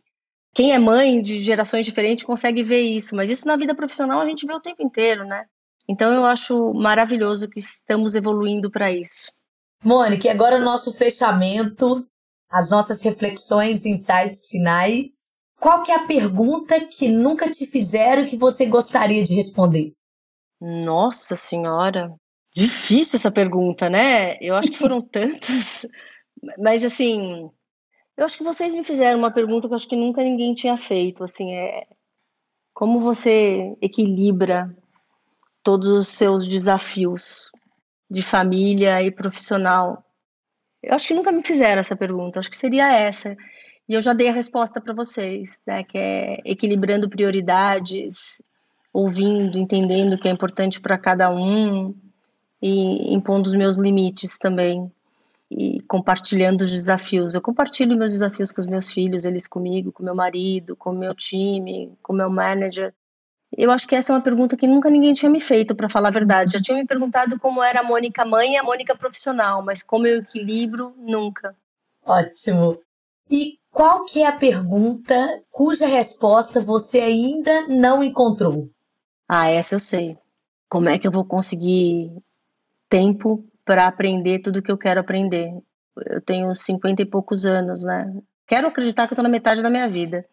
Quem 0.53 0.73
é 0.73 0.79
mãe 0.79 1.23
de 1.23 1.41
gerações 1.41 1.85
diferentes 1.85 2.23
consegue 2.23 2.61
ver 2.61 2.81
isso, 2.81 3.15
mas 3.15 3.31
isso 3.31 3.47
na 3.47 3.57
vida 3.57 3.73
profissional 3.73 4.21
a 4.21 4.25
gente 4.25 4.45
vê 4.45 4.53
o 4.53 4.59
tempo 4.59 4.83
inteiro, 4.83 5.25
né? 5.25 5.45
Então 5.87 6.13
eu 6.13 6.23
acho 6.23 6.71
maravilhoso 6.75 7.49
que 7.49 7.59
estamos 7.59 8.13
evoluindo 8.13 8.69
para 8.69 8.91
isso. 8.91 9.31
Mônica, 9.83 10.29
agora 10.29 10.57
o 10.57 10.63
nosso 10.63 10.93
fechamento 10.93 12.05
as 12.49 12.69
nossas 12.69 13.01
reflexões 13.01 13.85
insights 13.85 14.47
finais. 14.47 15.35
Qual 15.59 15.83
que 15.83 15.91
é 15.91 15.95
a 15.95 16.07
pergunta 16.07 16.79
que 16.85 17.07
nunca 17.07 17.49
te 17.49 17.65
fizeram 17.65 18.25
que 18.25 18.37
você 18.37 18.65
gostaria 18.65 19.23
de 19.23 19.35
responder? 19.35 19.93
Nossa 20.59 21.35
senhora, 21.35 22.13
difícil 22.53 23.17
essa 23.17 23.31
pergunta, 23.31 23.89
né? 23.89 24.37
Eu 24.41 24.55
acho 24.55 24.71
que 24.71 24.77
foram 24.77 25.01
tantas, 25.03 25.85
mas 26.57 26.83
assim, 26.83 27.49
eu 28.17 28.25
acho 28.25 28.37
que 28.37 28.43
vocês 28.43 28.73
me 28.73 28.83
fizeram 28.83 29.19
uma 29.19 29.31
pergunta 29.31 29.67
que 29.67 29.73
eu 29.73 29.75
acho 29.75 29.87
que 29.87 29.95
nunca 29.95 30.23
ninguém 30.23 30.53
tinha 30.53 30.75
feito, 30.75 31.23
assim, 31.23 31.53
é 31.53 31.87
como 32.73 32.99
você 32.99 33.75
equilibra 33.81 34.75
todos 35.61 35.89
os 35.89 36.07
seus 36.07 36.47
desafios 36.47 37.51
de 38.09 38.21
família 38.21 39.03
e 39.03 39.11
profissional 39.11 40.03
eu 40.81 40.93
acho 40.93 41.07
que 41.07 41.13
nunca 41.13 41.31
me 41.31 41.45
fizeram 41.45 41.79
essa 41.79 41.95
pergunta, 41.95 42.39
acho 42.39 42.49
que 42.49 42.57
seria 42.57 42.91
essa. 42.91 43.35
E 43.87 43.93
eu 43.93 44.01
já 44.01 44.13
dei 44.13 44.29
a 44.29 44.33
resposta 44.33 44.79
para 44.79 44.93
vocês, 44.93 45.59
né, 45.65 45.83
que 45.83 45.97
é 45.97 46.37
equilibrando 46.45 47.09
prioridades, 47.09 48.41
ouvindo, 48.93 49.57
entendendo 49.57 50.13
o 50.13 50.17
que 50.17 50.27
é 50.27 50.31
importante 50.31 50.79
para 50.79 50.97
cada 50.97 51.33
um 51.33 51.95
e 52.61 53.13
impondo 53.13 53.47
os 53.47 53.55
meus 53.55 53.77
limites 53.77 54.37
também 54.37 54.91
e 55.49 55.81
compartilhando 55.81 56.61
os 56.61 56.71
desafios. 56.71 57.33
Eu 57.33 57.41
compartilho 57.41 57.97
meus 57.97 58.13
desafios 58.13 58.51
com 58.51 58.61
os 58.61 58.67
meus 58.67 58.91
filhos, 58.91 59.25
eles 59.25 59.47
comigo, 59.47 59.91
com 59.91 60.03
meu 60.03 60.15
marido, 60.15 60.75
com 60.75 60.91
meu 60.91 61.15
time, 61.15 61.91
com 62.03 62.13
meu 62.13 62.29
manager. 62.29 62.93
Eu 63.57 63.71
acho 63.71 63.87
que 63.87 63.95
essa 63.95 64.13
é 64.13 64.15
uma 64.15 64.21
pergunta 64.21 64.55
que 64.55 64.67
nunca 64.67 64.89
ninguém 64.89 65.13
tinha 65.13 65.29
me 65.29 65.41
feito, 65.41 65.75
para 65.75 65.89
falar 65.89 66.09
a 66.09 66.11
verdade. 66.11 66.53
Já 66.53 66.61
tinha 66.61 66.77
me 66.77 66.85
perguntado 66.85 67.39
como 67.39 67.63
era 67.63 67.81
a 67.81 67.83
Mônica 67.83 68.23
mãe 68.23 68.53
e 68.53 68.57
a 68.57 68.63
Mônica 68.63 68.95
profissional, 68.95 69.63
mas 69.63 69.81
como 69.81 70.05
eu 70.05 70.19
equilibro, 70.19 70.93
nunca. 70.97 71.55
Ótimo. 72.05 72.79
E 73.29 73.59
qual 73.71 74.05
que 74.05 74.21
é 74.21 74.27
a 74.27 74.31
pergunta 74.31 75.43
cuja 75.51 75.85
resposta 75.85 76.61
você 76.61 76.99
ainda 76.99 77.67
não 77.67 78.03
encontrou? 78.03 78.69
Ah, 79.27 79.49
essa 79.49 79.75
eu 79.75 79.79
sei. 79.79 80.17
Como 80.67 80.89
é 80.89 80.97
que 80.97 81.07
eu 81.07 81.11
vou 81.11 81.25
conseguir 81.25 82.11
tempo 82.87 83.43
para 83.65 83.87
aprender 83.87 84.39
tudo 84.39 84.61
que 84.61 84.71
eu 84.71 84.77
quero 84.77 84.99
aprender? 84.99 85.51
Eu 86.07 86.21
tenho 86.21 86.53
cinquenta 86.55 87.01
e 87.01 87.05
poucos 87.05 87.45
anos, 87.45 87.83
né? 87.83 88.11
Quero 88.47 88.67
acreditar 88.67 89.07
que 89.07 89.13
eu 89.13 89.15
estou 89.15 89.23
na 89.23 89.29
metade 89.29 89.61
da 89.61 89.69
minha 89.69 89.89
vida. 89.89 90.25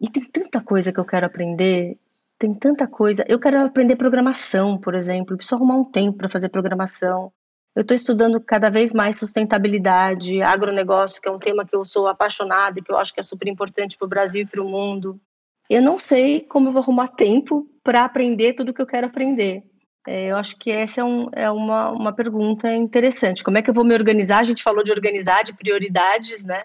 E 0.00 0.08
tem 0.08 0.24
tanta 0.24 0.62
coisa 0.62 0.92
que 0.92 1.00
eu 1.00 1.04
quero 1.04 1.26
aprender 1.26 1.98
tem 2.38 2.54
tanta 2.54 2.86
coisa. 2.86 3.24
Eu 3.28 3.40
quero 3.40 3.60
aprender 3.60 3.96
programação, 3.96 4.78
por 4.78 4.94
exemplo. 4.94 5.32
Eu 5.32 5.36
preciso 5.36 5.56
arrumar 5.56 5.76
um 5.76 5.84
tempo 5.84 6.18
para 6.18 6.28
fazer 6.28 6.48
programação. 6.48 7.32
Eu 7.74 7.82
estou 7.82 7.94
estudando 7.94 8.40
cada 8.40 8.70
vez 8.70 8.92
mais 8.92 9.18
sustentabilidade, 9.18 10.42
agronegócio, 10.42 11.20
que 11.20 11.28
é 11.28 11.32
um 11.32 11.38
tema 11.38 11.64
que 11.64 11.76
eu 11.76 11.84
sou 11.84 12.06
apaixonada 12.08 12.78
e 12.78 12.82
que 12.82 12.92
eu 12.92 12.96
acho 12.96 13.12
que 13.12 13.20
é 13.20 13.22
super 13.22 13.48
importante 13.48 13.96
para 13.96 14.06
o 14.06 14.08
Brasil 14.08 14.42
e 14.42 14.46
para 14.46 14.62
o 14.62 14.68
mundo. 14.68 15.20
Eu 15.68 15.82
não 15.82 15.98
sei 15.98 16.40
como 16.40 16.68
eu 16.68 16.72
vou 16.72 16.82
arrumar 16.82 17.08
tempo 17.08 17.68
para 17.82 18.04
aprender 18.04 18.54
tudo 18.54 18.72
que 18.72 18.80
eu 18.80 18.86
quero 18.86 19.06
aprender. 19.06 19.62
É, 20.06 20.30
eu 20.30 20.36
acho 20.36 20.56
que 20.56 20.70
essa 20.70 21.02
é, 21.02 21.04
um, 21.04 21.28
é 21.34 21.50
uma, 21.50 21.90
uma 21.90 22.12
pergunta 22.12 22.74
interessante. 22.74 23.44
Como 23.44 23.58
é 23.58 23.62
que 23.62 23.68
eu 23.68 23.74
vou 23.74 23.84
me 23.84 23.94
organizar? 23.94 24.40
A 24.40 24.44
gente 24.44 24.62
falou 24.62 24.82
de 24.82 24.90
organizar, 24.90 25.44
de 25.44 25.52
prioridades, 25.52 26.44
né? 26.44 26.64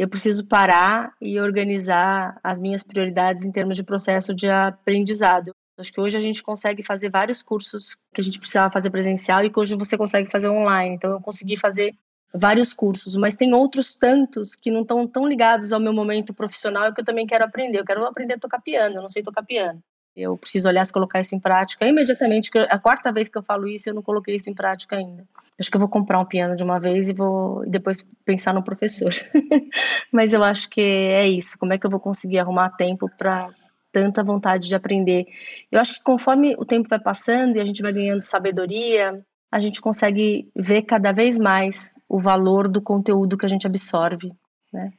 Eu 0.00 0.08
preciso 0.08 0.46
parar 0.46 1.12
e 1.20 1.38
organizar 1.38 2.40
as 2.42 2.58
minhas 2.58 2.82
prioridades 2.82 3.44
em 3.44 3.52
termos 3.52 3.76
de 3.76 3.84
processo 3.84 4.34
de 4.34 4.48
aprendizado. 4.48 5.54
Acho 5.76 5.92
que 5.92 6.00
hoje 6.00 6.16
a 6.16 6.20
gente 6.20 6.42
consegue 6.42 6.82
fazer 6.82 7.10
vários 7.10 7.42
cursos 7.42 7.98
que 8.14 8.22
a 8.22 8.24
gente 8.24 8.38
precisava 8.38 8.72
fazer 8.72 8.88
presencial 8.88 9.44
e 9.44 9.50
que 9.50 9.60
hoje 9.60 9.76
você 9.76 9.98
consegue 9.98 10.30
fazer 10.30 10.48
online. 10.48 10.94
Então, 10.94 11.10
eu 11.10 11.20
consegui 11.20 11.54
fazer 11.54 11.94
vários 12.32 12.72
cursos, 12.72 13.14
mas 13.16 13.36
tem 13.36 13.52
outros 13.52 13.94
tantos 13.94 14.54
que 14.54 14.70
não 14.70 14.82
estão 14.82 15.06
tão 15.06 15.28
ligados 15.28 15.70
ao 15.70 15.80
meu 15.80 15.92
momento 15.92 16.32
profissional 16.32 16.88
e 16.88 16.94
que 16.94 17.02
eu 17.02 17.04
também 17.04 17.26
quero 17.26 17.44
aprender. 17.44 17.78
Eu 17.78 17.84
quero 17.84 18.06
aprender 18.06 18.34
a 18.34 18.38
tocar 18.38 18.62
piano, 18.62 18.96
eu 18.96 19.02
não 19.02 19.08
sei 19.08 19.22
tocar 19.22 19.42
piano. 19.42 19.82
Eu 20.16 20.36
preciso, 20.36 20.68
aliás, 20.68 20.90
colocar 20.90 21.20
isso 21.20 21.34
em 21.34 21.40
prática 21.40 21.86
imediatamente. 21.86 22.50
A 22.68 22.78
quarta 22.78 23.12
vez 23.12 23.28
que 23.28 23.38
eu 23.38 23.42
falo 23.42 23.68
isso, 23.68 23.88
eu 23.88 23.94
não 23.94 24.02
coloquei 24.02 24.36
isso 24.36 24.50
em 24.50 24.54
prática 24.54 24.96
ainda. 24.96 25.24
Acho 25.58 25.70
que 25.70 25.76
eu 25.76 25.80
vou 25.80 25.88
comprar 25.88 26.18
um 26.18 26.24
piano 26.24 26.56
de 26.56 26.64
uma 26.64 26.80
vez 26.80 27.08
e 27.08 27.12
vou 27.12 27.64
e 27.64 27.70
depois 27.70 28.04
pensar 28.24 28.52
no 28.52 28.62
professor. 28.62 29.10
Mas 30.12 30.32
eu 30.32 30.42
acho 30.42 30.68
que 30.68 30.80
é 30.80 31.28
isso. 31.28 31.58
Como 31.58 31.72
é 31.72 31.78
que 31.78 31.86
eu 31.86 31.90
vou 31.90 32.00
conseguir 32.00 32.38
arrumar 32.38 32.70
tempo 32.70 33.08
para 33.16 33.50
tanta 33.92 34.24
vontade 34.24 34.68
de 34.68 34.74
aprender? 34.74 35.26
Eu 35.70 35.80
acho 35.80 35.94
que 35.94 36.02
conforme 36.02 36.54
o 36.58 36.64
tempo 36.64 36.88
vai 36.88 36.98
passando 37.00 37.56
e 37.56 37.60
a 37.60 37.64
gente 37.64 37.82
vai 37.82 37.92
ganhando 37.92 38.22
sabedoria, 38.22 39.24
a 39.52 39.60
gente 39.60 39.80
consegue 39.80 40.50
ver 40.56 40.82
cada 40.82 41.12
vez 41.12 41.38
mais 41.38 41.94
o 42.08 42.18
valor 42.18 42.68
do 42.68 42.80
conteúdo 42.80 43.36
que 43.36 43.46
a 43.46 43.48
gente 43.48 43.66
absorve, 43.66 44.32
né? 44.72 44.92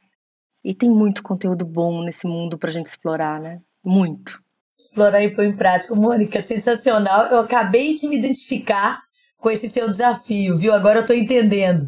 E 0.64 0.72
tem 0.72 0.88
muito 0.88 1.22
conteúdo 1.22 1.64
bom 1.64 2.04
nesse 2.04 2.26
mundo 2.26 2.56
para 2.56 2.70
a 2.70 2.72
gente 2.72 2.86
explorar, 2.86 3.40
né? 3.40 3.60
Muito 3.84 4.41
explorar 4.84 5.22
e 5.22 5.34
foi 5.34 5.46
em 5.46 5.56
prática. 5.56 5.94
Mônica, 5.94 6.40
sensacional. 6.40 7.26
Eu 7.26 7.40
acabei 7.40 7.94
de 7.94 8.08
me 8.08 8.16
identificar 8.16 9.00
com 9.38 9.50
esse 9.50 9.68
seu 9.68 9.90
desafio, 9.90 10.56
viu? 10.56 10.72
Agora 10.72 11.00
eu 11.00 11.06
tô 11.06 11.12
entendendo. 11.12 11.84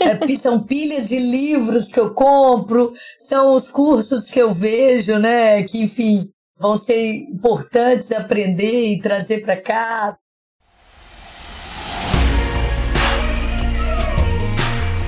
É, 0.00 0.36
são 0.36 0.62
pilhas 0.62 1.08
de 1.08 1.18
livros 1.18 1.88
que 1.88 2.00
eu 2.00 2.14
compro, 2.14 2.94
são 3.18 3.54
os 3.54 3.70
cursos 3.70 4.30
que 4.30 4.40
eu 4.40 4.52
vejo, 4.52 5.18
né? 5.18 5.62
Que, 5.64 5.82
enfim, 5.82 6.30
vão 6.58 6.78
ser 6.78 7.14
importantes 7.14 8.10
aprender 8.10 8.92
e 8.92 9.00
trazer 9.00 9.42
para 9.42 9.60
cá. 9.60 10.16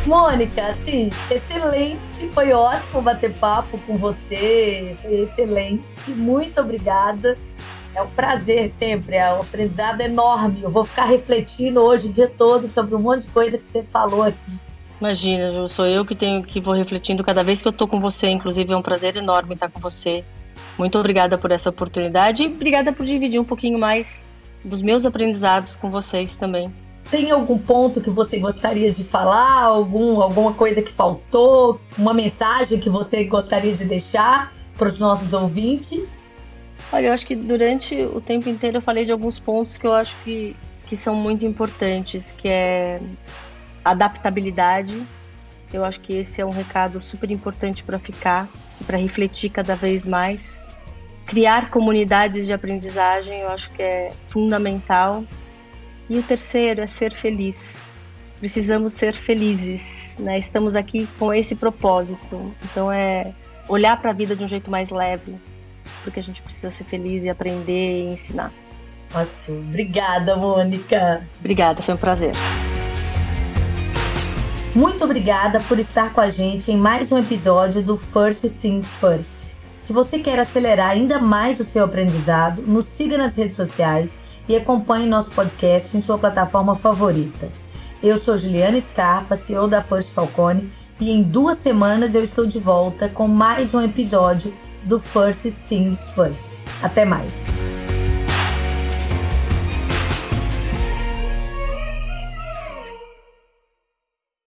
Mônica, 0.06 0.68
assim, 0.68 1.10
excelente, 1.28 2.28
foi 2.32 2.52
ótimo 2.52 3.02
bater 3.02 3.34
papo 3.34 3.76
com 3.78 3.98
você, 3.98 4.96
foi 5.02 5.22
excelente, 5.22 6.10
muito 6.10 6.60
obrigada. 6.60 7.36
É 7.92 8.00
um 8.00 8.06
prazer 8.10 8.68
sempre, 8.68 9.16
é 9.16 9.32
um 9.32 9.40
aprendizado 9.40 10.00
enorme. 10.02 10.62
Eu 10.62 10.70
vou 10.70 10.84
ficar 10.84 11.06
refletindo 11.06 11.80
hoje 11.80 12.06
o 12.06 12.12
dia 12.12 12.28
todo 12.28 12.68
sobre 12.68 12.94
um 12.94 13.00
monte 13.00 13.22
de 13.22 13.30
coisa 13.30 13.58
que 13.58 13.66
você 13.66 13.82
falou 13.82 14.22
aqui. 14.22 14.52
Imagina, 15.00 15.68
sou 15.68 15.86
eu 15.86 16.04
que 16.04 16.14
tenho 16.14 16.42
que 16.42 16.60
vou 16.60 16.74
refletindo 16.74 17.24
cada 17.24 17.42
vez 17.42 17.60
que 17.60 17.66
eu 17.66 17.72
tô 17.72 17.88
com 17.88 17.98
você, 17.98 18.28
inclusive 18.28 18.72
é 18.72 18.76
um 18.76 18.82
prazer 18.82 19.16
enorme 19.16 19.54
estar 19.54 19.68
com 19.68 19.80
você. 19.80 20.24
Muito 20.78 20.96
obrigada 20.98 21.36
por 21.36 21.50
essa 21.50 21.70
oportunidade 21.70 22.44
e 22.44 22.46
obrigada 22.46 22.92
por 22.92 23.04
dividir 23.04 23.40
um 23.40 23.44
pouquinho 23.44 23.78
mais 23.78 24.24
dos 24.64 24.82
meus 24.82 25.04
aprendizados 25.04 25.74
com 25.74 25.90
vocês 25.90 26.36
também. 26.36 26.72
Tem 27.10 27.30
algum 27.30 27.56
ponto 27.56 28.00
que 28.00 28.10
você 28.10 28.38
gostaria 28.38 28.90
de 28.90 29.04
falar? 29.04 29.62
Algum, 29.62 30.20
alguma 30.20 30.52
coisa 30.52 30.82
que 30.82 30.90
faltou? 30.90 31.80
Uma 31.96 32.12
mensagem 32.12 32.80
que 32.80 32.90
você 32.90 33.22
gostaria 33.24 33.72
de 33.74 33.84
deixar 33.84 34.52
para 34.76 34.88
os 34.88 34.98
nossos 34.98 35.32
ouvintes? 35.32 36.30
Olha, 36.92 37.06
eu 37.06 37.12
acho 37.12 37.26
que 37.26 37.36
durante 37.36 37.94
o 38.02 38.20
tempo 38.20 38.48
inteiro 38.48 38.78
eu 38.78 38.82
falei 38.82 39.04
de 39.04 39.12
alguns 39.12 39.38
pontos 39.38 39.76
que 39.76 39.86
eu 39.86 39.94
acho 39.94 40.16
que, 40.24 40.56
que 40.86 40.96
são 40.96 41.14
muito 41.14 41.46
importantes, 41.46 42.32
que 42.32 42.48
é 42.48 43.00
adaptabilidade. 43.84 45.00
Eu 45.72 45.84
acho 45.84 46.00
que 46.00 46.12
esse 46.14 46.40
é 46.40 46.46
um 46.46 46.50
recado 46.50 46.98
super 47.00 47.30
importante 47.30 47.84
para 47.84 47.98
ficar 47.98 48.48
e 48.80 48.84
para 48.84 48.96
refletir 48.96 49.50
cada 49.50 49.76
vez 49.76 50.04
mais. 50.04 50.68
Criar 51.24 51.70
comunidades 51.70 52.46
de 52.46 52.52
aprendizagem, 52.52 53.40
eu 53.40 53.48
acho 53.48 53.70
que 53.70 53.82
é 53.82 54.12
fundamental 54.28 55.24
e 56.08 56.18
o 56.18 56.22
terceiro 56.22 56.80
é 56.80 56.86
ser 56.86 57.12
feliz. 57.12 57.82
Precisamos 58.38 58.92
ser 58.92 59.14
felizes, 59.14 60.16
né? 60.18 60.38
Estamos 60.38 60.76
aqui 60.76 61.08
com 61.18 61.32
esse 61.32 61.54
propósito. 61.54 62.52
Então 62.64 62.92
é 62.92 63.32
olhar 63.68 64.00
para 64.00 64.10
a 64.10 64.14
vida 64.14 64.36
de 64.36 64.44
um 64.44 64.48
jeito 64.48 64.70
mais 64.70 64.90
leve, 64.90 65.36
porque 66.04 66.20
a 66.20 66.22
gente 66.22 66.42
precisa 66.42 66.70
ser 66.70 66.84
feliz 66.84 67.24
e 67.24 67.28
aprender 67.28 68.08
e 68.08 68.12
ensinar. 68.12 68.52
Ótimo. 69.14 69.60
Obrigada, 69.68 70.36
Mônica. 70.36 71.26
Obrigada, 71.40 71.82
foi 71.82 71.94
um 71.94 71.98
prazer. 71.98 72.32
Muito 74.74 75.02
obrigada 75.02 75.58
por 75.60 75.78
estar 75.78 76.12
com 76.12 76.20
a 76.20 76.28
gente 76.28 76.70
em 76.70 76.76
mais 76.76 77.10
um 77.10 77.18
episódio 77.18 77.82
do 77.82 77.96
First 77.96 78.44
Things 78.60 78.86
First. 79.00 79.54
Se 79.74 79.90
você 79.92 80.18
quer 80.18 80.38
acelerar 80.38 80.90
ainda 80.90 81.18
mais 81.18 81.58
o 81.60 81.64
seu 81.64 81.84
aprendizado, 81.84 82.60
nos 82.60 82.84
siga 82.84 83.16
nas 83.16 83.36
redes 83.36 83.56
sociais 83.56 84.18
e 84.48 84.56
acompanhe 84.56 85.06
nosso 85.06 85.30
podcast 85.30 85.96
em 85.96 86.02
sua 86.02 86.18
plataforma 86.18 86.74
favorita. 86.74 87.48
Eu 88.02 88.18
sou 88.18 88.36
Juliana 88.36 88.80
Scarpa, 88.80 89.36
CEO 89.36 89.68
da 89.68 89.80
First 89.80 90.10
Falcone, 90.10 90.70
e 91.00 91.10
em 91.10 91.22
duas 91.22 91.58
semanas 91.58 92.14
eu 92.14 92.24
estou 92.24 92.46
de 92.46 92.58
volta 92.58 93.08
com 93.08 93.26
mais 93.26 93.74
um 93.74 93.82
episódio 93.82 94.52
do 94.84 94.98
First 94.98 95.52
Things 95.68 96.00
First. 96.10 96.60
Até 96.82 97.04
mais! 97.04 97.85